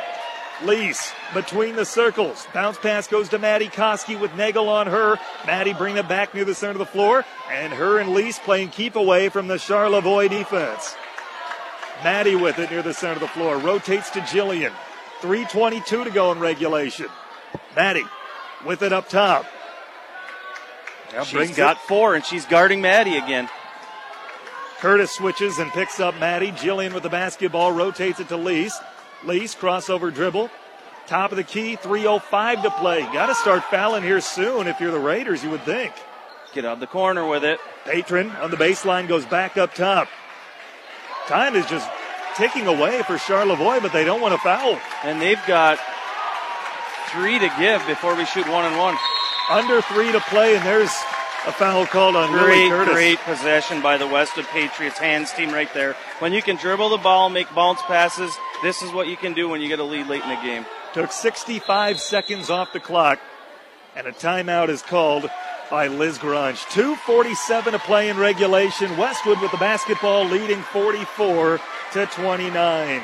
[0.65, 2.47] Lease between the circles.
[2.53, 5.17] Bounce pass goes to Maddie Koski with Nagel on her.
[5.45, 7.25] Maddie bring it back near the center of the floor.
[7.51, 10.95] And her and Lease playing keep away from the Charlevoix defense.
[12.03, 13.57] Maddie with it near the center of the floor.
[13.57, 14.71] Rotates to Jillian.
[15.21, 17.07] 3.22 to go in regulation.
[17.75, 18.05] Maddie
[18.65, 19.45] with it up top.
[21.13, 21.81] Now She's got it.
[21.83, 23.47] four, and she's guarding Maddie again.
[24.79, 26.51] Curtis switches and picks up Maddie.
[26.51, 28.77] Jillian with the basketball rotates it to Lease.
[29.25, 30.49] Lease crossover dribble.
[31.07, 33.01] Top of the key, 3.05 to play.
[33.01, 35.93] Got to start fouling here soon if you're the Raiders, you would think.
[36.53, 37.59] Get out the corner with it.
[37.85, 40.07] Patron on the baseline goes back up top.
[41.27, 41.89] Time is just
[42.35, 44.79] ticking away for Charlevoix, but they don't want to foul.
[45.03, 45.79] And they've got
[47.11, 48.95] three to give before we shoot one and one.
[49.49, 50.93] Under three to play, and there's
[51.45, 52.93] a foul called on Great, Curtis.
[52.93, 55.95] great possession by the Westwood Patriots hands team right there.
[56.19, 58.33] When you can dribble the ball, make bounce passes,
[58.63, 60.65] this is what you can do when you get a lead late in the game.
[60.93, 63.19] Took 65 seconds off the clock,
[63.95, 65.29] and a timeout is called
[65.69, 66.63] by Liz Grunge.
[66.67, 68.95] 2.47 to play in regulation.
[68.97, 71.59] Westwood with the basketball leading 44
[71.93, 73.01] to 29.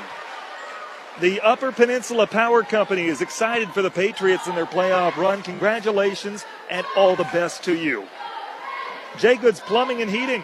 [1.20, 5.42] The Upper Peninsula Power Company is excited for the Patriots in their playoff run.
[5.42, 8.08] Congratulations and all the best to you.
[9.18, 10.44] Jay Goods Plumbing and Heating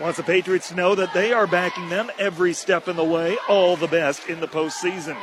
[0.00, 3.36] wants the Patriots to know that they are backing them every step in the way.
[3.48, 5.16] All the best in the postseason.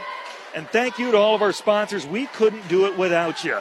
[0.53, 2.05] And thank you to all of our sponsors.
[2.05, 3.59] We couldn't do it without you.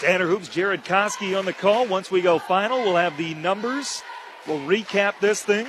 [0.00, 1.86] Tanner Hoops, Jared Koski on the call.
[1.86, 4.02] Once we go final, we'll have the numbers.
[4.46, 5.66] We'll recap this thing.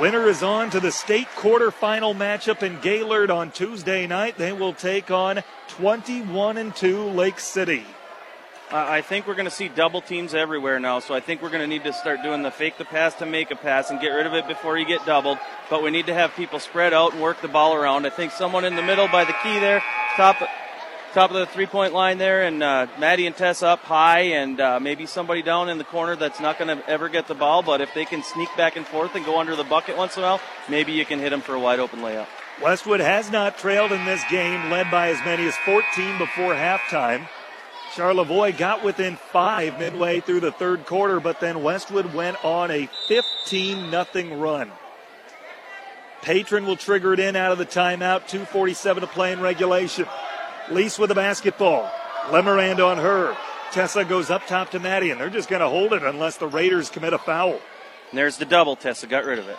[0.00, 4.38] Winner is on to the state quarterfinal matchup in Gaylord on Tuesday night.
[4.38, 7.84] They will take on 21 and 2 Lake City.
[8.70, 11.62] I think we're going to see double teams everywhere now, so I think we're going
[11.62, 14.08] to need to start doing the fake the pass to make a pass and get
[14.08, 15.38] rid of it before you get doubled.
[15.70, 18.06] But we need to have people spread out and work the ball around.
[18.06, 19.82] I think someone in the middle by the key there,
[20.16, 20.36] top
[21.14, 24.60] top of the three point line there, and uh, Maddie and Tess up high, and
[24.60, 27.62] uh, maybe somebody down in the corner that's not going to ever get the ball.
[27.62, 30.24] But if they can sneak back and forth and go under the bucket once in
[30.24, 32.26] a while, maybe you can hit them for a wide open layup.
[32.62, 37.28] Westwood has not trailed in this game, led by as many as 14 before halftime.
[37.98, 42.88] Charlevoix got within five midway through the third quarter, but then Westwood went on a
[43.08, 44.70] 15 0 run.
[46.22, 48.28] Patron will trigger it in out of the timeout.
[48.28, 50.06] 2.47 to play in regulation.
[50.70, 51.90] Lease with the basketball.
[52.26, 53.36] Lemerand on her.
[53.72, 56.46] Tessa goes up top to Maddie, and they're just going to hold it unless the
[56.46, 57.54] Raiders commit a foul.
[57.54, 57.60] And
[58.12, 58.76] there's the double.
[58.76, 59.56] Tessa got rid of it.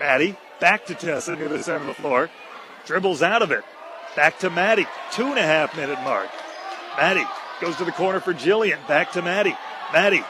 [0.00, 2.30] Maddie back to Tessa near the center of the floor.
[2.86, 3.64] Dribbles out of it.
[4.16, 4.86] Back to Maddie.
[5.12, 6.30] Two and a half minute mark.
[6.96, 7.26] Maddie
[7.60, 8.86] goes to the corner for Jillian.
[8.86, 9.56] Back to Maddie.
[9.92, 10.24] Maddie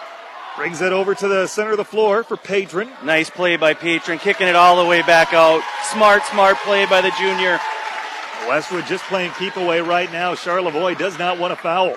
[0.57, 2.91] brings it over to the center of the floor for Patron.
[3.05, 5.63] Nice play by Patron, kicking it all the way back out.
[5.93, 7.61] Smart, smart play by the junior.
[8.49, 10.35] Westwood just playing keep away right now.
[10.35, 11.97] Charlevoix does not want to foul.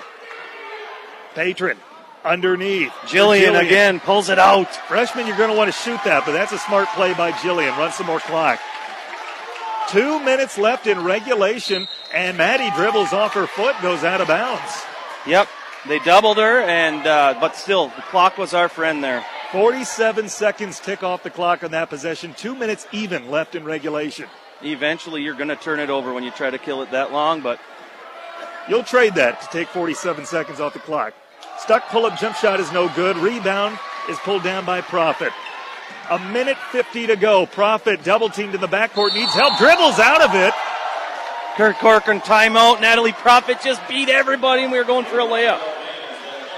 [1.35, 1.77] Patron
[2.25, 2.91] underneath.
[3.03, 4.73] Jillian, Jillian, again pulls it out.
[4.87, 7.77] Freshman, you're going to want to shoot that, but that's a smart play by Jillian.
[7.77, 8.59] Run some more clock.
[9.89, 14.83] Two minutes left in regulation, and Maddie dribbles off her foot, goes out of bounds.
[15.27, 15.47] Yep,
[15.87, 19.25] they doubled her, and uh, but still, the clock was our friend there.
[19.51, 22.33] 47 seconds tick off the clock on that possession.
[22.35, 24.27] Two minutes even left in regulation.
[24.61, 27.41] Eventually, you're going to turn it over when you try to kill it that long,
[27.41, 27.59] but
[28.67, 31.13] you'll trade that to take 47 seconds off the clock.
[31.57, 33.17] Stuck pull up jump shot is no good.
[33.17, 33.79] Rebound
[34.09, 35.33] is pulled down by Profit.
[36.11, 37.45] A minute 50 to go.
[37.45, 39.57] Profit double teamed in the backcourt needs help.
[39.57, 40.53] Dribbles out of it.
[41.55, 42.81] Kurt Corcoran timeout.
[42.81, 45.61] Natalie Profit just beat everybody, and we were going for a layup.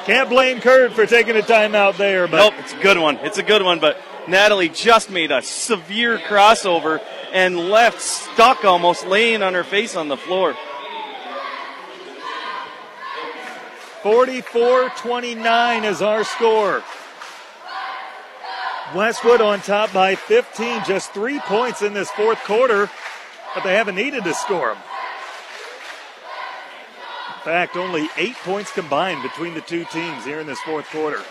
[0.05, 3.17] Can't blame Kurt for taking a timeout there, but nope, it's a good one.
[3.17, 3.97] It's a good one, but
[4.27, 7.01] Natalie just made a severe crossover
[7.31, 10.55] and left stuck almost laying on her face on the floor.
[14.03, 16.83] 44 29 is our score.
[18.95, 22.89] Westwood on top by 15, just three points in this fourth quarter,
[23.53, 24.83] but they haven't needed to score them.
[27.27, 31.21] In fact, only eight points combined between the two teams here in this fourth quarter.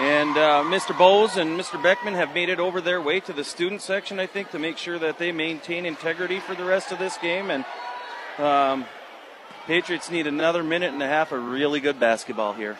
[0.00, 0.96] And uh, Mr.
[0.96, 1.80] Bowles and Mr.
[1.80, 4.76] Beckman have made it over their way to the student section, I think, to make
[4.76, 7.48] sure that they maintain integrity for the rest of this game.
[7.48, 7.64] And
[8.38, 8.86] um,
[9.68, 12.76] Patriots need another minute and a half of really good basketball here.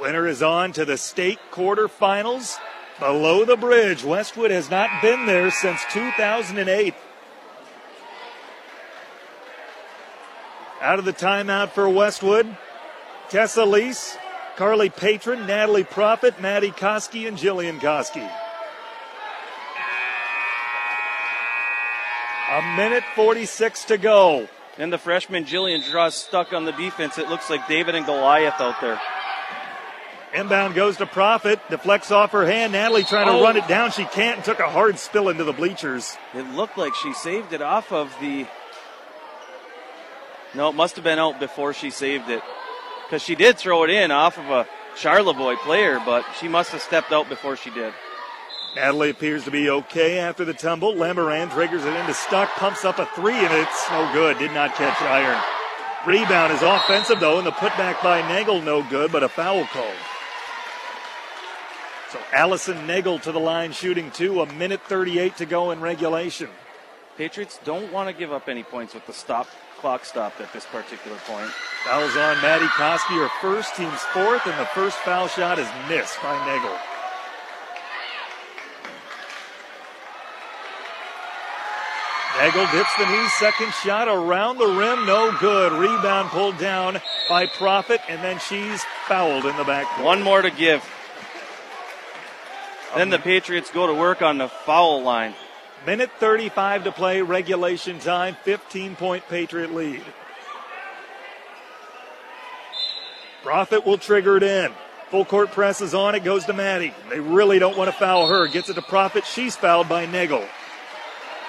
[0.00, 2.58] Winner is on to the state quarterfinals.
[2.98, 6.94] Below the bridge, Westwood has not been there since 2008.
[10.80, 12.56] Out of the timeout for Westwood,
[13.28, 14.16] Tessa Lease,
[14.56, 18.30] Carly Patron, Natalie Profit, Maddie Koski, and Jillian Koski.
[22.48, 24.48] A minute 46 to go.
[24.78, 27.18] And the freshman Jillian draws stuck on the defense.
[27.18, 29.00] It looks like David and Goliath out there.
[30.34, 32.72] Inbound goes to Profit, deflects off her hand.
[32.72, 33.42] Natalie trying to oh.
[33.42, 33.90] run it down.
[33.90, 36.16] She can't took a hard spill into the bleachers.
[36.34, 38.46] It looked like she saved it off of the.
[40.54, 42.42] No, it must have been out before she saved it
[43.06, 44.66] because she did throw it in off of a
[44.96, 47.92] Charlevoix player, but she must have stepped out before she did.
[48.74, 50.94] Natalie appears to be okay after the tumble.
[50.94, 54.38] Lemerand triggers it into Stuck, pumps up a three, and it's no good.
[54.38, 55.42] Did not catch iron.
[56.06, 59.90] Rebound is offensive, though, and the putback by Nagel no good, but a foul call.
[62.16, 66.48] So Allison Nagel to the line shooting two, a minute 38 to go in regulation.
[67.18, 69.46] Patriots don't want to give up any points with the stop
[69.80, 71.50] clock stopped at this particular point.
[71.84, 76.16] Fouls on Maddie Koski, her first, team's fourth, and the first foul shot is missed
[76.22, 76.74] by Nagel.
[82.40, 85.72] Nagel dips the knee, second shot around the rim, no good.
[85.72, 86.98] Rebound pulled down
[87.28, 90.02] by Profit, and then she's fouled in the back.
[90.02, 90.82] One more to give.
[92.96, 95.34] Then the Patriots go to work on the foul line.
[95.84, 100.02] Minute 35 to play, regulation time, 15 point Patriot lead.
[103.42, 104.72] Profit will trigger it in.
[105.10, 106.14] Full court press is on.
[106.14, 106.94] It goes to Maddie.
[107.10, 108.48] They really don't want to foul her.
[108.48, 109.26] Gets it to Profit.
[109.26, 110.44] She's fouled by Nagel.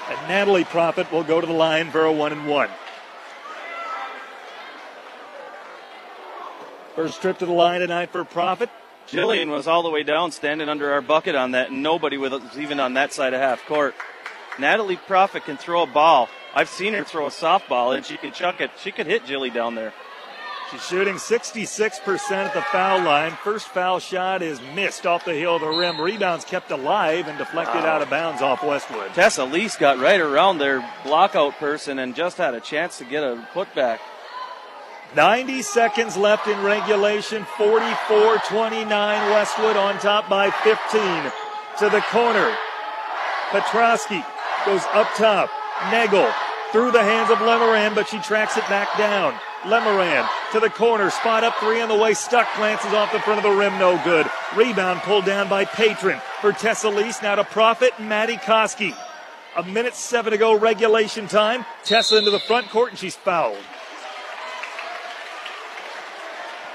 [0.09, 2.69] And Natalie Profit will go to the line for a one and one.
[6.95, 8.69] First trip to the line tonight for Profit.
[9.07, 12.41] Jillian was all the way down, standing under our bucket on that, and nobody was
[12.57, 13.95] even on that side of half court.
[14.59, 16.29] Natalie Profit can throw a ball.
[16.53, 18.71] I've seen her throw a softball, and she can chuck it.
[18.81, 19.93] She could hit Jilly down there.
[20.71, 23.31] She's shooting 66% at the foul line.
[23.41, 26.01] First foul shot is missed off the heel of the rim.
[26.01, 27.95] Rebounds kept alive and deflected wow.
[27.95, 29.13] out of bounds off Westwood.
[29.13, 33.23] Tessa Lease got right around their blockout person and just had a chance to get
[33.23, 33.99] a putback.
[35.15, 37.45] 90 seconds left in regulation.
[37.57, 39.31] 44 29.
[39.31, 41.31] Westwood on top by 15.
[41.79, 42.55] To the corner.
[43.49, 44.25] Petrosky
[44.65, 45.49] goes up top.
[45.91, 46.29] Nagel
[46.71, 49.34] through the hands of Lemerand, but she tracks it back down.
[49.63, 53.38] Lemerand to the corner, spot up three on the way, stuck, glances off the front
[53.38, 54.27] of the rim, no good.
[54.55, 58.95] Rebound pulled down by Patron for Tessa Lease, now to Profit, Maddie Koski.
[59.55, 61.65] A minute seven to go, regulation time.
[61.84, 63.57] Tessa into the front court, and she's fouled.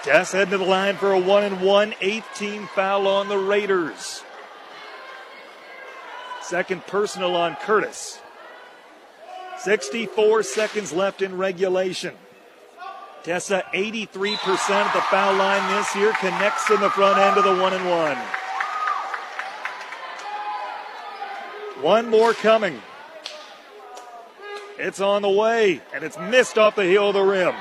[0.02, 4.24] Tess heading to the line for a one and one, 18 foul on the Raiders.
[6.42, 8.20] Second personal on Curtis.
[9.58, 12.14] 64 seconds left in regulation.
[13.22, 17.62] Tessa 83% at the foul line this year, connects in the front end of the
[17.62, 18.16] one and one.
[21.80, 22.82] One more coming.
[24.78, 27.54] It's on the way, and it's missed off the heel of the rim.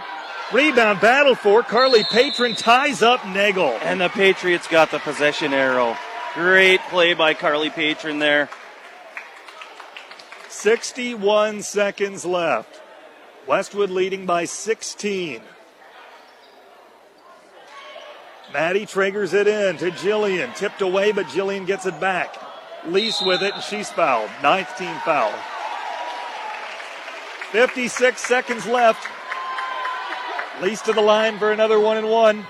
[0.54, 3.78] Rebound battle for Carly Patron ties up Nagel.
[3.84, 5.96] And the Patriots got the possession arrow.
[6.34, 8.50] Great play by Carly Patron there.
[10.50, 12.82] 61 seconds left.
[13.48, 15.42] Westwood leading by 16.
[18.54, 20.54] Maddie triggers it in to Jillian.
[20.56, 22.36] Tipped away, but Jillian gets it back.
[22.86, 24.30] Lease with it, and she's fouled.
[24.44, 25.34] Ninth team foul.
[27.52, 29.08] 56 seconds left.
[30.62, 32.46] Lease to the line for another one and one.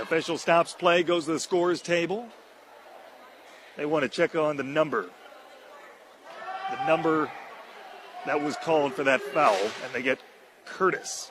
[0.00, 2.26] Official stops play, goes to the scores table.
[3.76, 5.10] They want to check on the number.
[6.70, 7.30] The number
[8.24, 10.18] that was called for that foul, and they get
[10.64, 11.30] Curtis.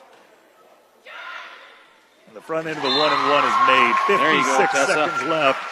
[2.28, 3.94] And the front end of the one and one is made.
[4.08, 4.92] There you go, 56 Tessa.
[4.92, 5.62] seconds left.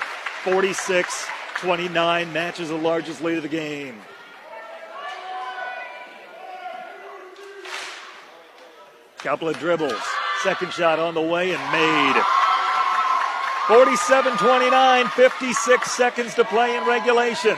[0.42, 1.26] 46
[1.58, 4.00] 29 matches the largest lead of the game.
[9.22, 10.00] Couple of dribbles.
[10.42, 12.22] Second shot on the way and made.
[13.68, 17.56] 47 29, 56 seconds to play in regulation.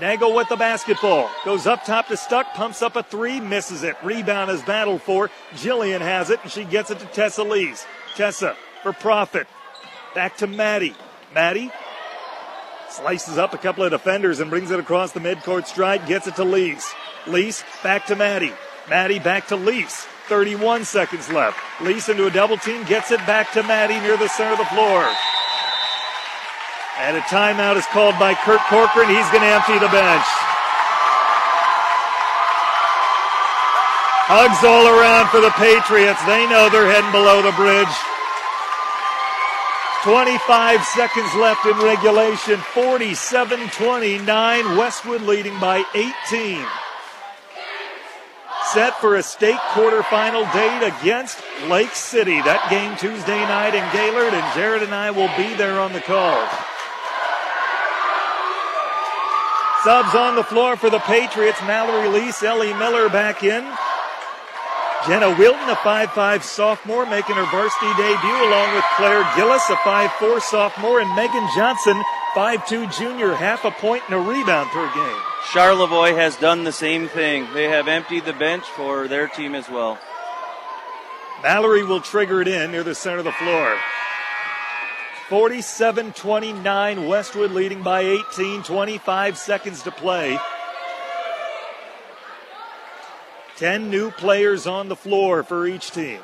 [0.00, 1.30] Nagel with the basketball.
[1.44, 3.94] Goes up top to Stuck, pumps up a three, misses it.
[4.02, 5.30] Rebound is battled for.
[5.52, 7.86] Jillian has it, and she gets it to Tessa Lease.
[8.16, 9.46] Tessa for profit.
[10.16, 10.96] Back to Maddie.
[11.32, 11.70] Maddie
[12.90, 16.34] slices up a couple of defenders and brings it across the midcourt stride, gets it
[16.36, 16.92] to Lease.
[17.28, 18.52] Lease back to Maddie.
[18.88, 20.06] Maddie back to Lease.
[20.28, 21.58] 31 seconds left.
[21.82, 24.64] Lease into a double team, gets it back to Maddie near the center of the
[24.66, 25.06] floor.
[26.98, 29.08] And a timeout is called by Kurt Corcoran.
[29.08, 30.24] He's going to empty the bench.
[34.30, 36.22] Hugs all around for the Patriots.
[36.24, 37.92] They know they're heading below the bridge.
[40.04, 42.58] 25 seconds left in regulation.
[42.72, 44.76] 47 29.
[44.76, 46.64] Westwood leading by 18.
[48.72, 51.36] Set for a state quarterfinal date against
[51.68, 52.40] Lake City.
[52.40, 56.00] That game Tuesday night in Gaylord, and Jared and I will be there on the
[56.00, 56.40] call.
[59.84, 61.60] Subs on the floor for the Patriots.
[61.66, 63.60] Mallory Lease, Ellie Miller back in.
[65.06, 70.40] Jenna Wilton, a 5'5 sophomore, making her varsity debut, along with Claire Gillis, a 5'4
[70.40, 72.00] sophomore, and Megan Johnson,
[72.32, 75.31] 5'2 junior, half a point and a rebound per game.
[75.50, 77.52] Charlevoix has done the same thing.
[77.52, 79.98] They have emptied the bench for their team as well.
[81.42, 83.76] Mallory will trigger it in near the center of the floor.
[85.28, 90.38] 47 29, Westwood leading by 18, 25 seconds to play.
[93.56, 96.20] 10 new players on the floor for each team.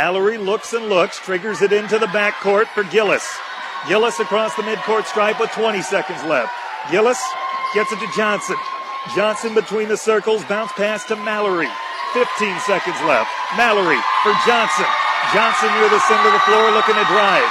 [0.00, 3.20] Mallory looks and looks, triggers it into the backcourt for Gillis.
[3.84, 6.48] Gillis across the midcourt stripe with 20 seconds left.
[6.88, 7.20] Gillis
[7.76, 8.56] gets it to Johnson.
[9.12, 11.68] Johnson between the circles, bounce pass to Mallory.
[12.16, 12.24] 15
[12.64, 13.28] seconds left.
[13.60, 14.88] Mallory for Johnson.
[15.36, 17.44] Johnson near the center of the floor looking to drive.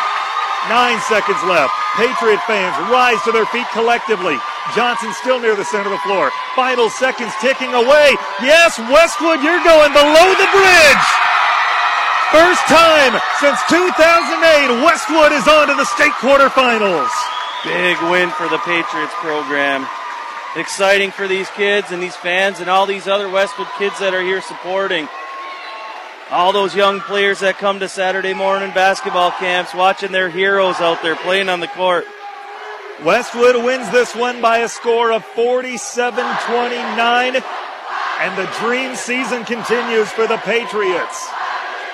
[0.74, 1.70] Nine seconds left.
[2.02, 4.42] Patriot fans rise to their feet collectively.
[4.74, 6.34] Johnson still near the center of the floor.
[6.58, 8.18] Final seconds ticking away.
[8.42, 11.19] Yes, Westwood, you're going below the bridge.
[12.32, 17.10] First time since 2008, Westwood is on to the state quarterfinals.
[17.64, 19.88] Big win for the Patriots program.
[20.56, 24.22] Exciting for these kids and these fans and all these other Westwood kids that are
[24.22, 25.08] here supporting.
[26.30, 31.02] All those young players that come to Saturday morning basketball camps, watching their heroes out
[31.02, 32.06] there playing on the court.
[33.04, 36.14] Westwood wins this one by a score of 47
[36.46, 37.36] 29,
[38.22, 41.28] and the dream season continues for the Patriots.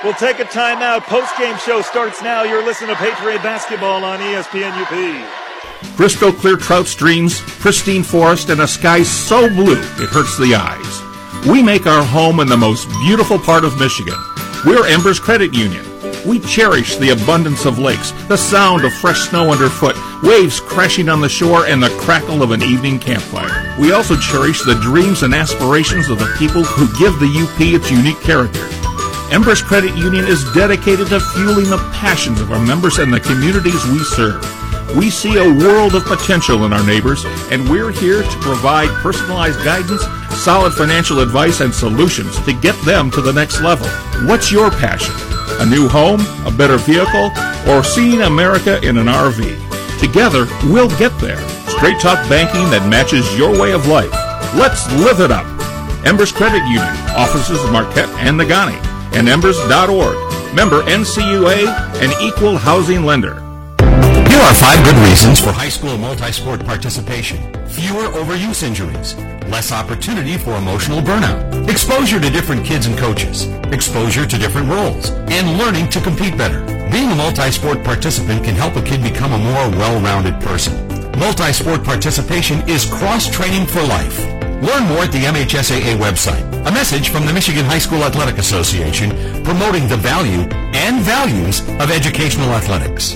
[0.03, 1.03] We'll take a timeout.
[1.03, 2.43] Post game show starts now.
[2.43, 5.95] You're listening to Patriot Basketball on ESPN UP.
[5.95, 11.47] Crystal clear trout streams, pristine forest, and a sky so blue it hurts the eyes.
[11.47, 14.17] We make our home in the most beautiful part of Michigan.
[14.65, 15.85] We're Embers Credit Union.
[16.27, 21.21] We cherish the abundance of lakes, the sound of fresh snow underfoot, waves crashing on
[21.21, 23.75] the shore, and the crackle of an evening campfire.
[23.79, 27.91] We also cherish the dreams and aspirations of the people who give the UP its
[27.91, 28.67] unique character.
[29.35, 33.85] Embers Credit Union is dedicated to fueling the passions of our members and the communities
[33.87, 34.39] we serve.
[34.95, 39.61] We see a world of potential in our neighbors, and we're here to provide personalized
[39.65, 40.03] guidance,
[40.41, 43.87] solid financial advice, and solutions to get them to the next level.
[44.25, 45.13] What's your passion?
[45.59, 47.29] A new home, a better vehicle,
[47.67, 49.99] or seeing America in an RV?
[49.99, 51.45] Together, we'll get there.
[51.67, 54.13] Straight talk banking that matches your way of life.
[54.55, 55.45] Let's live it up.
[56.05, 58.84] Embers Credit Union, offices of Marquette and Negaunee,
[59.15, 60.15] and embers.org.
[60.53, 61.67] Member NCUA,
[62.01, 63.41] an equal housing lender.
[64.29, 67.37] Here are five good reasons for high school multi-sport participation.
[67.67, 69.15] Fewer overuse injuries,
[69.47, 75.09] less opportunity for emotional burnout, exposure to different kids and coaches, exposure to different roles,
[75.09, 76.63] and learning to compete better.
[76.91, 80.73] Being a multi-sport participant can help a kid become a more well-rounded person.
[81.17, 84.44] Multi-sport participation is cross-training for life.
[84.65, 86.43] Learn more at the MHSAA website.
[86.65, 89.11] A message from the Michigan High School Athletic Association
[89.43, 90.41] promoting the value
[90.73, 93.15] and values of educational athletics.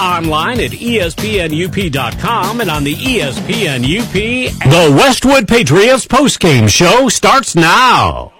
[0.00, 4.12] Online at ESPNUP.com and on the ESPN UP.
[4.12, 8.32] The Westwood Patriots postgame show starts now.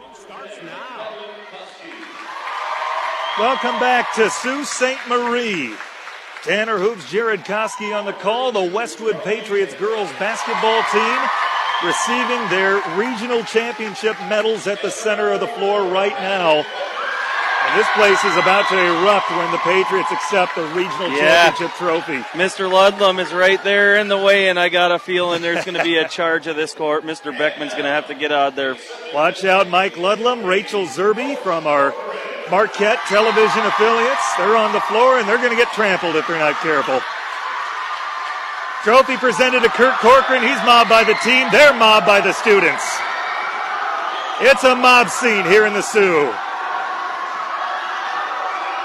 [3.39, 4.99] Welcome back to Sault Ste.
[5.09, 5.75] Marie.
[6.43, 8.53] Tanner Hoops, Jared Koski on the call.
[8.53, 11.19] The Westwood Patriots girls basketball team
[11.85, 16.65] receiving their regional championship medals at the center of the floor right now.
[17.77, 21.45] This place is about to erupt when the Patriots accept the regional Yeah.
[21.51, 22.19] championship trophy.
[22.33, 22.73] Mr.
[22.73, 25.85] Ludlam is right there in the way, and I got a feeling there's going to
[25.85, 27.05] be a charge of this court.
[27.05, 27.37] Mr.
[27.37, 28.77] Beckman's going to have to get out there.
[29.13, 31.93] Watch out, Mike Ludlam, Rachel Zerby from our
[32.51, 34.25] Marquette television affiliates.
[34.39, 37.01] They're on the floor and they're going to get trampled if they're not careful.
[38.85, 40.43] Trophy presented to Kurt Corcoran.
[40.43, 41.49] He's mobbed by the team.
[41.53, 42.85] They're mobbed by the students.
[44.41, 46.33] It's a mob scene here in the Soo.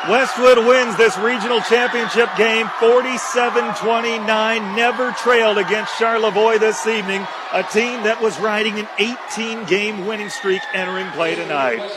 [0.09, 4.75] Westwood wins this regional championship game 47 29.
[4.75, 10.29] Never trailed against Charlevoix this evening, a team that was riding an 18 game winning
[10.29, 11.87] streak entering play tonight.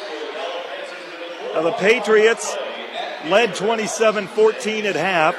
[1.54, 2.54] Now, the Patriots
[3.24, 5.34] led 27 14 at half,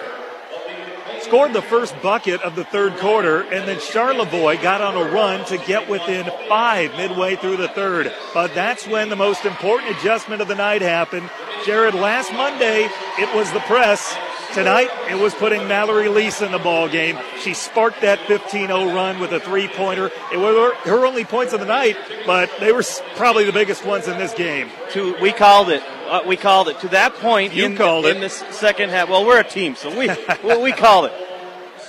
[1.25, 5.43] scored the first bucket of the third quarter, and then Charlevoix got on a run
[5.45, 8.13] to get within five midway through the third.
[8.31, 11.27] But that's when the most important adjustment of the night happened.
[11.65, 12.87] Jared, last Monday,
[13.17, 14.15] it was the press.
[14.53, 17.17] Tonight, it was putting Mallory Lease in the ball game.
[17.41, 20.11] She sparked that 15-0 run with a three-pointer.
[20.31, 21.97] It were her only points of the night,
[22.27, 22.83] but they were
[23.15, 24.69] probably the biggest ones in this game.
[24.91, 25.81] To we called it.
[26.07, 27.53] Uh, we called it to that point.
[27.53, 28.19] You in, called in it.
[28.21, 29.09] the second half.
[29.09, 30.09] Well, we're a team, so we
[30.43, 31.13] we, we called it.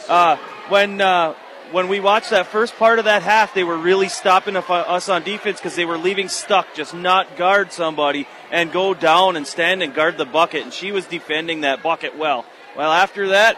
[0.09, 0.37] Uh,
[0.69, 1.35] when uh,
[1.73, 5.09] when we watched that first part of that half, they were really stopping us us
[5.09, 9.47] on defense because they were leaving stuck, just not guard somebody and go down and
[9.47, 10.63] stand and guard the bucket.
[10.63, 12.45] And she was defending that bucket well.
[12.77, 13.57] Well, after that,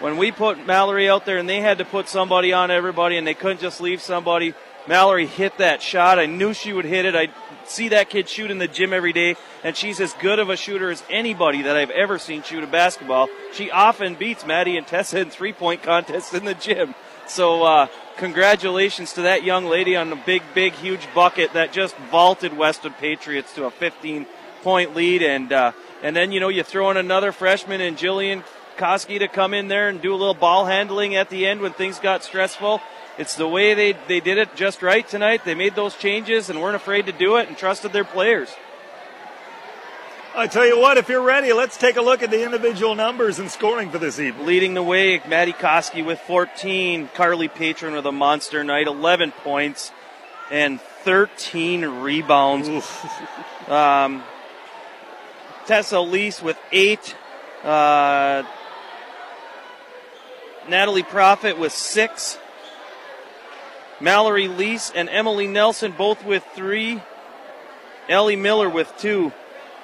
[0.00, 3.26] when we put Mallory out there and they had to put somebody on everybody and
[3.26, 4.54] they couldn't just leave somebody,
[4.86, 6.18] Mallory hit that shot.
[6.18, 7.14] I knew she would hit it.
[7.14, 7.28] I
[7.70, 10.56] see that kid shoot in the gym every day, and she's as good of a
[10.56, 13.28] shooter as anybody that I've ever seen shoot a basketball.
[13.52, 16.94] She often beats Maddie and Tessa in three point contests in the gym.
[17.26, 17.86] So, uh,
[18.16, 22.96] congratulations to that young lady on the big, big, huge bucket that just vaulted Westwood
[22.96, 24.26] Patriots to a 15
[24.62, 25.22] point lead.
[25.22, 25.72] And, uh,
[26.02, 28.44] and then, you know, you throw in another freshman and Jillian
[28.78, 31.72] Koski to come in there and do a little ball handling at the end when
[31.72, 32.80] things got stressful.
[33.18, 35.44] It's the way they, they did it just right tonight.
[35.44, 38.48] They made those changes and weren't afraid to do it and trusted their players.
[40.36, 43.40] I tell you what, if you're ready, let's take a look at the individual numbers
[43.40, 44.46] and scoring for this evening.
[44.46, 49.90] Leading the way, Maddie Koski with 14, Carly Patron with a monster night, 11 points
[50.48, 52.68] and 13 rebounds.
[53.68, 54.22] um,
[55.66, 57.16] Tessa Lease with eight.
[57.64, 58.44] Uh,
[60.68, 62.38] Natalie Profit with six.
[64.00, 67.02] Mallory Lease and Emily Nelson both with three.
[68.08, 69.32] Ellie Miller with two.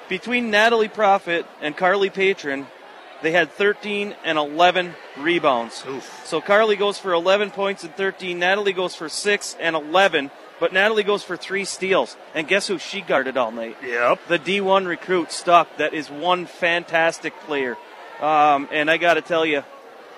[0.09, 2.67] Between Natalie Profit and Carly Patron,
[3.21, 5.83] they had 13 and 11 rebounds.
[6.25, 8.39] So Carly goes for 11 points and 13.
[8.39, 10.31] Natalie goes for 6 and 11.
[10.59, 12.15] But Natalie goes for three steals.
[12.33, 13.77] And guess who she guarded all night?
[13.83, 14.19] Yep.
[14.27, 15.77] The D1 recruit, Stuck.
[15.77, 17.77] That is one fantastic player.
[18.21, 19.63] Um, and I got to tell you,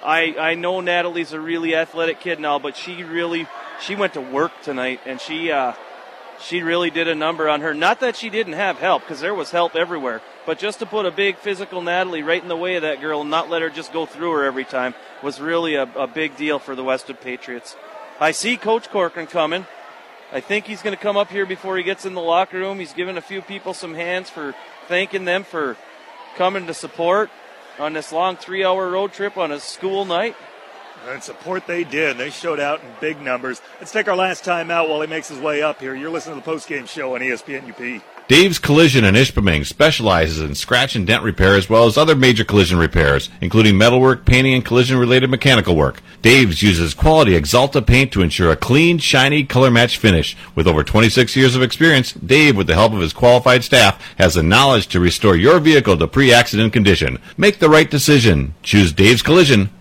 [0.04, 3.48] I, I know Natalie's a really athletic kid now, but she really
[3.82, 5.74] she went to work tonight and she uh,
[6.40, 7.74] she really did a number on her.
[7.74, 11.06] Not that she didn't have help, because there was help everywhere, but just to put
[11.06, 13.70] a big physical Natalie right in the way of that girl and not let her
[13.70, 14.94] just go through her every time
[15.24, 17.76] was really a, a big deal for the Westwood Patriots.
[18.20, 19.66] I see Coach Corcoran coming.
[20.32, 22.80] I think he's going to come up here before he gets in the locker room.
[22.80, 24.54] He's giving a few people some hands for
[24.88, 25.78] thanking them for
[26.36, 27.30] coming to support
[27.80, 30.36] on this long three hour road trip on a school night.
[31.08, 32.18] And support they did.
[32.18, 33.62] They showed out in big numbers.
[33.80, 35.96] Let's take our last time out while he makes his way up here.
[35.96, 38.04] You're listening to the postgame show on ESPN UP.
[38.28, 42.44] Dave's Collision in Ishpeming specializes in scratch and dent repair as well as other major
[42.44, 46.02] collision repairs, including metalwork, painting, and collision related mechanical work.
[46.22, 50.36] Dave's uses quality Axalta paint to ensure a clean, shiny, color match finish.
[50.56, 54.34] With over 26 years of experience, Dave, with the help of his qualified staff, has
[54.34, 57.20] the knowledge to restore your vehicle to pre accident condition.
[57.38, 58.56] Make the right decision.
[58.62, 59.70] Choose Dave's Collision.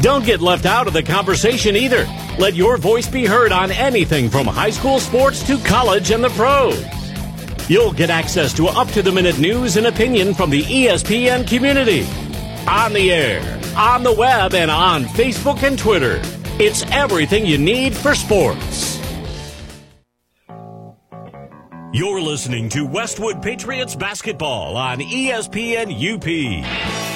[0.00, 2.06] Don't get left out of the conversation either.
[2.38, 6.30] Let your voice be heard on anything from high school sports to college and the
[6.30, 6.84] pros.
[7.68, 12.06] You'll get access to up to the minute news and opinion from the ESPN community.
[12.66, 16.20] On the air, on the web, and on Facebook and Twitter.
[16.58, 19.00] It's everything you need for sports.
[21.94, 27.11] You're listening to Westwood Patriots basketball on ESPN UP.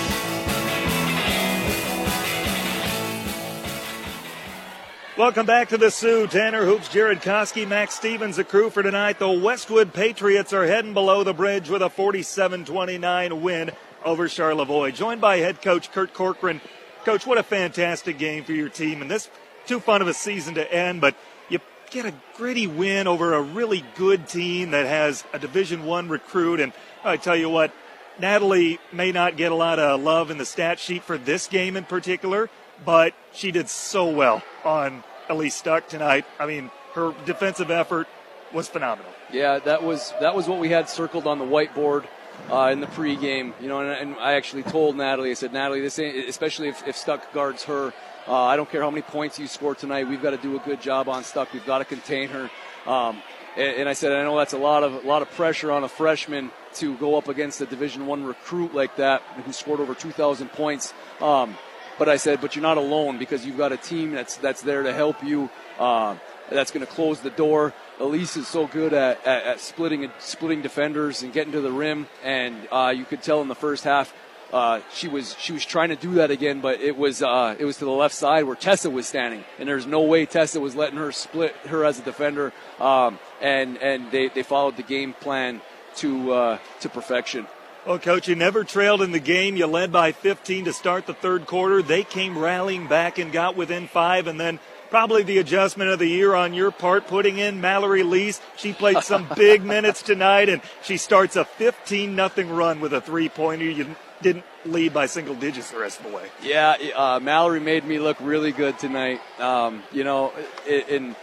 [5.17, 6.27] Welcome back to the Soo.
[6.27, 9.19] Tanner Hoops, Jared Koski, Max Stevens, the crew for tonight.
[9.19, 13.71] The Westwood Patriots are heading below the bridge with a 47-29 win
[14.05, 14.91] over Charlevoix.
[14.91, 16.61] Joined by head coach Kurt Corcoran.
[17.07, 19.01] Coach, what a fantastic game for your team.
[19.01, 19.31] And this
[19.67, 21.15] too fun of a season to end, but
[21.49, 21.61] you
[21.91, 26.61] get a gritty win over a really good team that has a Division One recruit.
[26.61, 27.73] And I tell you what,
[28.19, 31.75] Natalie may not get a lot of love in the stat sheet for this game
[31.75, 32.51] in particular,
[32.85, 36.25] but she did so well on Elise Stuck tonight.
[36.39, 38.09] I mean, her defensive effort
[38.53, 39.11] was phenomenal.
[39.33, 42.07] Yeah, that was that was what we had circled on the whiteboard
[42.51, 43.53] uh, in the pregame.
[43.61, 46.87] You know, and, and, I actually told Natalie, I said, Natalie, this ain't, especially if,
[46.87, 47.93] if Stuck guards her.
[48.29, 50.09] Uh, I don't care how many points you score tonight.
[50.09, 51.53] We've got to do a good job on Stuck.
[51.53, 52.51] We've got to contain her.
[52.87, 53.23] Um,
[53.57, 55.85] and, and I said, I know that's a lot of a lot of pressure on
[55.85, 59.95] a freshman to go up against a Division One recruit like that who scored over
[59.95, 60.93] 2,000 points.
[61.21, 61.57] Um,
[61.99, 64.83] but I said, but you're not alone because you've got a team that's that's there
[64.83, 65.51] to help you.
[65.79, 66.17] Uh,
[66.49, 67.75] that's going to close the door.
[67.99, 72.07] Elise is so good at, at, at, splitting splitting defenders and getting to the rim,
[72.23, 74.15] and uh, you could tell in the first half
[74.53, 77.65] uh, she was she was trying to do that again, but it was uh, it
[77.65, 80.77] was to the left side where Tessa was standing, and there's no way Tessa was
[80.77, 85.15] letting her split her as a defender, um, and and they, they followed the game
[85.15, 85.61] plan
[85.97, 87.47] to uh, to perfection.
[87.87, 89.57] Well, coach, you never trailed in the game.
[89.57, 91.83] You led by 15 to start the third quarter.
[91.83, 94.59] They came rallying back and got within five, and then
[94.91, 98.41] probably the adjustment of the year on your part, putting in Mallory Lease.
[98.57, 103.01] She played some big minutes tonight, and she starts a 15 nothing run with a
[103.01, 103.67] three pointer.
[103.67, 106.25] You didn't lead by single digits the rest of the way.
[106.43, 109.21] Yeah, uh, Mallory made me look really good tonight.
[109.39, 110.33] Um, you know,
[110.67, 111.15] in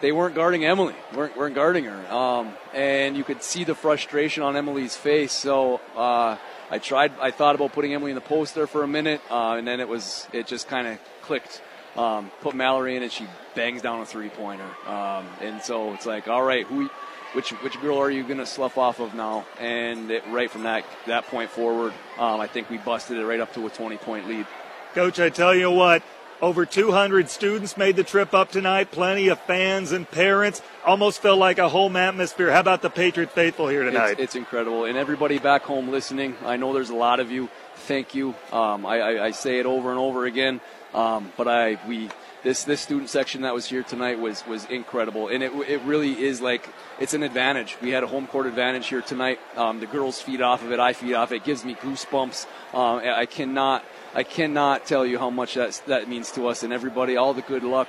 [0.00, 4.42] they weren't guarding Emily, weren't, weren't guarding her, um, and you could see the frustration
[4.42, 5.32] on Emily's face.
[5.32, 6.36] So uh,
[6.70, 9.56] I tried, I thought about putting Emily in the post there for a minute, uh,
[9.58, 11.62] and then it was, it just kind of clicked.
[11.96, 14.68] Um, put Mallory in, and she bangs down a three pointer.
[14.86, 16.88] Um, and so it's like, all right, who,
[17.32, 19.44] which which girl are you going to slough off of now?
[19.58, 23.40] And it, right from that that point forward, um, I think we busted it right
[23.40, 24.46] up to a 20 point lead.
[24.94, 26.02] Coach, I tell you what,
[26.42, 28.90] over 200 students made the trip up tonight.
[28.90, 30.62] Plenty of fans and parents.
[30.84, 32.50] Almost felt like a home atmosphere.
[32.50, 34.12] How about the Patriot faithful here tonight?
[34.12, 34.84] It's, it's incredible.
[34.84, 37.48] And everybody back home listening, I know there's a lot of you.
[37.76, 38.34] Thank you.
[38.52, 40.60] Um, I, I, I, say it over and over again.
[40.94, 42.10] Um, but I we
[42.42, 46.20] this this student section that was here tonight was was incredible, and it it really
[46.20, 46.68] is like
[46.98, 47.76] it's an advantage.
[47.80, 49.38] We had a home court advantage here tonight.
[49.56, 50.80] Um, the girls feed off of it.
[50.80, 51.36] I feed off it.
[51.36, 52.46] It gives me goosebumps.
[52.74, 53.84] Um, I cannot.
[54.14, 57.16] I cannot tell you how much that that means to us and everybody.
[57.16, 57.88] All the good luck,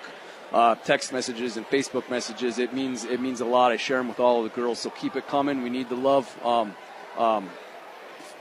[0.53, 2.59] uh, text messages and Facebook messages.
[2.59, 3.71] It means it means a lot.
[3.71, 4.79] I share them with all of the girls.
[4.79, 5.63] So keep it coming.
[5.63, 6.27] We need the love.
[6.45, 6.75] Um,
[7.17, 7.49] um,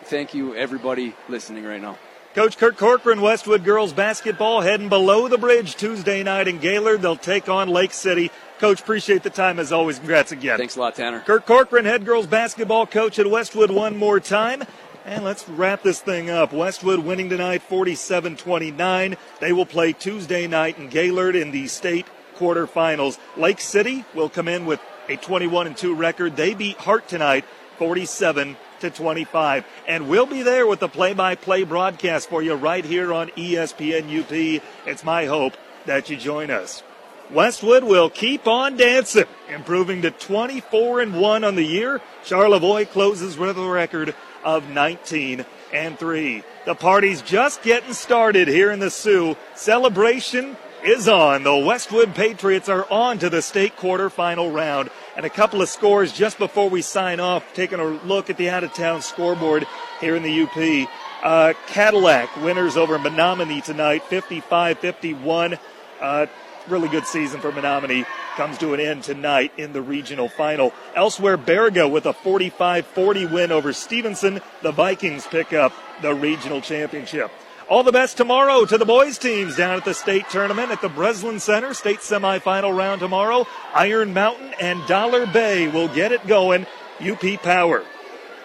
[0.04, 1.96] thank you, everybody listening right now.
[2.34, 7.02] Coach Kurt Corcoran, Westwood girls basketball heading below the bridge Tuesday night in Gaylord.
[7.02, 8.30] They'll take on Lake City.
[8.60, 9.98] Coach, appreciate the time as always.
[9.98, 10.56] Congrats again.
[10.56, 11.20] Thanks a lot, Tanner.
[11.20, 14.64] Kurt Corcoran, head girls basketball coach at Westwood one more time.
[15.04, 16.52] And let's wrap this thing up.
[16.52, 19.16] Westwood winning tonight 47 29.
[19.40, 22.06] They will play Tuesday night in Gaylord in the state
[22.36, 23.18] quarterfinals.
[23.36, 26.36] Lake City will come in with a 21 2 record.
[26.36, 27.44] They beat Hart tonight
[27.78, 29.64] 47 to 25.
[29.88, 33.30] And we'll be there with the play by play broadcast for you right here on
[33.30, 34.62] ESPN UP.
[34.86, 35.54] It's my hope
[35.86, 36.82] that you join us.
[37.30, 42.00] Westwood will keep on dancing, improving to 24 and 1 on the year.
[42.24, 44.14] Charlevoix closes with a record
[44.44, 46.42] of 19 and 3.
[46.66, 49.36] The party's just getting started here in the Soo.
[49.54, 51.42] Celebration is on.
[51.42, 54.90] The Westwood Patriots are on to the state quarterfinal round.
[55.16, 58.50] And a couple of scores just before we sign off, taking a look at the
[58.50, 59.66] out of town scoreboard
[60.00, 60.88] here in the UP.
[61.22, 65.58] Uh, Cadillac winners over Menominee tonight, 55 51.
[66.00, 66.26] Uh,
[66.70, 68.04] really good season for Menominee
[68.36, 70.72] comes to an end tonight in the regional final.
[70.94, 74.40] Elsewhere, Baraga with a 45 40 win over Stevenson.
[74.62, 75.72] The Vikings pick up
[76.02, 77.30] the regional championship.
[77.68, 80.88] All the best tomorrow to the boys teams down at the state tournament at the
[80.88, 81.72] Breslin Center.
[81.72, 83.46] State semifinal round tomorrow.
[83.74, 86.66] Iron Mountain and Dollar Bay will get it going.
[87.00, 87.84] UP Power.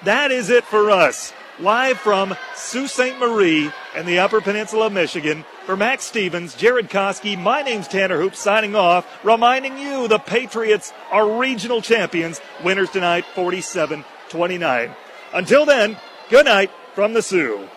[0.03, 1.34] That is it for us.
[1.60, 3.18] Live from Sault Ste.
[3.18, 5.45] Marie and the Upper Peninsula of Michigan.
[5.66, 10.94] For Max Stevens, Jared Koski, my name's Tanner Hoop signing off, reminding you the Patriots
[11.12, 12.40] are regional champions.
[12.64, 14.92] Winners tonight 47 29.
[15.34, 15.98] Until then,
[16.30, 17.68] good night from the Soo.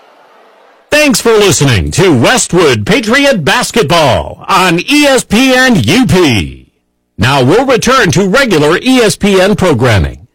[0.90, 6.68] Thanks for listening to Westwood Patriot Basketball on ESPN UP.
[7.16, 10.27] Now we'll return to regular ESPN programming.